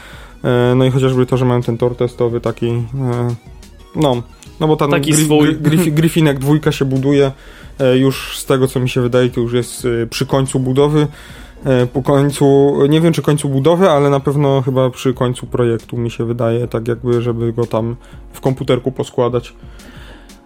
Yy, 0.70 0.76
no 0.76 0.86
i 0.86 0.92
chociażby 0.92 1.26
to, 1.26 1.38
że 1.38 1.46
mają 1.46 1.62
ten 1.62 1.78
tor 1.78 1.96
testowy 1.96 2.42
taki... 2.42 2.66
Yy, 2.66 2.82
no, 3.96 4.24
no 4.60 4.68
bo 4.68 4.76
ten 4.76 4.92
taki 4.92 5.12
gri, 5.12 5.26
swój. 5.26 5.56
Gri, 5.56 5.92
Griffinek 5.92 6.40
dwójka 6.46 6.72
się 6.72 6.86
buduje. 6.86 7.32
Yy, 7.80 7.98
już 7.98 8.38
z 8.38 8.46
tego, 8.46 8.68
co 8.68 8.80
mi 8.80 8.90
się 8.90 9.02
wydaje, 9.02 9.30
to 9.30 9.42
już 9.42 9.54
jest 9.54 9.88
przy 10.10 10.26
końcu 10.26 10.60
budowy. 10.60 11.08
E, 11.66 11.88
po 11.88 12.02
końcu, 12.02 12.76
nie 12.90 13.02
wiem 13.02 13.14
czy 13.14 13.22
końcu 13.22 13.50
budowy, 13.50 13.90
ale 13.90 14.10
na 14.10 14.20
pewno 14.20 14.62
chyba 14.62 14.90
przy 14.90 15.14
końcu 15.14 15.48
projektu 15.48 15.98
mi 15.98 16.12
się 16.12 16.26
wydaje, 16.26 16.68
tak 16.68 16.88
jakby, 16.88 17.22
żeby 17.22 17.54
go 17.54 17.66
tam 17.66 17.96
w 18.34 18.42
komputerku 18.42 18.92
poskładać. 18.92 19.54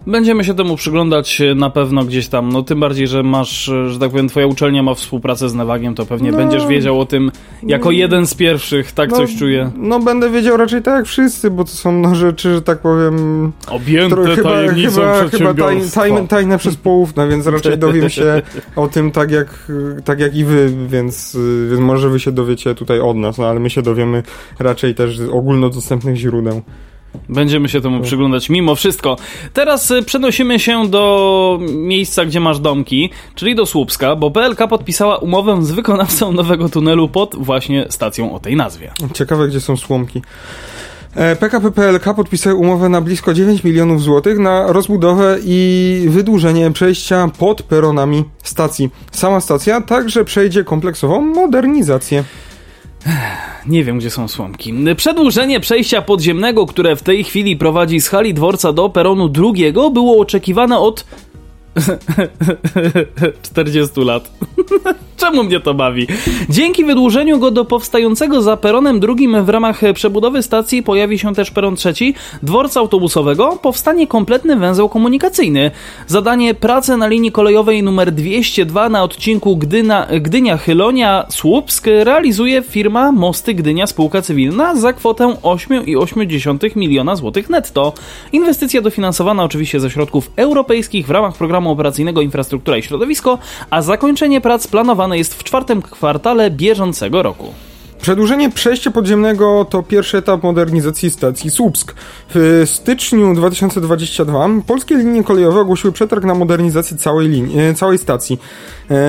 Będziemy 0.06 0.44
się 0.44 0.54
temu 0.54 0.76
przyglądać 0.76 1.40
e, 1.40 1.54
na 1.54 1.70
pewno 1.70 2.04
gdzieś 2.04 2.28
tam, 2.28 2.52
no 2.52 2.62
tym 2.62 2.80
bardziej, 2.80 3.06
że 3.06 3.22
masz, 3.22 3.68
e, 3.68 3.88
że 3.88 3.98
tak 3.98 4.10
powiem, 4.10 4.28
twoja 4.28 4.46
uczelnia 4.46 4.82
ma 4.82 4.94
współpracę 4.94 5.48
z 5.48 5.54
Nawagiem, 5.54 5.94
to 5.94 6.06
pewnie 6.06 6.30
no, 6.30 6.36
będziesz 6.36 6.66
wiedział 6.66 7.00
o 7.00 7.06
tym 7.06 7.30
jako 7.62 7.84
no, 7.84 7.90
jeden 7.90 8.26
z 8.26 8.34
pierwszych, 8.34 8.92
tak 8.92 9.10
no, 9.10 9.16
coś 9.16 9.36
czuję. 9.36 9.70
No 9.76 10.00
będę 10.00 10.30
wiedział 10.30 10.56
raczej 10.56 10.82
tak 10.82 10.94
jak 10.94 11.06
wszyscy, 11.06 11.50
bo 11.50 11.64
to 11.64 11.70
są 11.70 11.92
no, 11.92 12.14
rzeczy, 12.14 12.54
że 12.54 12.62
tak 12.62 12.78
powiem... 12.78 13.52
Objęte 13.68 14.16
tro, 14.16 14.36
chyba, 14.36 14.50
tajemnicą 14.50 15.00
chyba, 15.00 15.28
chyba 15.28 15.54
taj, 15.54 15.80
taj, 15.94 16.28
tajne 16.28 16.58
przez 16.58 16.76
połówne, 16.76 17.28
więc 17.28 17.46
raczej 17.46 17.78
dowiem 17.78 18.10
się 18.10 18.42
o 18.76 18.88
tym 18.88 19.10
tak 19.10 19.30
jak, 19.30 19.72
tak 20.04 20.20
jak 20.20 20.36
i 20.36 20.44
wy, 20.44 20.72
więc, 20.88 21.38
więc 21.68 21.80
może 21.80 22.08
wy 22.08 22.20
się 22.20 22.32
dowiecie 22.32 22.74
tutaj 22.74 23.00
od 23.00 23.16
nas, 23.16 23.38
no 23.38 23.46
ale 23.46 23.60
my 23.60 23.70
się 23.70 23.82
dowiemy 23.82 24.22
raczej 24.58 24.94
też 24.94 25.18
z 25.18 25.28
ogólnodostępnych 25.28 26.16
źródeł. 26.16 26.62
Będziemy 27.28 27.68
się 27.68 27.80
temu 27.80 28.00
przyglądać 28.00 28.50
mimo 28.50 28.74
wszystko. 28.74 29.16
Teraz 29.52 29.90
y, 29.90 30.02
przenosimy 30.02 30.58
się 30.58 30.88
do 30.88 31.58
miejsca, 31.74 32.24
gdzie 32.24 32.40
masz 32.40 32.60
domki, 32.60 33.10
czyli 33.34 33.54
do 33.54 33.66
Słupska, 33.66 34.16
bo 34.16 34.30
PLK 34.30 34.68
podpisała 34.68 35.16
umowę 35.16 35.64
z 35.64 35.70
wykonawcą 35.70 36.32
nowego 36.32 36.68
tunelu 36.68 37.08
pod 37.08 37.34
właśnie 37.36 37.86
stacją 37.90 38.34
o 38.34 38.40
tej 38.40 38.56
nazwie. 38.56 38.90
Ciekawe, 39.14 39.48
gdzie 39.48 39.60
są 39.60 39.76
słomki. 39.76 40.22
PKP 41.40 41.70
PLK 41.70 42.14
podpisały 42.14 42.56
umowę 42.56 42.88
na 42.88 43.00
blisko 43.00 43.34
9 43.34 43.64
milionów 43.64 44.02
złotych 44.02 44.38
na 44.38 44.72
rozbudowę 44.72 45.38
i 45.44 46.06
wydłużenie 46.08 46.70
przejścia 46.70 47.30
pod 47.38 47.62
peronami 47.62 48.24
stacji. 48.42 48.90
Sama 49.10 49.40
stacja 49.40 49.80
także 49.80 50.24
przejdzie 50.24 50.64
kompleksową 50.64 51.20
modernizację. 51.20 52.24
Nie 53.66 53.84
wiem, 53.84 53.98
gdzie 53.98 54.10
są 54.10 54.28
słomki. 54.28 54.74
Przedłużenie 54.96 55.60
przejścia 55.60 56.02
podziemnego, 56.02 56.66
które 56.66 56.96
w 56.96 57.02
tej 57.02 57.24
chwili 57.24 57.56
prowadzi 57.56 58.00
z 58.00 58.08
hali 58.08 58.34
dworca 58.34 58.72
do 58.72 58.88
peronu 58.88 59.28
drugiego, 59.28 59.90
było 59.90 60.18
oczekiwane 60.18 60.78
od 60.78 61.06
40 63.42 64.00
lat. 64.00 64.30
Czemu 65.16 65.44
mnie 65.44 65.60
to 65.60 65.74
bawi? 65.74 66.06
Dzięki 66.48 66.84
wydłużeniu 66.84 67.38
go 67.38 67.50
do 67.50 67.64
powstającego 67.64 68.42
za 68.42 68.56
peronem 68.56 69.00
drugim 69.00 69.44
w 69.44 69.48
ramach 69.48 69.80
przebudowy 69.94 70.42
stacji 70.42 70.82
pojawi 70.82 71.18
się 71.18 71.34
też 71.34 71.50
peron 71.50 71.76
trzeci 71.76 72.14
dworca 72.42 72.80
autobusowego, 72.80 73.58
powstanie 73.62 74.06
kompletny 74.06 74.56
węzeł 74.56 74.88
komunikacyjny. 74.88 75.70
Zadanie 76.06 76.54
pracy 76.54 76.96
na 76.96 77.06
linii 77.06 77.32
kolejowej 77.32 77.82
numer 77.82 78.12
202 78.12 78.88
na 78.88 79.02
odcinku 79.02 79.56
Gdyna, 79.56 80.06
Gdynia-Chylonia-Słupsk 80.20 81.90
realizuje 82.04 82.62
firma 82.62 83.12
Mosty 83.12 83.54
Gdynia 83.54 83.86
Spółka 83.86 84.22
Cywilna 84.22 84.74
za 84.76 84.92
kwotę 84.92 85.24
8,8 85.42 86.76
miliona 86.76 87.16
złotych 87.16 87.50
netto. 87.50 87.92
Inwestycja 88.32 88.80
dofinansowana 88.80 89.44
oczywiście 89.44 89.80
ze 89.80 89.90
środków 89.90 90.30
europejskich 90.36 91.06
w 91.06 91.10
ramach 91.10 91.34
programu 91.34 91.70
operacyjnego 91.70 92.20
Infrastruktura 92.20 92.76
i 92.76 92.82
Środowisko, 92.82 93.38
a 93.70 93.82
zakończenie 93.82 94.40
prac 94.40 94.66
planowane 94.66 95.01
jest 95.10 95.34
w 95.34 95.44
czwartym 95.44 95.82
kwartale 95.82 96.50
bieżącego 96.50 97.22
roku. 97.22 97.54
Przedłużenie 98.02 98.50
przejścia 98.50 98.90
podziemnego 98.90 99.66
to 99.70 99.82
pierwszy 99.82 100.18
etap 100.18 100.42
modernizacji 100.42 101.10
stacji 101.10 101.50
Słupsk. 101.50 101.94
W 102.34 102.62
styczniu 102.66 103.34
2022 103.34 104.48
polskie 104.66 104.94
linie 104.94 105.24
kolejowe 105.24 105.60
ogłosiły 105.60 105.92
przetarg 105.92 106.24
na 106.24 106.34
modernizację 106.34 106.96
całej, 106.96 107.28
linii, 107.28 107.60
e, 107.60 107.74
całej 107.74 107.98
stacji. 107.98 108.38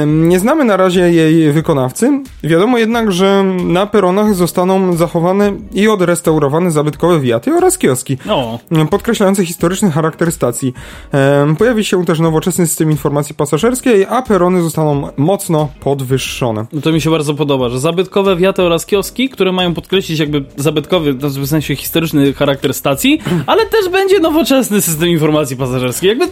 Nie 0.08 0.40
znamy 0.40 0.66
na 0.66 0.78
razie 0.78 1.02
jej 1.02 1.52
wykonawcy. 1.52 2.22
Wiadomo 2.44 2.78
jednak, 2.78 3.12
że 3.12 3.44
na 3.64 3.86
peronach 3.86 4.36
zostaną 4.36 4.94
zachowane 4.94 5.54
i 5.74 5.88
odrestaurowane 5.88 6.72
zabytkowe 6.72 7.20
wiaty 7.20 7.54
oraz 7.54 7.78
kioski, 7.78 8.18
no. 8.26 8.60
podkreślające 8.90 9.46
historyczny 9.46 9.92
charakter 9.92 10.32
stacji. 10.32 10.74
Pojawi 11.58 11.86
się 11.86 12.06
też 12.06 12.20
nowoczesny 12.20 12.68
system 12.68 12.92
informacji 12.92 13.36
pasażerskiej, 13.36 14.06
a 14.10 14.22
perony 14.22 14.62
zostaną 14.62 15.10
mocno 15.18 15.70
podwyższone. 15.80 16.66
No 16.74 16.82
to 16.82 16.92
mi 16.92 17.02
się 17.02 17.12
bardzo 17.12 17.34
podoba, 17.34 17.70
że 17.70 17.80
zabytkowe 17.80 18.36
wiaty 18.36 18.64
oraz 18.64 18.86
kioski, 18.86 19.30
które 19.30 19.52
mają 19.52 19.74
podkreślić 19.74 20.20
jakby 20.20 20.44
zabytkowy, 20.58 21.14
w 21.14 21.48
sensie 21.48 21.76
historyczny 21.76 22.34
charakter 22.34 22.74
stacji, 22.74 23.20
ale 23.48 23.66
też 23.66 23.90
będzie 23.90 24.20
nowoczesny 24.20 24.82
system 24.82 25.10
informacji 25.10 25.58
pasażerskiej. 25.58 26.10
Jakby 26.10 26.28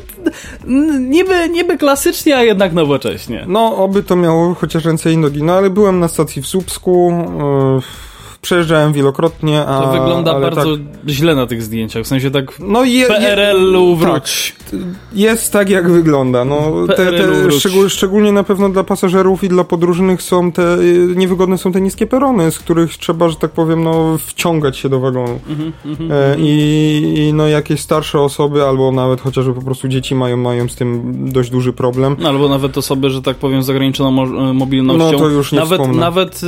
niby, 1.00 1.50
niby 1.50 1.78
klasycznie, 1.78 2.38
a 2.38 2.44
jednak 2.44 2.74
nowocześnie. 2.74 3.41
No, 3.48 3.78
oby 3.78 4.04
to 4.04 4.16
miało 4.16 4.54
chociaż 4.54 4.86
ręce 4.86 5.12
i 5.12 5.18
nogi. 5.18 5.44
No, 5.44 5.54
ale 5.54 5.70
byłem 5.70 6.00
na 6.00 6.08
stacji 6.08 6.42
w 6.42 6.48
Słupsku. 6.48 7.12
Yy 7.76 8.11
przejeżdżałem 8.42 8.94
wielokrotnie, 8.94 9.66
a... 9.66 9.82
To 9.82 9.92
wygląda 9.92 10.40
bardzo 10.40 10.78
tak, 10.78 11.10
źle 11.10 11.36
na 11.36 11.48
tych 11.48 11.64
zdjęciach, 11.64 12.04
w 12.04 12.08
sensie 12.08 12.32
tak 12.32 12.60
no 12.60 12.84
je, 12.84 13.06
PRL-u 13.08 13.96
wróć. 13.96 14.56
Jest 15.14 15.54
tak, 15.54 15.70
jak 15.70 15.92
wygląda. 15.92 16.46
No, 16.46 16.88
te, 16.88 16.96
te, 16.96 17.52
szczegól, 17.52 17.90
szczególnie 17.90 18.32
na 18.32 18.44
pewno 18.44 18.70
dla 18.70 18.84
pasażerów 18.84 19.44
i 19.44 19.50
dla 19.50 19.64
podróżnych 19.64 20.22
są 20.22 20.52
te, 20.52 20.76
y, 20.80 21.14
niewygodne 21.16 21.58
są 21.58 21.72
te 21.72 21.82
niskie 21.82 22.08
perony, 22.08 22.52
z 22.52 22.60
których 22.60 22.98
trzeba, 22.98 23.30
że 23.30 23.36
tak 23.36 23.52
powiem, 23.52 23.84
no, 23.84 24.18
wciągać 24.26 24.78
się 24.78 24.90
do 24.90 25.00
wagonu. 25.00 25.40
Mhm, 25.50 25.72
E, 26.12 26.36
I, 26.40 27.14
I 27.28 27.34
no 27.34 27.48
jakieś 27.48 27.80
starsze 27.80 28.20
osoby, 28.20 28.64
albo 28.64 28.92
nawet 28.92 29.22
chociażby 29.22 29.54
po 29.54 29.62
prostu 29.62 29.88
dzieci 29.88 30.16
mają, 30.16 30.38
mają 30.38 30.70
z 30.70 30.76
tym 30.76 31.14
dość 31.32 31.50
duży 31.50 31.74
problem. 31.74 32.16
No, 32.20 32.30
albo 32.30 32.50
nawet 32.50 32.78
osoby, 32.78 33.10
że 33.10 33.22
tak 33.22 33.38
powiem, 33.38 33.64
z 33.64 33.70
ograniczoną 33.70 34.12
mo- 34.12 34.54
mobilnością. 34.54 35.12
No, 35.12 35.20
to 35.20 35.30
już 35.30 35.52
nie 35.52 35.60
Nawet, 35.60 35.80
wspomnę. 35.82 36.00
nawet 36.02 36.42
y, 36.44 36.48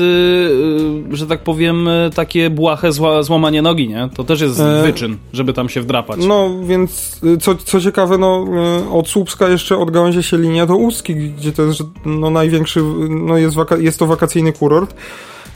y, 1.11 1.15
że 1.15 1.27
tak 1.27 1.43
powiem, 1.43 1.82
y, 1.87 2.09
takie 2.15 2.49
błahe 2.49 2.91
zła, 2.91 3.23
złamanie 3.23 3.61
nogi, 3.61 3.89
nie? 3.89 4.09
To 4.15 4.23
też 4.23 4.41
jest 4.41 4.59
E, 4.59 4.83
wyczyn, 4.83 5.17
żeby 5.33 5.53
tam 5.53 5.69
się 5.69 5.81
wdrapać. 5.81 6.19
No 6.27 6.49
więc 6.63 7.21
y, 7.23 7.37
co, 7.37 7.55
co 7.55 7.81
ciekawe, 7.81 8.17
no 8.17 8.45
y, 8.87 8.89
od 8.89 9.07
Słupska 9.09 9.47
jeszcze 9.49 9.77
odgałęzia 9.77 10.21
się 10.21 10.37
linia 10.37 10.65
do 10.65 10.75
Ustki, 10.75 11.15
gdzie 11.15 11.51
to 11.51 11.61
jest 11.63 11.81
no, 12.05 12.29
największy, 12.29 12.83
no 13.09 13.37
jest, 13.37 13.55
waka- 13.55 13.81
jest 13.81 13.99
to 13.99 14.05
wakacyjny 14.05 14.53
kurort. 14.53 14.95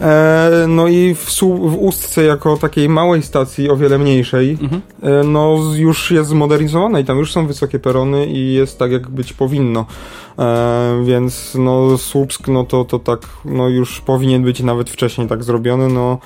E, 0.02 0.66
no 0.68 0.88
i 0.88 1.16
w, 1.16 1.40
w 1.44 1.76
Ustce 1.80 2.24
jako 2.24 2.58
takiej 2.58 2.90
małej 2.90 3.24
stacji, 3.24 3.70
o 3.70 3.78
wiele 3.78 3.98
mniejszej, 3.98 4.58
Mhm. 4.62 4.82
e, 5.04 5.24
no 5.24 5.58
już 5.76 6.12
jest 6.12 6.30
zmodernizowana 6.30 7.00
i 7.00 7.06
tam 7.06 7.18
już 7.18 7.32
są 7.32 7.48
wysokie 7.48 7.80
perony 7.80 8.26
i 8.28 8.54
jest 8.54 8.80
tak 8.80 8.92
jak 8.92 9.10
być 9.10 9.34
powinno. 9.34 9.86
E, 10.40 11.02
więc 11.06 11.56
no 11.60 11.98
Słupsk, 11.98 12.48
no 12.48 12.64
to, 12.64 12.86
to 12.86 13.00
tak, 13.00 13.20
no 13.46 13.70
już 13.70 14.02
powinien 14.02 14.44
być 14.44 14.60
nawet 14.64 14.90
wcześniej 14.90 15.28
tak 15.28 15.44
zrobiony, 15.44 15.88
no 15.90 16.18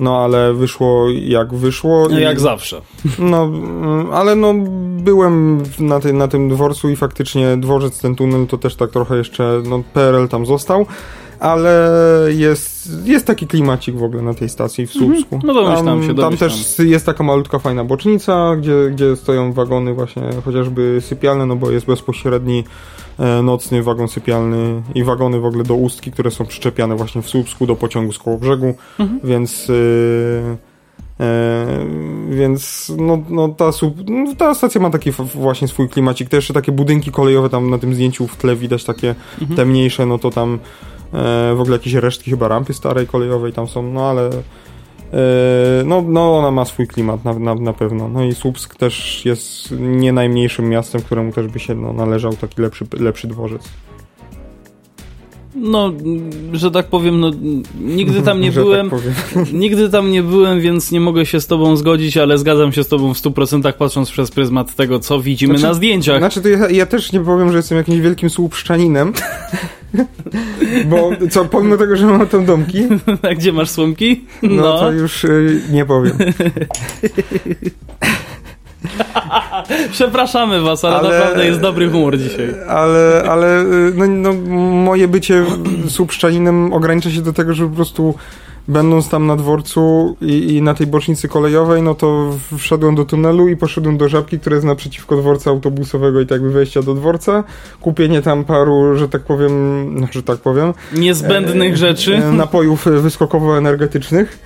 no 0.00 0.18
ale 0.24 0.54
wyszło 0.54 1.06
jak 1.10 1.54
wyszło. 1.54 2.08
No, 2.10 2.18
i- 2.18 2.22
jak 2.22 2.40
zawsze. 2.40 2.80
no, 3.18 3.42
mm, 3.44 4.06
ale 4.12 4.34
no 4.36 4.54
byłem 4.98 5.62
na, 5.78 6.00
tej, 6.00 6.14
na 6.14 6.28
tym 6.28 6.48
dworcu 6.48 6.88
i 6.90 6.96
faktycznie 6.96 7.56
dworzec, 7.56 8.00
ten 8.00 8.14
tunel 8.16 8.46
to 8.46 8.58
też 8.58 8.76
tak 8.76 8.90
trochę 8.90 9.16
jeszcze, 9.16 9.62
no 9.68 9.82
PRL 9.94 10.28
tam 10.28 10.46
został, 10.46 10.86
ale 11.40 11.90
jest, 12.36 12.90
jest 13.04 13.26
taki 13.26 13.46
klimacik 13.46 13.96
w 13.96 14.02
ogóle 14.02 14.22
na 14.22 14.34
tej 14.34 14.48
stacji 14.48 14.86
w 14.86 14.92
Słupsku. 14.92 15.40
No 15.44 15.54
domyślam 15.54 16.00
się, 16.02 16.06
Tam, 16.08 16.16
tam 16.16 16.24
domyślam. 16.24 16.50
też 16.50 16.78
jest 16.78 17.06
taka 17.06 17.24
malutka 17.24 17.58
fajna 17.58 17.84
bocznica, 17.84 18.56
gdzie, 18.56 18.90
gdzie 18.92 19.16
stoją 19.16 19.52
wagony 19.52 19.94
właśnie 19.94 20.22
chociażby 20.44 20.98
sypialne, 21.00 21.46
no 21.46 21.56
bo 21.56 21.70
jest 21.70 21.86
bezpośredni 21.86 22.64
e, 23.18 23.42
nocny 23.42 23.82
wagon 23.82 24.08
sypialny 24.08 24.82
i 24.94 25.04
wagony 25.04 25.40
w 25.40 25.44
ogóle 25.44 25.64
do 25.64 25.74
Ustki, 25.74 26.12
które 26.12 26.30
są 26.30 26.46
przyczepiane 26.46 26.96
właśnie 26.96 27.22
w 27.22 27.28
Słupsku 27.28 27.66
do 27.66 27.76
pociągu 27.76 28.12
z 28.12 28.18
koło 28.18 28.38
brzegu, 28.38 28.74
Mhm. 28.98 29.20
więc... 29.24 29.70
y, 29.70 30.56
E, 31.20 31.66
więc 32.30 32.92
no, 32.98 33.18
no 33.30 33.48
ta, 33.48 33.70
no, 34.08 34.34
ta 34.38 34.54
stacja 34.54 34.80
ma 34.80 34.90
taki 34.90 35.10
właśnie 35.34 35.68
swój 35.68 35.88
klimacik. 35.88 36.28
Te 36.28 36.36
jeszcze 36.36 36.54
takie 36.54 36.72
budynki 36.72 37.10
kolejowe 37.10 37.48
tam 37.48 37.70
na 37.70 37.78
tym 37.78 37.94
zdjęciu 37.94 38.26
w 38.26 38.36
tle 38.36 38.56
widać 38.56 38.84
takie 38.84 39.14
Mhm. 39.40 39.56
te 39.56 39.64
mniejsze, 39.64 40.06
no 40.06 40.18
to 40.18 40.30
tam 40.30 40.58
w 41.56 41.60
ogóle 41.60 41.76
jakieś 41.76 41.94
resztki 41.94 42.30
chyba 42.30 42.48
rampy 42.48 42.74
starej 42.74 43.06
kolejowej 43.06 43.52
tam 43.52 43.68
są, 43.68 43.82
no 43.82 44.10
ale 44.10 44.28
e, 44.28 44.32
no, 45.84 46.02
no 46.02 46.38
ona 46.38 46.50
ma 46.50 46.64
swój 46.64 46.86
klimat 46.86 47.24
na, 47.24 47.38
na, 47.38 47.54
na 47.54 47.72
pewno. 47.72 48.08
No 48.08 48.24
i 48.24 48.34
Słupsk 48.34 48.76
też 48.76 49.24
jest 49.24 49.70
nie 49.78 50.12
najmniejszym 50.12 50.68
miastem, 50.68 51.02
któremu 51.02 51.32
też 51.32 51.46
by 51.46 51.58
się 51.58 51.74
no, 51.74 51.92
należał 51.92 52.32
taki 52.32 52.62
lepszy, 52.62 52.86
lepszy 52.98 53.28
dworzec. 53.28 53.68
No, 55.56 55.92
że 56.52 56.70
tak 56.70 56.86
powiem, 56.86 57.20
no, 57.20 57.30
nigdy 57.80 58.22
tam 58.22 58.40
nie 58.40 58.52
Że 58.56 58.60
byłem. 58.60 58.90
Tak. 58.90 59.00
Nigdy 59.52 59.88
tam 59.90 60.10
nie 60.10 60.22
byłem, 60.22 60.60
więc 60.60 60.90
nie 60.92 61.00
mogę 61.00 61.26
się 61.26 61.40
z 61.40 61.46
tobą 61.46 61.76
zgodzić, 61.76 62.16
ale 62.16 62.38
zgadzam 62.38 62.72
się 62.72 62.84
z 62.84 62.88
tobą 62.88 63.14
w 63.14 63.18
100% 63.18 63.72
patrząc 63.72 64.10
przez 64.10 64.30
pryzmat 64.30 64.74
tego, 64.74 64.98
co 64.98 65.20
widzimy 65.20 65.58
Znaczy- 65.58 65.68
na 65.68 65.74
zdjęciach. 65.74 66.18
Znaczy, 66.18 66.40
to 66.42 66.48
ja, 66.48 66.70
ja 66.70 66.86
też 66.86 67.12
nie 67.12 67.20
powiem, 67.20 67.50
że 67.50 67.56
jestem 67.56 67.78
jakimś 67.78 67.98
wielkim 68.00 68.30
słupszczaninem, 68.30 69.12
bo 70.90 71.10
co, 71.30 71.44
pomimo 71.44 71.76
tego, 71.76 71.96
że 71.96 72.06
mam 72.06 72.26
tam 72.26 72.44
domki, 72.44 72.82
A 73.22 73.34
gdzie 73.34 73.52
masz 73.52 73.70
słomki? 73.70 74.24
no, 74.42 74.78
to 74.78 74.92
już 74.92 75.24
y, 75.24 75.60
nie 75.72 75.84
powiem. 75.86 76.12
Przepraszamy 79.92 80.60
was, 80.60 80.84
ale, 80.84 80.96
Ale- 80.96 81.18
naprawdę 81.18 81.46
jest 81.46 81.60
dobry 81.60 81.90
humor 81.90 82.18
dzisiaj. 82.18 82.54
Ale, 82.68 83.22
ale 83.28 83.62
y, 83.62 83.92
no, 83.94 84.06
no, 84.06 84.32
moje 84.72 85.08
bycie 85.08 85.44
słupszczaninem 85.88 86.72
ogranicza 86.72 87.10
się 87.10 87.20
do 87.22 87.32
tego, 87.32 87.54
że 87.54 87.68
po 87.68 87.76
prostu 87.76 88.14
będąc 88.68 89.08
tam 89.08 89.26
na 89.26 89.36
dworcu 89.36 90.16
i, 90.20 90.54
i 90.56 90.62
na 90.62 90.74
tej 90.74 90.86
bocznicy 90.86 91.28
kolejowej, 91.28 91.82
no 91.82 91.94
to 91.94 92.30
wszedłem 92.58 92.94
do 92.94 93.04
tunelu 93.04 93.48
i 93.48 93.56
poszedłem 93.56 93.96
do 93.98 94.08
żabki, 94.08 94.38
która 94.38 94.56
jest 94.56 94.66
naprzeciwko 94.66 95.16
dworca 95.16 95.50
autobusowego 95.50 96.20
i 96.20 96.26
tak 96.26 96.32
jakby 96.32 96.50
wejścia 96.50 96.82
do 96.82 96.94
dworca. 96.94 97.44
Kupienie 97.80 98.22
tam 98.22 98.44
paru, 98.44 98.96
że 98.96 99.08
tak 99.08 99.22
powiem, 99.22 99.50
no, 100.00 100.06
że 100.10 100.22
tak 100.22 100.38
powiem, 100.38 100.74
Niezbędnych 100.92 101.76
rzeczy. 101.76 102.16
e, 102.16 102.32
napojów 102.32 102.86
wyskokowo-energetycznych. 102.86 104.38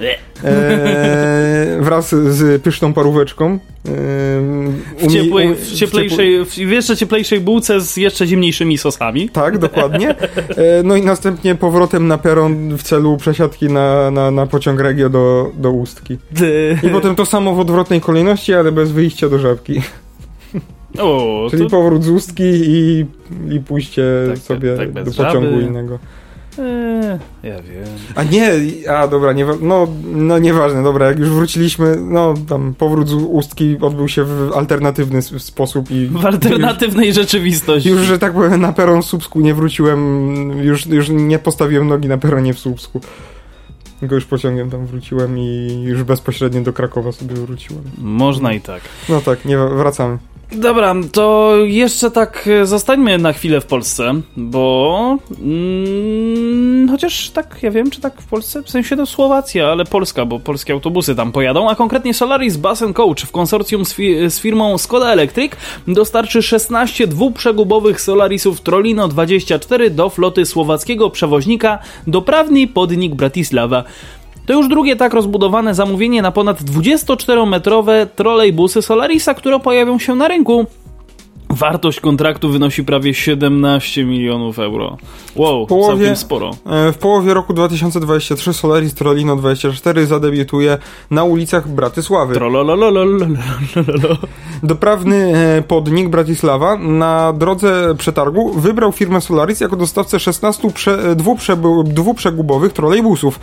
E, 0.44 1.78
wraz 1.80 2.10
z 2.10 2.62
pyszną 2.62 2.92
paróweczką. 2.92 3.58
W, 3.84 5.02
umie- 5.02 5.10
ciepłej, 5.24 5.46
umie- 5.48 5.54
w 5.54 5.72
cieplejszej, 5.72 6.44
w 6.44 6.56
jeszcze 6.58 6.96
cieplejszej 6.96 7.40
bułce 7.40 7.80
z 7.80 7.96
jeszcze 7.96 8.26
zimniejszymi 8.26 8.78
sosami. 8.78 9.28
Tak, 9.40 9.58
dokładnie. 9.58 10.08
E, 10.10 10.82
No 10.84 10.96
i 10.96 11.02
następnie 11.02 11.54
powrotem 11.54 12.08
na 12.08 12.18
peron 12.18 12.76
w 12.76 12.82
celu 12.82 13.16
przesiadki 13.16 13.66
na, 13.68 14.10
na, 14.10 14.30
na 14.30 14.46
pociąg 14.46 14.80
Regio 14.80 15.08
do, 15.10 15.50
do 15.54 15.70
Ustki. 15.70 16.18
I 16.82 16.88
potem 16.88 17.14
to 17.14 17.26
samo 17.26 17.54
w 17.54 17.60
odwrotnej 17.60 18.00
kolejności, 18.00 18.54
ale 18.54 18.72
bez 18.72 18.92
wyjścia 18.92 19.28
do 19.28 19.38
Żabki. 19.38 19.82
O, 20.98 21.46
Czyli 21.50 21.62
to, 21.64 21.70
powrót 21.70 22.04
z 22.04 22.08
Ustki 22.08 22.42
i, 22.44 23.06
i 23.50 23.60
pójście 23.60 24.02
Tak, 24.28 24.38
sobie 24.38 24.76
tak, 24.76 24.92
do 24.92 25.04
pociągu 25.04 25.50
Żaby. 25.50 25.62
innego. 25.62 25.98
E, 26.60 27.18
ja 27.42 27.62
wiem. 27.62 27.84
A 28.14 28.22
nie, 28.22 28.52
a 28.90 29.08
dobra, 29.08 29.32
nie, 29.32 29.46
no, 29.60 29.88
no 30.04 30.38
nieważne, 30.38 30.82
dobra, 30.82 31.06
jak 31.06 31.18
już 31.18 31.28
wróciliśmy, 31.28 31.96
no 31.96 32.34
tam 32.48 32.74
powrót 32.78 33.08
z 33.08 33.12
Ustki 33.14 33.76
odbył 33.80 34.08
się 34.08 34.24
w 34.24 34.52
alternatywny 34.54 35.22
sposób 35.22 35.90
i... 35.90 36.06
W 36.06 36.26
alternatywnej 36.26 37.12
rzeczywistości. 37.12 37.88
Już, 37.88 38.00
że 38.00 38.18
tak 38.18 38.32
powiem, 38.32 38.60
na 38.60 38.72
peron 38.72 39.02
w 39.02 39.06
Słupsku 39.06 39.40
nie 39.40 39.54
wróciłem, 39.54 40.50
już, 40.62 40.86
już 40.86 41.08
nie 41.08 41.38
postawiłem 41.38 41.88
nogi 41.88 42.08
na 42.08 42.18
peronie 42.18 42.54
w 42.54 42.58
Słupsku. 42.58 43.00
Tylko 44.00 44.14
już 44.14 44.24
pociągiem 44.24 44.70
tam 44.70 44.86
wróciłem 44.86 45.38
i 45.38 45.82
już 45.82 46.02
bezpośrednio 46.02 46.60
do 46.60 46.72
Krakowa 46.72 47.12
sobie 47.12 47.34
wróciłem. 47.34 47.82
Można 47.98 48.52
i 48.52 48.60
tak. 48.60 48.82
No 49.08 49.20
tak, 49.20 49.44
nie 49.44 49.58
wracamy. 49.58 50.18
Dobra, 50.52 50.94
to 51.12 51.52
jeszcze 51.64 52.10
tak 52.10 52.48
e, 52.62 52.66
zostańmy 52.66 53.18
na 53.18 53.32
chwilę 53.32 53.60
w 53.60 53.66
Polsce, 53.66 54.12
bo 54.36 55.18
mm, 55.42 56.88
chociaż 56.88 57.30
tak, 57.30 57.58
ja 57.62 57.70
wiem, 57.70 57.90
czy 57.90 58.00
tak 58.00 58.22
w 58.22 58.26
Polsce, 58.26 58.62
w 58.62 58.70
sensie 58.70 58.96
to 58.96 59.06
Słowacja, 59.06 59.68
ale 59.68 59.84
Polska, 59.84 60.26
bo 60.26 60.38
polskie 60.38 60.72
autobusy 60.72 61.14
tam 61.14 61.32
pojadą, 61.32 61.70
a 61.70 61.74
konkretnie 61.74 62.14
Solaris 62.14 62.56
Bus 62.56 62.82
Coach 62.94 63.22
w 63.22 63.30
konsorcjum 63.32 63.84
z, 63.84 63.94
fi- 63.94 64.30
z 64.30 64.40
firmą 64.40 64.78
Skoda 64.78 65.12
Electric 65.12 65.52
dostarczy 65.88 66.42
16 66.42 67.06
dwuprzegubowych 67.06 68.00
Solarisów 68.00 68.60
Trolino 68.60 69.08
24 69.08 69.90
do 69.90 70.10
floty 70.10 70.46
słowackiego 70.46 71.10
przewoźnika 71.10 71.78
Doprawny 72.06 72.66
Podnik 72.66 73.14
Bratislava. 73.14 73.84
To 74.50 74.54
już 74.54 74.68
drugie 74.68 74.96
tak 74.96 75.14
rozbudowane 75.14 75.74
zamówienie 75.74 76.22
na 76.22 76.32
ponad 76.32 76.62
24-metrowe 76.62 78.06
trolejbusy 78.16 78.82
Solarisa, 78.82 79.34
które 79.34 79.60
pojawią 79.60 79.98
się 79.98 80.14
na 80.14 80.28
rynku. 80.28 80.66
Wartość 81.50 82.00
kontraktu 82.00 82.48
wynosi 82.48 82.84
prawie 82.84 83.14
17 83.14 84.04
milionów 84.04 84.58
euro. 84.58 84.96
Wow, 85.36 85.66
w 85.66 85.68
połowie, 85.68 85.96
całkiem 85.96 86.16
sporo. 86.16 86.50
E, 86.66 86.92
w 86.92 86.98
połowie 86.98 87.34
roku 87.34 87.52
2023 87.52 88.52
Solaris 88.52 88.94
Trolino 88.94 89.36
24 89.36 90.06
zadebiutuje 90.06 90.78
na 91.10 91.24
ulicach 91.24 91.68
Bratysławy. 91.68 92.40
Doprawny 94.62 95.32
e, 95.36 95.62
podnik 95.62 96.08
Bratysława 96.08 96.76
na 96.76 97.32
drodze 97.32 97.94
przetargu 97.98 98.52
wybrał 98.52 98.92
firmę 98.92 99.20
Solaris 99.20 99.60
jako 99.60 99.76
dostawcę 99.76 100.20
16 100.20 100.70
prze, 100.70 101.10
e, 101.10 101.14
dwuprzegubowych 101.84 102.72
trolejbusów. 102.72 103.40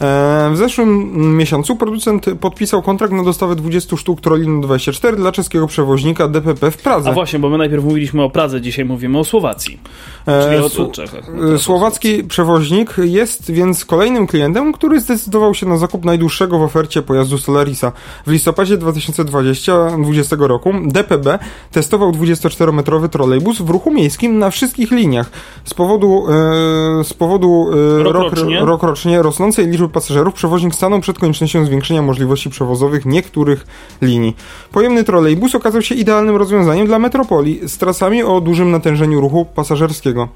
E, 0.00 0.50
W 0.52 0.56
zeszłym 0.56 1.10
miesiącu 1.36 1.76
producent 1.76 2.26
podpisał 2.40 2.82
kontrakt 2.82 3.12
na 3.12 3.24
dostawę 3.24 3.56
20 3.56 3.96
sztuk 3.96 4.20
Trolino 4.20 4.60
24 4.60 5.16
dla 5.16 5.32
czeskiego 5.32 5.66
przewoźnika 5.66 6.28
DPP 6.28 6.70
w 6.70 6.76
Pradze. 6.76 7.10
A 7.10 7.12
właśnie, 7.12 7.38
bo 7.38 7.48
my 7.48 7.58
najpierw 7.58 7.84
mówiliśmy 7.84 8.22
o 8.22 8.30
Pradze, 8.30 8.60
dzisiaj 8.60 8.84
mówimy 8.84 9.18
o 9.18 9.24
Słowacji. 9.24 9.78
E, 10.26 10.44
Czyli 10.44 10.56
o 10.64 10.66
Sł- 10.68 10.90
Czechach. 10.90 11.24
E, 11.54 11.58
Słowacki 11.58 12.24
przewoźnik 12.24 12.94
jest 12.98 13.50
więc 13.50 13.84
kolejnym 13.84 14.26
klientem, 14.26 14.72
który 14.72 15.00
zdecydował 15.00 15.54
się 15.54 15.66
na 15.66 15.76
zakup 15.76 16.04
najdłuższego 16.04 16.58
w 16.58 16.62
ofercie 16.62 17.02
pojazdu 17.02 17.38
Solarisa. 17.38 17.92
W 18.26 18.30
listopadzie 18.32 18.76
2020 18.76 20.36
roku 20.38 20.72
DPB 20.86 21.38
testował 21.72 22.10
24-metrowy 22.12 23.08
trolejbus 23.08 23.58
w 23.62 23.70
ruchu 23.70 23.90
miejskim 23.90 24.38
na 24.38 24.50
wszystkich 24.50 24.90
liniach. 24.90 25.30
Z 25.64 25.74
powodu, 25.74 26.24
z 27.04 27.12
powodu 27.14 27.66
Rokrocznie. 28.02 28.58
rok, 28.60 28.68
rokrocznie 28.68 29.22
rosnącej 29.22 29.66
liczby 29.66 29.83
liczby 29.84 29.94
pasażerów, 29.94 30.34
przewoźnik 30.34 30.74
stanął 30.74 31.00
przed 31.00 31.18
koniecznością 31.18 31.64
zwiększenia 31.64 32.02
możliwości 32.02 32.50
przewozowych 32.50 33.06
niektórych 33.06 33.66
linii. 34.02 34.36
Pojemny 34.72 35.04
trolejbus 35.04 35.54
okazał 35.54 35.82
się 35.82 35.94
idealnym 35.94 36.36
rozwiązaniem 36.36 36.86
dla 36.86 36.98
metropolii 36.98 37.68
z 37.68 37.78
trasami 37.78 38.22
o 38.22 38.40
dużym 38.40 38.70
natężeniu 38.70 39.20
ruchu 39.20 39.44
pasażerskiego. 39.44 40.28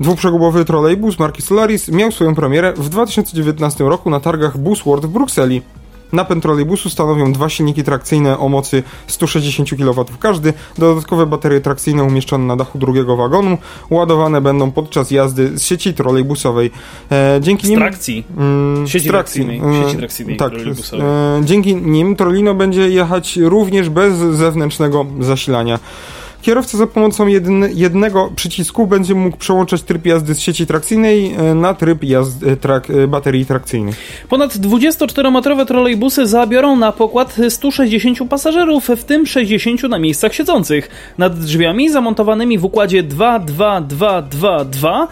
Dwuprzegubowy 0.00 0.64
trolejbus 0.64 1.18
marki 1.18 1.42
Solaris 1.42 1.88
miał 1.88 2.12
swoją 2.12 2.34
premierę 2.34 2.72
w 2.76 2.88
2019 2.88 3.84
roku 3.84 4.10
na 4.10 4.20
targach 4.20 4.58
Busworld 4.58 5.06
w 5.06 5.08
Brukseli. 5.08 5.62
Napęd 6.12 6.42
trolejbusu 6.42 6.90
stanowią 6.90 7.32
dwa 7.32 7.48
silniki 7.48 7.84
trakcyjne 7.84 8.38
o 8.38 8.48
mocy 8.48 8.82
160 9.06 9.70
kW 9.70 10.04
każdy, 10.20 10.52
dodatkowe 10.78 11.26
baterie 11.26 11.60
trakcyjne 11.60 12.04
umieszczone 12.04 12.44
na 12.44 12.56
dachu 12.56 12.78
drugiego 12.78 13.16
wagonu, 13.16 13.58
ładowane 13.90 14.40
będą 14.40 14.70
podczas 14.70 15.10
jazdy 15.10 15.58
z 15.58 15.62
sieci 15.62 15.94
trolejbusowej. 15.94 16.70
E, 17.12 17.38
dzięki 17.40 17.68
nim... 17.68 17.78
trakcji. 17.78 18.24
Mm, 18.36 18.88
sieci 18.88 19.08
trakcyjnej. 19.08 19.58
Mm, 19.58 19.84
sieci 19.84 19.96
trakcyjnej 19.96 20.36
tak, 20.36 20.52
e, 20.52 21.40
dzięki 21.44 21.76
nim 21.76 22.16
Trolino 22.16 22.54
będzie 22.54 22.90
jechać 22.90 23.36
również 23.36 23.88
bez 23.88 24.14
zewnętrznego 24.16 25.06
zasilania. 25.20 25.78
Kierowca 26.42 26.78
za 26.78 26.86
pomocą 26.86 27.26
jedne, 27.26 27.68
jednego 27.72 28.32
przycisku 28.36 28.86
będzie 28.86 29.14
mógł 29.14 29.36
przełączać 29.36 29.82
tryb 29.82 30.06
jazdy 30.06 30.34
z 30.34 30.40
sieci 30.40 30.66
trakcyjnej 30.66 31.32
e, 31.32 31.54
na 31.54 31.74
tryb 31.74 32.04
jazdy 32.04 32.56
trak, 32.56 32.90
e, 32.90 33.08
baterii 33.08 33.46
trakcyjnej. 33.46 33.94
Ponad 34.28 34.52
24-metrowe 34.52 35.66
trolejbusy 35.66 36.26
zabiorą 36.26 36.76
na 36.76 36.92
pokład 36.92 37.36
160 37.48 38.18
pasażerów, 38.28 38.88
w 38.88 39.04
tym 39.04 39.26
60 39.26 39.82
na 39.82 39.98
miejscach 39.98 40.34
siedzących. 40.34 40.90
Nad 41.18 41.38
drzwiami 41.38 41.90
zamontowanymi 41.90 42.58
w 42.58 42.64
układzie 42.64 43.04
2-2-2-2-2 43.04 45.06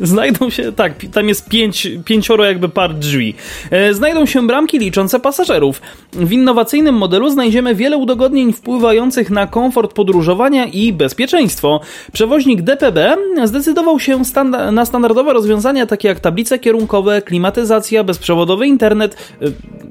znajdą 0.00 0.50
się, 0.50 0.72
tak, 0.72 0.92
tam 1.12 1.28
jest 1.28 1.48
pięć, 1.48 1.88
pięcioro 2.04 2.44
jakby 2.44 2.68
par 2.68 2.94
drzwi. 2.94 3.34
E, 3.70 3.94
znajdą 3.94 4.26
się 4.26 4.46
bramki 4.46 4.78
liczące 4.78 5.20
pasażerów. 5.20 5.82
W 6.12 6.32
innowacyjnym 6.32 6.94
modelu 6.94 7.30
znajdziemy 7.30 7.74
wiele 7.74 7.96
udogodnień 7.96 8.52
wpływających 8.52 9.30
na 9.30 9.46
komfort 9.46 9.92
podróżowania 9.92 10.66
i 10.66 10.92
bezpieczeństwo. 10.92 11.80
Przewoźnik 12.12 12.62
DPB 12.62 13.16
zdecydował 13.44 14.00
się 14.00 14.24
standa 14.24 14.72
na 14.72 14.84
standardowe 14.84 15.32
rozwiązania 15.32 15.86
takie 15.86 16.08
jak 16.08 16.20
tablice 16.20 16.58
kierunkowe, 16.58 17.22
klimatyzacja, 17.22 18.04
bezprzewodowy 18.04 18.66
internet. 18.66 19.34
E, 19.42 19.46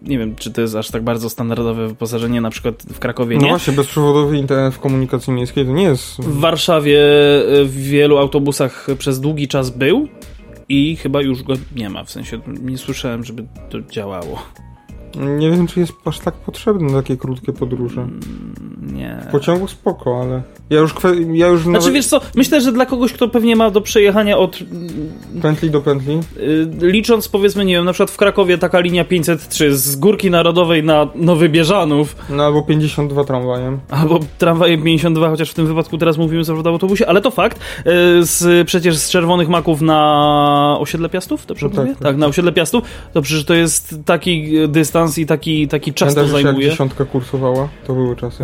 nie 0.08 0.18
wiem, 0.20 0.36
czy 0.36 0.52
to 0.52 0.62
jest 0.62 0.76
aż 0.76 0.92
tak 0.92 1.04
bardzo 1.04 1.30
standardowe 1.30 1.88
wyposażenie 1.88 2.42
na 2.42 2.50
przykład 2.50 2.76
w 2.94 3.00
Krakowie, 3.00 3.38
nie? 3.38 3.42
No 3.42 3.50
właśnie, 3.50 3.74
bezprzewodowy 3.74 4.38
internet 4.38 4.74
w 4.74 4.80
komunikacji 4.80 5.34
miejskiej 5.34 5.66
to 5.66 5.72
nie 5.72 5.84
jest... 5.84 6.22
W 6.22 6.40
Warszawie 6.40 7.00
e, 7.00 7.66
w 7.66 7.78
wielu 7.78 8.18
autobusach 8.18 8.88
przez 8.98 9.20
długi 9.20 9.48
czas 9.48 9.70
był, 9.70 9.93
był 9.94 10.08
i 10.70 10.96
chyba 10.96 11.22
już 11.22 11.44
go 11.44 11.54
nie 11.76 11.90
ma. 11.90 12.04
W 12.04 12.12
sensie 12.12 12.42
nie 12.62 12.78
słyszałem, 12.78 13.24
żeby 13.24 13.46
to 13.70 13.82
działało. 13.82 14.44
Nie 15.16 15.52
wiem, 15.52 15.68
czy 15.68 15.80
jest 15.80 15.94
aż 16.06 16.20
tak 16.20 16.34
potrzebne 16.34 16.92
na 16.92 17.02
takie 17.02 17.18
krótkie 17.18 17.54
podróże. 17.54 18.02
Mm, 18.02 18.64
nie. 18.82 19.18
W 19.28 19.32
pociągu 19.32 19.68
spoko, 19.68 20.22
ale 20.22 20.44
ja 20.70 20.80
już, 20.80 20.94
ja 21.34 21.48
już 21.48 21.62
Znaczy 21.62 21.80
nawet... 21.80 21.94
wiesz 21.94 22.06
co, 22.06 22.22
myślę, 22.36 22.62
że 22.62 22.72
dla 22.72 22.86
kogoś, 22.86 23.14
kto 23.14 23.28
pewnie 23.28 23.56
ma 23.56 23.72
do 23.72 23.82
przejechania 23.82 24.38
od... 24.38 24.60
Pętli 25.42 25.70
do 25.70 25.82
pętli? 25.82 26.20
Y, 26.38 26.68
licząc 26.82 27.28
powiedzmy, 27.28 27.66
nie 27.66 27.74
wiem, 27.74 27.86
na 27.86 27.94
przykład 27.94 28.12
w 28.12 28.18
Krakowie 28.18 28.58
taka 28.58 28.80
linia 28.80 29.06
503 29.06 29.78
z 29.78 29.96
Górki 29.96 30.32
Narodowej 30.32 30.84
na 30.84 31.08
Nowy 31.16 31.50
Bieżanów. 31.50 32.16
No 32.30 32.44
albo 32.44 32.62
52 32.62 33.24
tramwajem. 33.24 33.80
Albo 33.90 34.20
tramwajem 34.38 34.84
52, 34.84 35.30
chociaż 35.30 35.52
w 35.52 35.54
tym 35.54 35.68
wypadku 35.68 35.98
teraz 35.98 36.18
mówimy 36.18 36.44
zawsze 36.44 36.64
o 36.64 36.70
autobusie, 36.70 37.08
ale 37.08 37.22
to 37.22 37.32
fakt. 37.32 37.58
Y, 37.58 37.62
z, 38.26 38.68
przecież 38.68 38.98
z 38.98 39.10
Czerwonych 39.10 39.50
Maków 39.50 39.82
na 39.82 40.78
osiedle 40.80 41.10
Piastów, 41.10 41.46
dobrze 41.46 41.68
no 41.70 41.76
tak, 41.76 41.88
tak, 41.88 41.98
tak, 41.98 42.18
na 42.18 42.28
osiedle 42.28 42.52
Piastów, 42.52 42.84
to 43.14 43.22
przecież 43.22 43.46
to 43.46 43.54
jest 43.54 43.96
taki 44.06 44.54
dystans 44.68 45.03
i 45.18 45.26
taki, 45.26 45.68
taki 45.68 45.94
czas 45.94 46.16
Pamiętasz, 46.16 46.38
to 46.38 46.44
zajmuje. 46.44 46.66
jak 46.66 46.72
dziesiątka 46.72 47.06
kursowała? 47.06 47.68
To 47.88 47.94
były 47.94 48.16
czasy. 48.16 48.44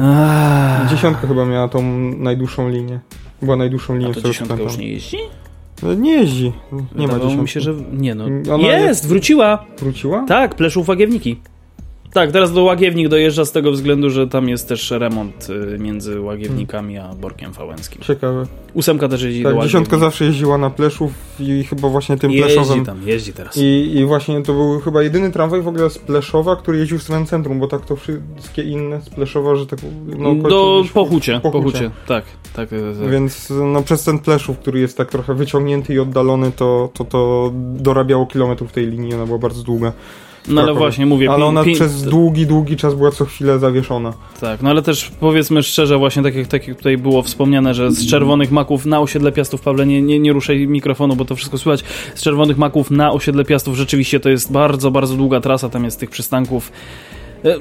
Dziesiątka 0.89 1.28
chyba 1.28 1.45
miała 1.45 1.68
tą 1.68 1.84
najdłuższą 2.18 2.70
linię. 2.70 2.99
Była 3.41 3.55
najdłuższą 3.55 3.95
linią. 3.97 4.10
A 4.12 4.14
to 4.14 4.22
dziesiątka 4.22 4.55
już 4.64 4.78
nie 4.78 4.88
jeździ? 4.88 5.18
No, 5.84 5.93
nie 5.93 6.12
jeździ. 6.12 6.53
Nie 6.72 6.82
Wydawało 6.82 7.07
ma 7.07 7.16
dziesiątki. 7.16 7.41
mi 7.41 7.47
się, 7.49 7.60
że... 7.62 7.74
Nie 7.91 8.16
no. 8.16 8.26
Ona 8.53 8.68
jest, 8.68 9.07
wróciła. 9.07 9.66
Wróciła? 9.80 10.26
Tak, 10.28 10.55
Pleszów 10.55 10.89
Łagiewniki. 10.89 11.41
Tak, 12.14 12.32
teraz 12.32 12.53
do 12.53 12.64
Łagiewnik 12.64 13.07
dojeżdża 13.07 13.45
z 13.45 13.51
tego 13.51 13.72
względu, 13.72 14.10
że 14.10 14.28
tam 14.28 14.49
jest 14.49 14.68
też 14.70 14.91
remont 14.91 15.47
y, 15.49 15.80
między 15.80 16.22
Łagiewnikami 16.22 16.97
a 16.97 17.16
Borkiem 17.16 17.53
Fałęskim. 17.53 18.01
Ciekawe. 18.01 18.45
Ósemka 18.74 19.07
też 19.07 19.22
jeździ 19.24 19.43
tak, 19.43 19.55
do 19.55 19.62
dziesiątka 19.62 19.97
zawsze 19.97 20.26
jeździła 20.26 20.57
na 20.57 20.70
Pleszów 20.70 21.12
i 21.39 21.64
chyba 21.64 21.89
właśnie 21.89 22.18
tym 22.18 22.32
jeździ 22.32 22.55
Pleszowem. 22.55 22.86
tam, 22.86 23.07
jeździ 23.07 23.34
teraz. 23.34 23.57
I, 23.57 23.91
I 23.95 24.05
właśnie 24.05 24.41
to 24.41 24.53
był 24.53 24.80
chyba 24.80 25.03
jedyny 25.03 25.32
tramwaj 25.32 25.62
w 25.62 25.68
ogóle 25.68 25.89
z 25.89 25.97
Pleszowa, 25.97 26.55
który 26.55 26.78
jeździł 26.78 26.99
w 26.99 27.03
stronę 27.03 27.26
centrum, 27.26 27.60
bo 27.60 27.68
tak 27.68 27.86
to 27.86 27.95
wszystkie 27.95 28.64
inne 28.64 29.01
z 29.01 29.10
Pleszowa, 29.10 29.55
że 29.55 29.66
tak... 29.66 29.80
No, 30.18 30.36
do 30.36 30.84
Pochucie, 30.93 31.39
Pochucie. 31.39 31.39
Pochucie. 31.39 31.91
Tak, 32.07 32.26
tak, 32.53 32.70
tak, 32.70 32.70
tak. 32.70 33.10
Więc 33.12 33.53
no, 33.74 33.82
przez 33.82 34.03
ten 34.03 34.20
Pleszów, 34.20 34.60
który 34.60 34.80
jest 34.80 34.97
tak 34.97 35.12
trochę 35.12 35.34
wyciągnięty 35.34 35.93
i 35.93 35.99
oddalony, 35.99 36.51
to, 36.51 36.89
to, 36.93 37.05
to 37.05 37.51
dorabiało 37.74 38.26
kilometrów 38.26 38.72
tej 38.72 38.88
linii, 38.88 39.14
ona 39.14 39.26
była 39.26 39.38
bardzo 39.38 39.64
długa. 39.64 39.93
No 40.49 40.61
ale 40.61 40.73
właśnie 40.73 41.05
mówię. 41.05 41.31
Ale 41.31 41.45
ona 41.45 41.63
przez 41.73 42.03
długi, 42.03 42.47
długi 42.47 42.77
czas 42.77 42.95
była 42.95 43.11
co 43.11 43.25
chwilę 43.25 43.59
zawieszona. 43.59 44.13
Tak, 44.41 44.61
no 44.61 44.69
ale 44.69 44.81
też 44.81 45.11
powiedzmy 45.19 45.63
szczerze, 45.63 45.97
właśnie 45.97 46.23
tak 46.23 46.35
jak, 46.35 46.47
tak 46.47 46.67
jak 46.67 46.77
tutaj 46.77 46.97
było 46.97 47.21
wspomniane, 47.21 47.73
że 47.73 47.91
z 47.91 48.09
czerwonych 48.09 48.51
maków 48.51 48.85
na 48.85 48.99
osiedle 48.99 49.31
Piastów, 49.31 49.61
Pawle, 49.61 49.85
nie, 49.85 50.01
nie, 50.01 50.19
nie 50.19 50.33
ruszaj 50.33 50.67
mikrofonu, 50.67 51.15
bo 51.15 51.25
to 51.25 51.35
wszystko 51.35 51.57
słychać. 51.57 51.83
Z 52.15 52.21
czerwonych 52.21 52.57
maków 52.57 52.91
na 52.91 53.11
osiedle 53.11 53.45
Piastów 53.45 53.75
rzeczywiście 53.75 54.19
to 54.19 54.29
jest 54.29 54.51
bardzo, 54.51 54.91
bardzo 54.91 55.15
długa 55.15 55.39
trasa, 55.39 55.69
tam 55.69 55.85
jest 55.85 55.99
tych 55.99 56.09
przystanków 56.09 56.71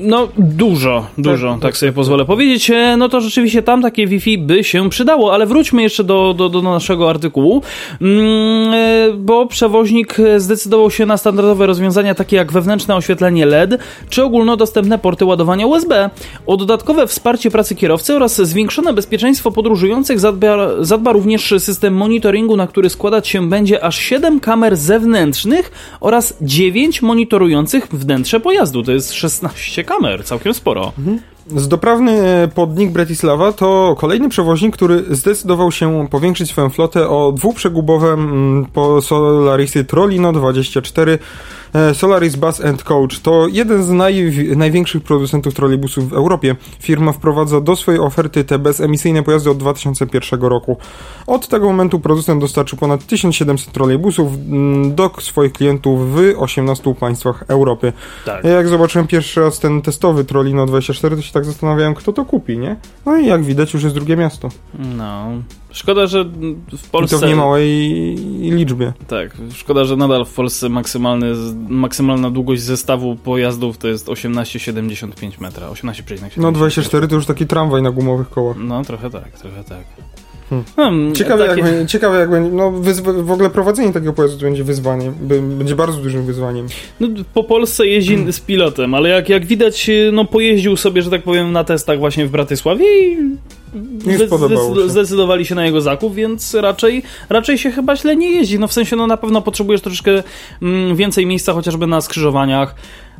no, 0.00 0.28
dużo, 0.38 1.06
dużo, 1.18 1.52
tak, 1.52 1.62
tak 1.62 1.76
sobie 1.76 1.92
pozwolę 1.92 2.24
powiedzieć. 2.24 2.70
E, 2.70 2.96
no 2.96 3.08
to 3.08 3.20
rzeczywiście 3.20 3.62
tam 3.62 3.82
takie 3.82 4.06
Wi-Fi 4.06 4.38
by 4.38 4.64
się 4.64 4.90
przydało, 4.90 5.34
ale 5.34 5.46
wróćmy 5.46 5.82
jeszcze 5.82 6.04
do, 6.04 6.34
do, 6.34 6.48
do 6.48 6.62
naszego 6.62 7.10
artykułu, 7.10 7.62
mm, 8.00 8.72
e, 8.74 9.12
bo 9.16 9.46
przewoźnik 9.46 10.16
zdecydował 10.36 10.90
się 10.90 11.06
na 11.06 11.16
standardowe 11.16 11.66
rozwiązania 11.66 12.14
takie 12.14 12.36
jak 12.36 12.52
wewnętrzne 12.52 12.96
oświetlenie 12.96 13.46
LED 13.46 13.78
czy 14.08 14.24
ogólnodostępne 14.24 14.98
porty 14.98 15.24
ładowania 15.24 15.66
USB. 15.66 16.10
O 16.46 16.56
dodatkowe 16.56 17.06
wsparcie 17.06 17.50
pracy 17.50 17.74
kierowcy 17.74 18.14
oraz 18.14 18.36
zwiększone 18.36 18.92
bezpieczeństwo 18.92 19.50
podróżujących 19.50 20.20
zadba, 20.20 20.68
zadba 20.80 21.12
również 21.12 21.54
system 21.58 21.94
monitoringu, 21.94 22.56
na 22.56 22.66
który 22.66 22.90
składać 22.90 23.28
się 23.28 23.48
będzie 23.48 23.84
aż 23.84 23.98
7 23.98 24.40
kamer 24.40 24.76
zewnętrznych 24.76 25.70
oraz 26.00 26.34
9 26.40 27.02
monitorujących 27.02 27.88
wnętrze 27.88 28.40
pojazdu. 28.40 28.82
To 28.82 28.92
jest 28.92 29.12
16 29.12 29.67
12 29.68 29.84
kamer, 29.84 30.24
całkiem 30.24 30.54
sporo. 30.54 30.92
Mhm. 30.98 31.20
Zdoprawny 31.56 32.12
e, 32.12 32.48
podnik 32.48 32.92
Bratislava 32.92 33.52
to 33.52 33.96
kolejny 33.98 34.28
przewoźnik, 34.28 34.76
który 34.76 35.04
zdecydował 35.10 35.72
się 35.72 36.08
powiększyć 36.10 36.50
swoją 36.50 36.70
flotę 36.70 37.08
o 37.08 37.32
dwuprzegubowe 37.32 38.08
mm, 38.08 38.66
Solarisy 39.02 39.84
Trollino 39.84 40.32
24 40.32 41.12
E, 41.12 41.18
Solaris 41.92 42.36
Bus 42.36 42.60
and 42.60 42.82
Coach 42.82 43.20
to 43.20 43.46
jeden 43.48 43.82
z 43.82 43.90
naj, 43.90 44.32
największych 44.56 45.02
producentów 45.02 45.54
trolejbusów 45.54 46.08
w 46.08 46.12
Europie. 46.12 46.56
Firma 46.80 47.12
wprowadza 47.12 47.60
do 47.60 47.76
swojej 47.76 48.00
oferty 48.00 48.44
te 48.44 48.58
bezemisyjne 48.58 49.22
pojazdy 49.22 49.50
od 49.50 49.58
2001 49.58 50.40
roku. 50.40 50.76
Od 51.26 51.48
tego 51.48 51.66
momentu 51.66 52.00
producent 52.00 52.40
dostarczył 52.40 52.78
ponad 52.78 53.06
1700 53.06 53.72
trolejbusów 53.72 54.32
mm, 54.34 54.94
do 54.94 55.10
swoich 55.20 55.52
klientów 55.52 56.14
w 56.14 56.34
18 56.36 56.94
państwach 56.94 57.44
Europy. 57.48 57.92
Tak. 58.24 58.44
Jak 58.44 58.68
zobaczyłem 58.68 59.06
pierwszy 59.06 59.40
raz 59.40 59.58
ten 59.58 59.82
testowy 59.82 60.24
Trolino 60.24 60.66
24, 60.66 61.16
to 61.16 61.22
się 61.22 61.32
tak 61.32 61.44
zastanawiałem, 61.44 61.94
kto 61.94 62.12
to 62.12 62.24
kupi, 62.24 62.58
nie? 62.58 62.76
No 63.06 63.16
i 63.16 63.26
jak 63.26 63.42
widać, 63.42 63.74
już 63.74 63.82
jest 63.82 63.94
drugie 63.94 64.16
miasto. 64.16 64.48
No, 64.78 65.28
Szkoda, 65.70 66.06
że 66.06 66.24
w 66.78 66.90
Polsce... 66.90 67.16
I 67.16 67.20
to 67.20 67.26
w 67.26 67.28
niemałej 67.28 68.14
liczbie. 68.40 68.92
Tak, 69.08 69.36
szkoda, 69.54 69.84
że 69.84 69.96
nadal 69.96 70.24
w 70.24 70.34
Polsce 70.34 70.68
maksymalny, 70.68 71.34
maksymalna 71.68 72.30
długość 72.30 72.62
zestawu 72.62 73.16
pojazdów 73.16 73.78
to 73.78 73.88
jest 73.88 74.06
18,75 74.06 75.40
metra. 75.40 75.68
18,75 75.68 76.30
No 76.36 76.52
24 76.52 77.08
to 77.08 77.14
już 77.14 77.26
taki 77.26 77.46
tramwaj 77.46 77.82
na 77.82 77.90
gumowych 77.90 78.30
kołach. 78.30 78.56
No 78.60 78.84
trochę 78.84 79.10
tak, 79.10 79.38
trochę 79.38 79.64
tak. 79.64 79.84
Hmm. 80.50 80.64
Hmm, 80.76 81.14
ciekawe, 81.14 81.46
takie... 81.46 81.60
jak, 81.60 81.70
będzie, 81.70 81.86
ciekawe 81.86 82.18
jak 82.18 82.30
będzie, 82.30 82.50
no 82.50 82.72
w 83.22 83.30
ogóle 83.30 83.50
prowadzenie 83.50 83.92
takiego 83.92 84.12
pojazdu 84.12 84.44
będzie 84.44 84.64
wyzwaniem, 84.64 85.14
będzie 85.58 85.76
bardzo 85.76 85.98
dużym 85.98 86.26
wyzwaniem. 86.26 86.66
No, 87.00 87.08
po 87.34 87.44
Polsce 87.44 87.86
jeździ 87.86 88.14
hmm. 88.14 88.32
z 88.32 88.40
pilotem, 88.40 88.94
ale 88.94 89.08
jak, 89.08 89.28
jak 89.28 89.46
widać, 89.46 89.90
no 90.12 90.24
pojeździł 90.24 90.76
sobie, 90.76 91.02
że 91.02 91.10
tak 91.10 91.22
powiem, 91.22 91.52
na 91.52 91.64
testach 91.64 91.98
właśnie 91.98 92.26
w 92.26 92.30
Bratysławie 92.30 93.12
i 93.12 93.18
nie 94.06 94.18
się. 94.18 94.28
zdecydowali 94.86 95.46
się 95.46 95.54
na 95.54 95.66
jego 95.66 95.80
zakup, 95.80 96.14
więc 96.14 96.54
raczej, 96.54 97.02
raczej 97.28 97.58
się 97.58 97.70
chyba 97.70 97.96
źle 97.96 98.16
nie 98.16 98.30
jeździ. 98.30 98.58
No 98.58 98.68
w 98.68 98.72
sensie, 98.72 98.96
no 98.96 99.06
na 99.06 99.16
pewno 99.16 99.42
potrzebujesz 99.42 99.80
troszeczkę 99.80 100.22
mm, 100.62 100.96
więcej 100.96 101.26
miejsca 101.26 101.52
chociażby 101.52 101.86
na 101.86 102.00
skrzyżowaniach. 102.00 102.74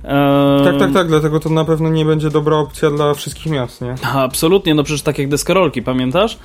Eee... 0.05 0.65
Tak, 0.65 0.79
tak, 0.79 0.93
tak, 0.93 1.09
dlatego 1.09 1.41
to 1.41 1.51
na 1.51 1.65
pewno 1.65 1.89
nie 1.89 2.05
będzie 2.05 2.31
dobra 2.31 2.57
opcja 2.57 2.91
dla 2.91 3.15
wszystkich 3.15 3.53
miast, 3.53 3.81
nie? 3.81 3.95
Absolutnie, 4.15 4.75
no 4.75 4.83
przecież 4.83 5.03
tak 5.03 5.19
jak 5.19 5.29
deskorolki, 5.29 5.83
pamiętasz? 5.83 6.39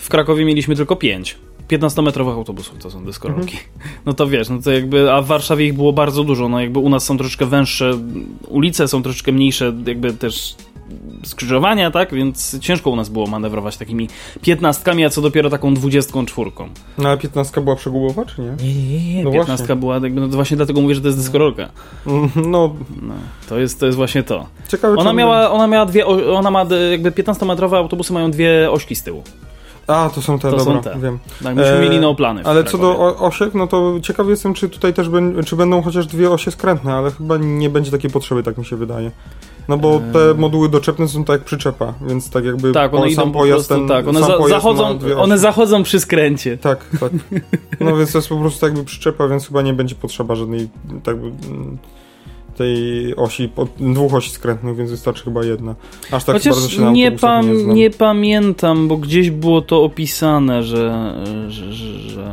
W 0.00 0.08
Krakowie 0.08 0.44
mieliśmy 0.44 0.76
tylko 0.76 0.96
pięć. 0.96 1.38
15-metrowych 1.68 2.34
autobusów 2.34 2.78
to 2.78 2.90
są 2.90 3.04
deskorolki. 3.04 3.56
No 4.06 4.12
to 4.12 4.26
wiesz, 4.26 4.48
no 4.48 4.58
to 4.64 4.70
jakby, 4.72 5.12
a 5.12 5.22
w 5.22 5.26
Warszawie 5.26 5.66
ich 5.66 5.74
było 5.74 5.92
bardzo 5.92 6.24
dużo, 6.24 6.48
no 6.48 6.60
jakby 6.60 6.78
u 6.78 6.88
nas 6.88 7.04
są 7.04 7.16
troszeczkę 7.18 7.46
węższe 7.46 7.98
ulice, 8.48 8.88
są 8.88 9.02
troszeczkę 9.02 9.32
mniejsze, 9.32 9.72
jakby 9.86 10.12
też 10.12 10.54
skrzyżowania, 11.24 11.90
tak? 11.90 12.14
Więc 12.14 12.58
ciężko 12.60 12.90
u 12.90 12.96
nas 12.96 13.08
było 13.08 13.26
manewrować 13.26 13.76
takimi 13.76 14.08
piętnastkami, 14.42 15.04
a 15.04 15.10
co 15.10 15.20
dopiero 15.22 15.50
taką 15.50 15.74
dwudziestką 15.74 16.26
czwórką. 16.26 16.68
No 16.98 17.08
ale 17.08 17.18
15 17.18 17.60
była 17.60 17.76
przegubowa, 17.76 18.24
czy 18.24 18.42
nie? 18.42 18.48
Nie, 18.74 18.74
nie, 18.74 19.14
nie. 19.14 19.24
No 19.24 19.30
Piętnastka 19.30 19.56
właśnie. 19.66 19.76
była, 19.76 19.94
jakby, 19.94 20.20
no 20.20 20.28
właśnie 20.28 20.56
dlatego 20.56 20.80
mówię, 20.80 20.94
że 20.94 21.00
to 21.00 21.06
jest 21.06 21.18
deskorolka. 21.18 21.68
Mm, 22.06 22.30
No, 22.36 22.74
No, 23.02 23.14
to 23.48 23.58
jest, 23.58 23.80
to 23.80 23.86
jest 23.86 23.96
właśnie 23.96 24.22
to. 24.22 24.46
ciekawe 24.68 24.96
Ona 24.96 25.10
on 25.10 25.16
miała, 25.16 25.50
ona 25.50 25.66
miała 25.66 25.86
dwie, 25.86 26.06
ona 26.06 26.50
ma, 26.50 26.66
jakby 26.90 27.10
15-metrowe 27.10 27.76
autobusy 27.76 28.12
mają 28.12 28.30
dwie 28.30 28.70
ośki 28.70 28.94
z 28.96 29.02
tyłu. 29.02 29.22
A, 29.90 30.10
to 30.10 30.22
są 30.22 30.38
te, 30.38 30.50
To 30.50 30.60
są 30.60 30.64
dobra, 30.74 30.92
te. 30.92 30.98
wiem. 31.00 31.18
Tak, 31.44 31.54
myśmy 31.56 31.72
E, 31.72 31.82
mieli 31.82 32.00
neoplany. 32.00 32.42
Ale 32.44 32.64
co 32.64 32.78
do 32.78 32.98
o- 32.98 33.16
osiek, 33.18 33.54
no 33.54 33.66
to 33.66 33.94
ciekaw 34.02 34.28
jestem, 34.28 34.54
czy 34.54 34.68
tutaj 34.68 34.94
też 34.94 35.08
ben, 35.08 35.44
czy 35.44 35.56
będą 35.56 35.82
chociaż 35.82 36.06
dwie 36.06 36.30
osie 36.30 36.50
skrętne, 36.50 36.94
ale 36.94 37.10
chyba 37.10 37.36
nie 37.36 37.70
będzie 37.70 37.90
takiej 37.90 38.10
potrzeby, 38.10 38.42
tak 38.42 38.58
mi 38.58 38.64
się 38.64 38.76
wydaje. 38.76 39.10
No 39.68 39.78
bo 39.78 39.92
Eee. 39.94 40.00
te 40.12 40.34
moduły 40.34 40.68
doczepne 40.68 41.08
są 41.08 41.24
tak 41.24 41.34
jak 41.34 41.44
przyczepa, 41.44 41.94
więc 42.06 42.30
tak 42.30 42.44
jakby 42.44 42.72
Tak, 42.72 42.94
one 42.94 43.10
sam 43.10 43.32
po 43.32 43.38
pojazd 43.38 43.68
prostu, 43.68 43.74
ten, 43.74 43.88
tak, 43.96 44.08
one 44.08 44.20
za, 44.20 44.48
zachodzą, 44.48 44.98
one 45.18 45.38
zachodzą 45.38 45.82
przy 45.82 46.00
skręcie. 46.00 46.58
Tak, 46.58 46.86
tak. 47.00 47.12
No 47.80 47.96
więc 47.96 48.12
to 48.12 48.18
jest 48.18 48.28
po 48.28 48.36
prostu 48.36 48.60
tak 48.60 48.70
jakby 48.70 48.84
przyczepa, 48.84 49.28
więc 49.28 49.46
chyba 49.48 49.62
nie 49.62 49.72
będzie 49.74 49.94
potrzeba 49.94 50.34
żadnej 50.34 50.68
tak 51.02 51.16
tej 52.60 53.16
osi, 53.16 53.50
dwóch 53.78 54.14
osi 54.14 54.30
skrętnych, 54.30 54.76
więc 54.76 54.90
wystarczy 54.90 55.24
chyba 55.24 55.44
jedna. 55.44 55.74
Aż 56.10 56.24
tak 56.24 56.34
bardzo 56.34 56.50
Chociaż 56.50 56.72
się 56.72 56.80
na 56.80 56.90
nie, 56.90 57.10
nie 57.10 57.74
nie 57.74 57.90
pamiętam, 57.90 58.88
bo 58.88 58.96
gdzieś 58.96 59.30
było 59.30 59.62
to 59.62 59.82
opisane, 59.82 60.62
że, 60.62 61.14
że, 61.48 61.72
że, 61.72 62.30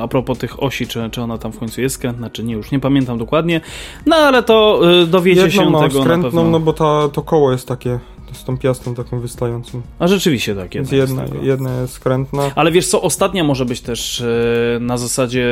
a 0.00 0.08
propos 0.08 0.38
tych 0.38 0.62
osi, 0.62 0.86
czy, 0.86 1.10
czy 1.10 1.22
ona 1.22 1.38
tam 1.38 1.52
w 1.52 1.58
końcu 1.58 1.80
jest 1.80 1.94
skrętna, 1.94 2.30
czy 2.30 2.44
nie, 2.44 2.54
już 2.54 2.70
nie 2.70 2.80
pamiętam 2.80 3.18
dokładnie. 3.18 3.60
No 4.06 4.16
ale 4.16 4.42
to 4.42 4.80
y, 5.02 5.06
dowiecie 5.06 5.40
Jedną 5.40 5.62
się 5.62 5.70
ma 5.70 5.80
tego 5.80 5.98
na 5.98 6.04
skrętną, 6.04 6.30
pewno. 6.30 6.44
no 6.44 6.60
bo 6.60 6.72
ta, 6.72 7.08
to 7.08 7.22
koło 7.22 7.52
jest 7.52 7.68
takie 7.68 7.98
z 8.32 8.44
tą 8.44 8.58
piastą 8.58 8.94
taką 8.94 9.20
wystającą. 9.20 9.82
A 9.98 10.08
rzeczywiście 10.08 10.54
tak 10.54 10.74
Więc 10.74 10.92
jest. 10.92 11.10
jedna, 11.10 11.26
z 11.26 11.30
tego. 11.30 11.44
jedna 11.44 11.80
jest 11.80 11.92
skrętna. 11.92 12.42
Ale 12.54 12.72
wiesz 12.72 12.86
co, 12.86 13.02
ostatnia 13.02 13.44
może 13.44 13.64
być 13.64 13.80
też 13.80 14.20
y, 14.20 14.78
na 14.80 14.96
zasadzie 14.96 15.46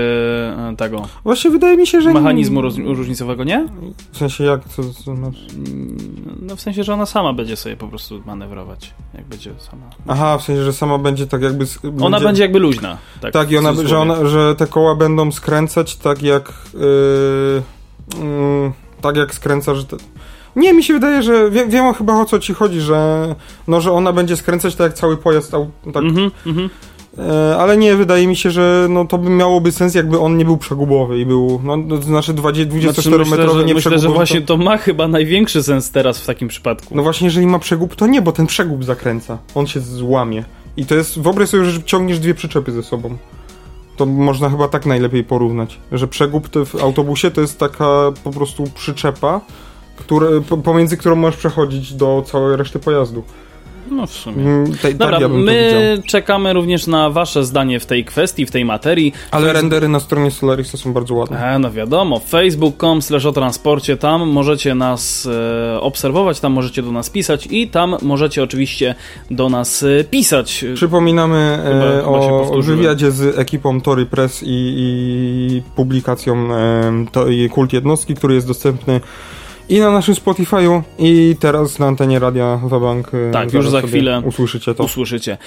y, 0.72 0.76
tego 0.76 1.08
Właśnie 1.24 1.50
wydaje 1.50 1.76
mi 1.76 1.86
się, 1.86 2.00
że... 2.00 2.12
mechanizmu 2.14 2.62
roz, 2.62 2.76
różnicowego, 2.76 3.44
nie? 3.44 3.68
W 4.12 4.18
sensie 4.18 4.44
jak, 4.44 4.68
co, 4.68 4.82
co 5.04 5.16
znaczy? 5.16 5.40
No 6.42 6.56
w 6.56 6.60
sensie, 6.60 6.84
że 6.84 6.94
ona 6.94 7.06
sama 7.06 7.32
będzie 7.32 7.56
sobie 7.56 7.76
po 7.76 7.88
prostu 7.88 8.22
manewrować, 8.26 8.94
jak 9.14 9.24
będzie 9.24 9.50
sama. 9.70 9.82
Aha, 10.08 10.38
w 10.38 10.42
sensie, 10.42 10.64
że 10.64 10.72
sama 10.72 10.98
będzie 10.98 11.26
tak 11.26 11.42
jakby... 11.42 11.64
s- 11.64 11.78
Ona 12.00 12.20
będzie 12.20 12.42
jakby 12.42 12.58
luźna. 12.58 12.98
Tak, 13.20 13.32
Tak, 13.32 13.50
i 13.50 13.56
ona, 13.56 13.72
że, 13.84 13.98
ona, 13.98 14.26
że 14.28 14.54
te 14.56 14.66
koła 14.66 14.94
będą 14.94 15.32
skręcać 15.32 15.96
tak 15.96 16.22
jak... 16.22 16.52
Yy, 16.74 16.80
yy, 18.24 18.72
tak 19.00 19.16
jak 19.16 19.34
skręca, 19.34 19.74
że... 19.74 19.84
Te... 19.84 19.96
Nie, 20.56 20.72
mi 20.72 20.84
się 20.84 20.94
wydaje, 20.94 21.22
że 21.22 21.50
wiem, 21.50 21.70
wiem 21.70 21.94
chyba 21.94 22.20
o 22.20 22.24
co 22.24 22.38
ci 22.38 22.54
chodzi, 22.54 22.80
że 22.80 23.34
no, 23.68 23.80
że 23.80 23.92
ona 23.92 24.12
będzie 24.12 24.36
skręcać 24.36 24.76
tak 24.76 24.84
jak 24.84 24.94
cały 24.94 25.16
pojazd, 25.16 25.50
tak, 25.50 26.04
Mhm, 26.04 26.30
mhm. 26.46 26.70
e, 27.18 27.56
ale 27.56 27.76
nie, 27.76 27.96
wydaje 27.96 28.26
mi 28.26 28.36
się, 28.36 28.50
że 28.50 28.86
no, 28.90 29.04
to 29.04 29.18
by 29.18 29.30
miałoby 29.30 29.72
sens, 29.72 29.94
jakby 29.94 30.18
on 30.18 30.36
nie 30.36 30.44
był 30.44 30.56
przegubowy 30.56 31.18
i 31.18 31.26
był, 31.26 31.60
no, 31.64 31.76
to 31.88 32.02
znaczy 32.02 32.34
20 32.34 32.92
Znaczy, 32.92 33.10
24-metrowy 33.10 33.46
myślę, 33.46 33.64
nie 33.64 33.74
myślę, 33.74 33.98
że 33.98 34.08
właśnie 34.08 34.40
to, 34.40 34.46
to 34.46 34.56
ma 34.56 34.76
chyba 34.76 35.08
największy 35.08 35.62
sens 35.62 35.90
teraz 35.90 36.20
w 36.20 36.26
takim 36.26 36.48
przypadku. 36.48 36.94
No 36.96 37.02
właśnie, 37.02 37.24
jeżeli 37.24 37.46
ma 37.46 37.58
przegub, 37.58 37.96
to 37.96 38.06
nie, 38.06 38.22
bo 38.22 38.32
ten 38.32 38.46
przegub 38.46 38.84
zakręca, 38.84 39.38
on 39.54 39.66
się 39.66 39.80
złamie 39.80 40.44
i 40.76 40.86
to 40.86 40.94
jest, 40.94 41.20
wyobraź 41.20 41.48
sobie, 41.48 41.64
że 41.64 41.82
ciągniesz 41.82 42.18
dwie 42.18 42.34
przyczepy 42.34 42.72
ze 42.72 42.82
sobą. 42.82 43.16
To 43.96 44.06
można 44.06 44.50
chyba 44.50 44.68
tak 44.68 44.86
najlepiej 44.86 45.24
porównać, 45.24 45.78
że 45.92 46.08
przegub 46.08 46.48
w 46.66 46.76
autobusie 46.82 47.30
to 47.30 47.40
jest 47.40 47.58
taka 47.58 48.12
po 48.24 48.30
prostu 48.30 48.64
przyczepa, 48.74 49.40
które, 50.00 50.40
po- 50.48 50.56
pomiędzy 50.56 50.96
którą 50.96 51.16
możesz 51.16 51.36
przechodzić 51.38 51.92
do 51.94 52.22
całej 52.26 52.56
reszty 52.56 52.78
pojazdu. 52.78 53.22
No 53.90 54.06
w 54.06 54.12
sumie. 54.12 54.42
Mm, 54.44 54.72
te- 54.82 54.94
Dobra, 54.94 55.10
tak 55.10 55.20
ja 55.20 55.28
my 55.28 55.98
czekamy 56.06 56.52
również 56.52 56.86
na 56.86 57.10
wasze 57.10 57.44
zdanie 57.44 57.80
w 57.80 57.86
tej 57.86 58.04
kwestii, 58.04 58.46
w 58.46 58.50
tej 58.50 58.64
materii. 58.64 59.12
Ale 59.30 59.52
rendery 59.52 59.88
na 59.88 60.00
stronie 60.00 60.30
Solarisa 60.30 60.78
są 60.78 60.92
bardzo 60.92 61.14
ładne. 61.14 61.46
E, 61.54 61.58
no 61.58 61.70
wiadomo, 61.70 62.18
facebook.com 62.18 63.02
slash 63.02 63.26
o 63.26 63.32
transporcie, 63.32 63.96
tam 63.96 64.28
możecie 64.28 64.74
nas 64.74 65.28
e, 65.76 65.80
obserwować, 65.80 66.40
tam 66.40 66.52
możecie 66.52 66.82
do 66.82 66.92
nas 66.92 67.10
pisać 67.10 67.48
i 67.50 67.68
tam 67.68 67.96
możecie 68.02 68.42
oczywiście 68.42 68.94
do 69.30 69.48
nas 69.48 69.82
e, 69.82 70.04
pisać. 70.04 70.64
Przypominamy 70.74 71.58
Chyba- 71.64 71.84
e, 71.86 72.04
chyba 72.04 72.20
się 72.22 72.32
o 72.58 72.62
wywiadzie 72.62 73.10
z 73.10 73.38
ekipą 73.38 73.80
Tory 73.80 74.06
Press 74.06 74.42
i, 74.42 74.46
i 74.48 75.62
publikacją 75.76 76.54
e, 76.54 77.06
to, 77.12 77.28
i 77.28 77.48
Kult 77.48 77.72
Jednostki, 77.72 78.14
który 78.14 78.34
jest 78.34 78.46
dostępny 78.46 79.00
i 79.70 79.80
na 79.80 79.90
naszym 79.90 80.14
Spotify'u 80.14 80.82
i 80.98 81.36
teraz 81.40 81.78
na 81.78 81.86
antenie 81.86 82.18
Radia 82.18 82.60
Wabank. 82.64 83.10
e, 83.14 83.30
Tak, 83.32 83.52
już 83.52 83.68
za 83.70 83.82
chwilę 83.82 84.22
usłyszycie 84.26 84.74
to. 84.74 84.84
usłyszycie. 84.84 85.38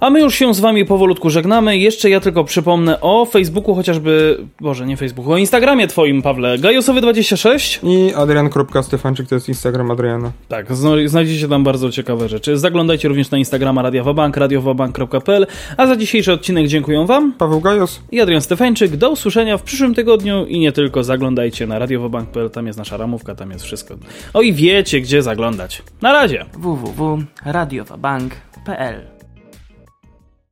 A 0.00 0.10
my 0.10 0.20
już 0.20 0.34
się 0.34 0.54
z 0.54 0.60
wami 0.60 0.84
powolutku 0.84 1.30
żegnamy. 1.30 1.78
Jeszcze 1.78 2.10
ja 2.10 2.20
tylko 2.20 2.44
przypomnę 2.44 3.00
o 3.00 3.24
Facebooku, 3.24 3.74
chociażby, 3.74 4.38
Boże, 4.60 4.86
nie 4.86 4.96
Facebooku, 4.96 5.32
o 5.32 5.36
Instagramie 5.36 5.86
twoim, 5.86 6.22
Pawle, 6.22 6.58
gajosowy26. 6.58 7.78
I 7.88 8.14
Adrian.Stefanczyk 8.14 9.28
to 9.28 9.34
jest 9.34 9.48
Instagram 9.48 9.90
Adriana. 9.90 10.32
Tak, 10.48 10.66
znajdziecie 11.06 11.48
tam 11.48 11.64
bardzo 11.64 11.90
ciekawe 11.90 12.28
rzeczy. 12.28 12.58
Zaglądajcie 12.58 13.08
również 13.08 13.30
na 13.30 13.38
Instagrama 13.38 13.82
Radia 13.82 14.02
Wabank, 14.04 14.36
radiowabank.pl, 14.36 15.46
a 15.76 15.86
za 15.86 15.96
dzisiejszy 15.96 16.32
odcinek 16.32 16.66
dziękuję 16.66 17.06
wam 17.06 17.32
Paweł 17.32 17.60
Gajos. 17.60 18.00
i 18.12 18.20
Adrian 18.20 18.40
Stefańczyk. 18.40 18.96
Do 18.96 19.10
usłyszenia 19.10 19.58
w 19.58 19.62
przyszłym 19.62 19.94
tygodniu 19.94 20.46
i 20.46 20.58
nie 20.58 20.72
tylko 20.72 21.04
zaglądajcie 21.04 21.66
na 21.66 21.78
radiowabank.pl, 21.78 22.50
tam 22.50 22.66
jest 22.66 22.78
nasza 22.78 22.96
ramówka, 22.96 23.34
tam 23.34 23.50
wszystko. 23.64 23.94
O 24.34 24.42
i 24.42 24.52
wiecie, 24.52 25.00
gdzie 25.00 25.22
zaglądać. 25.22 25.82
Na 26.02 26.12
razie! 26.12 26.46
www.radiowabank.pl 26.52 29.13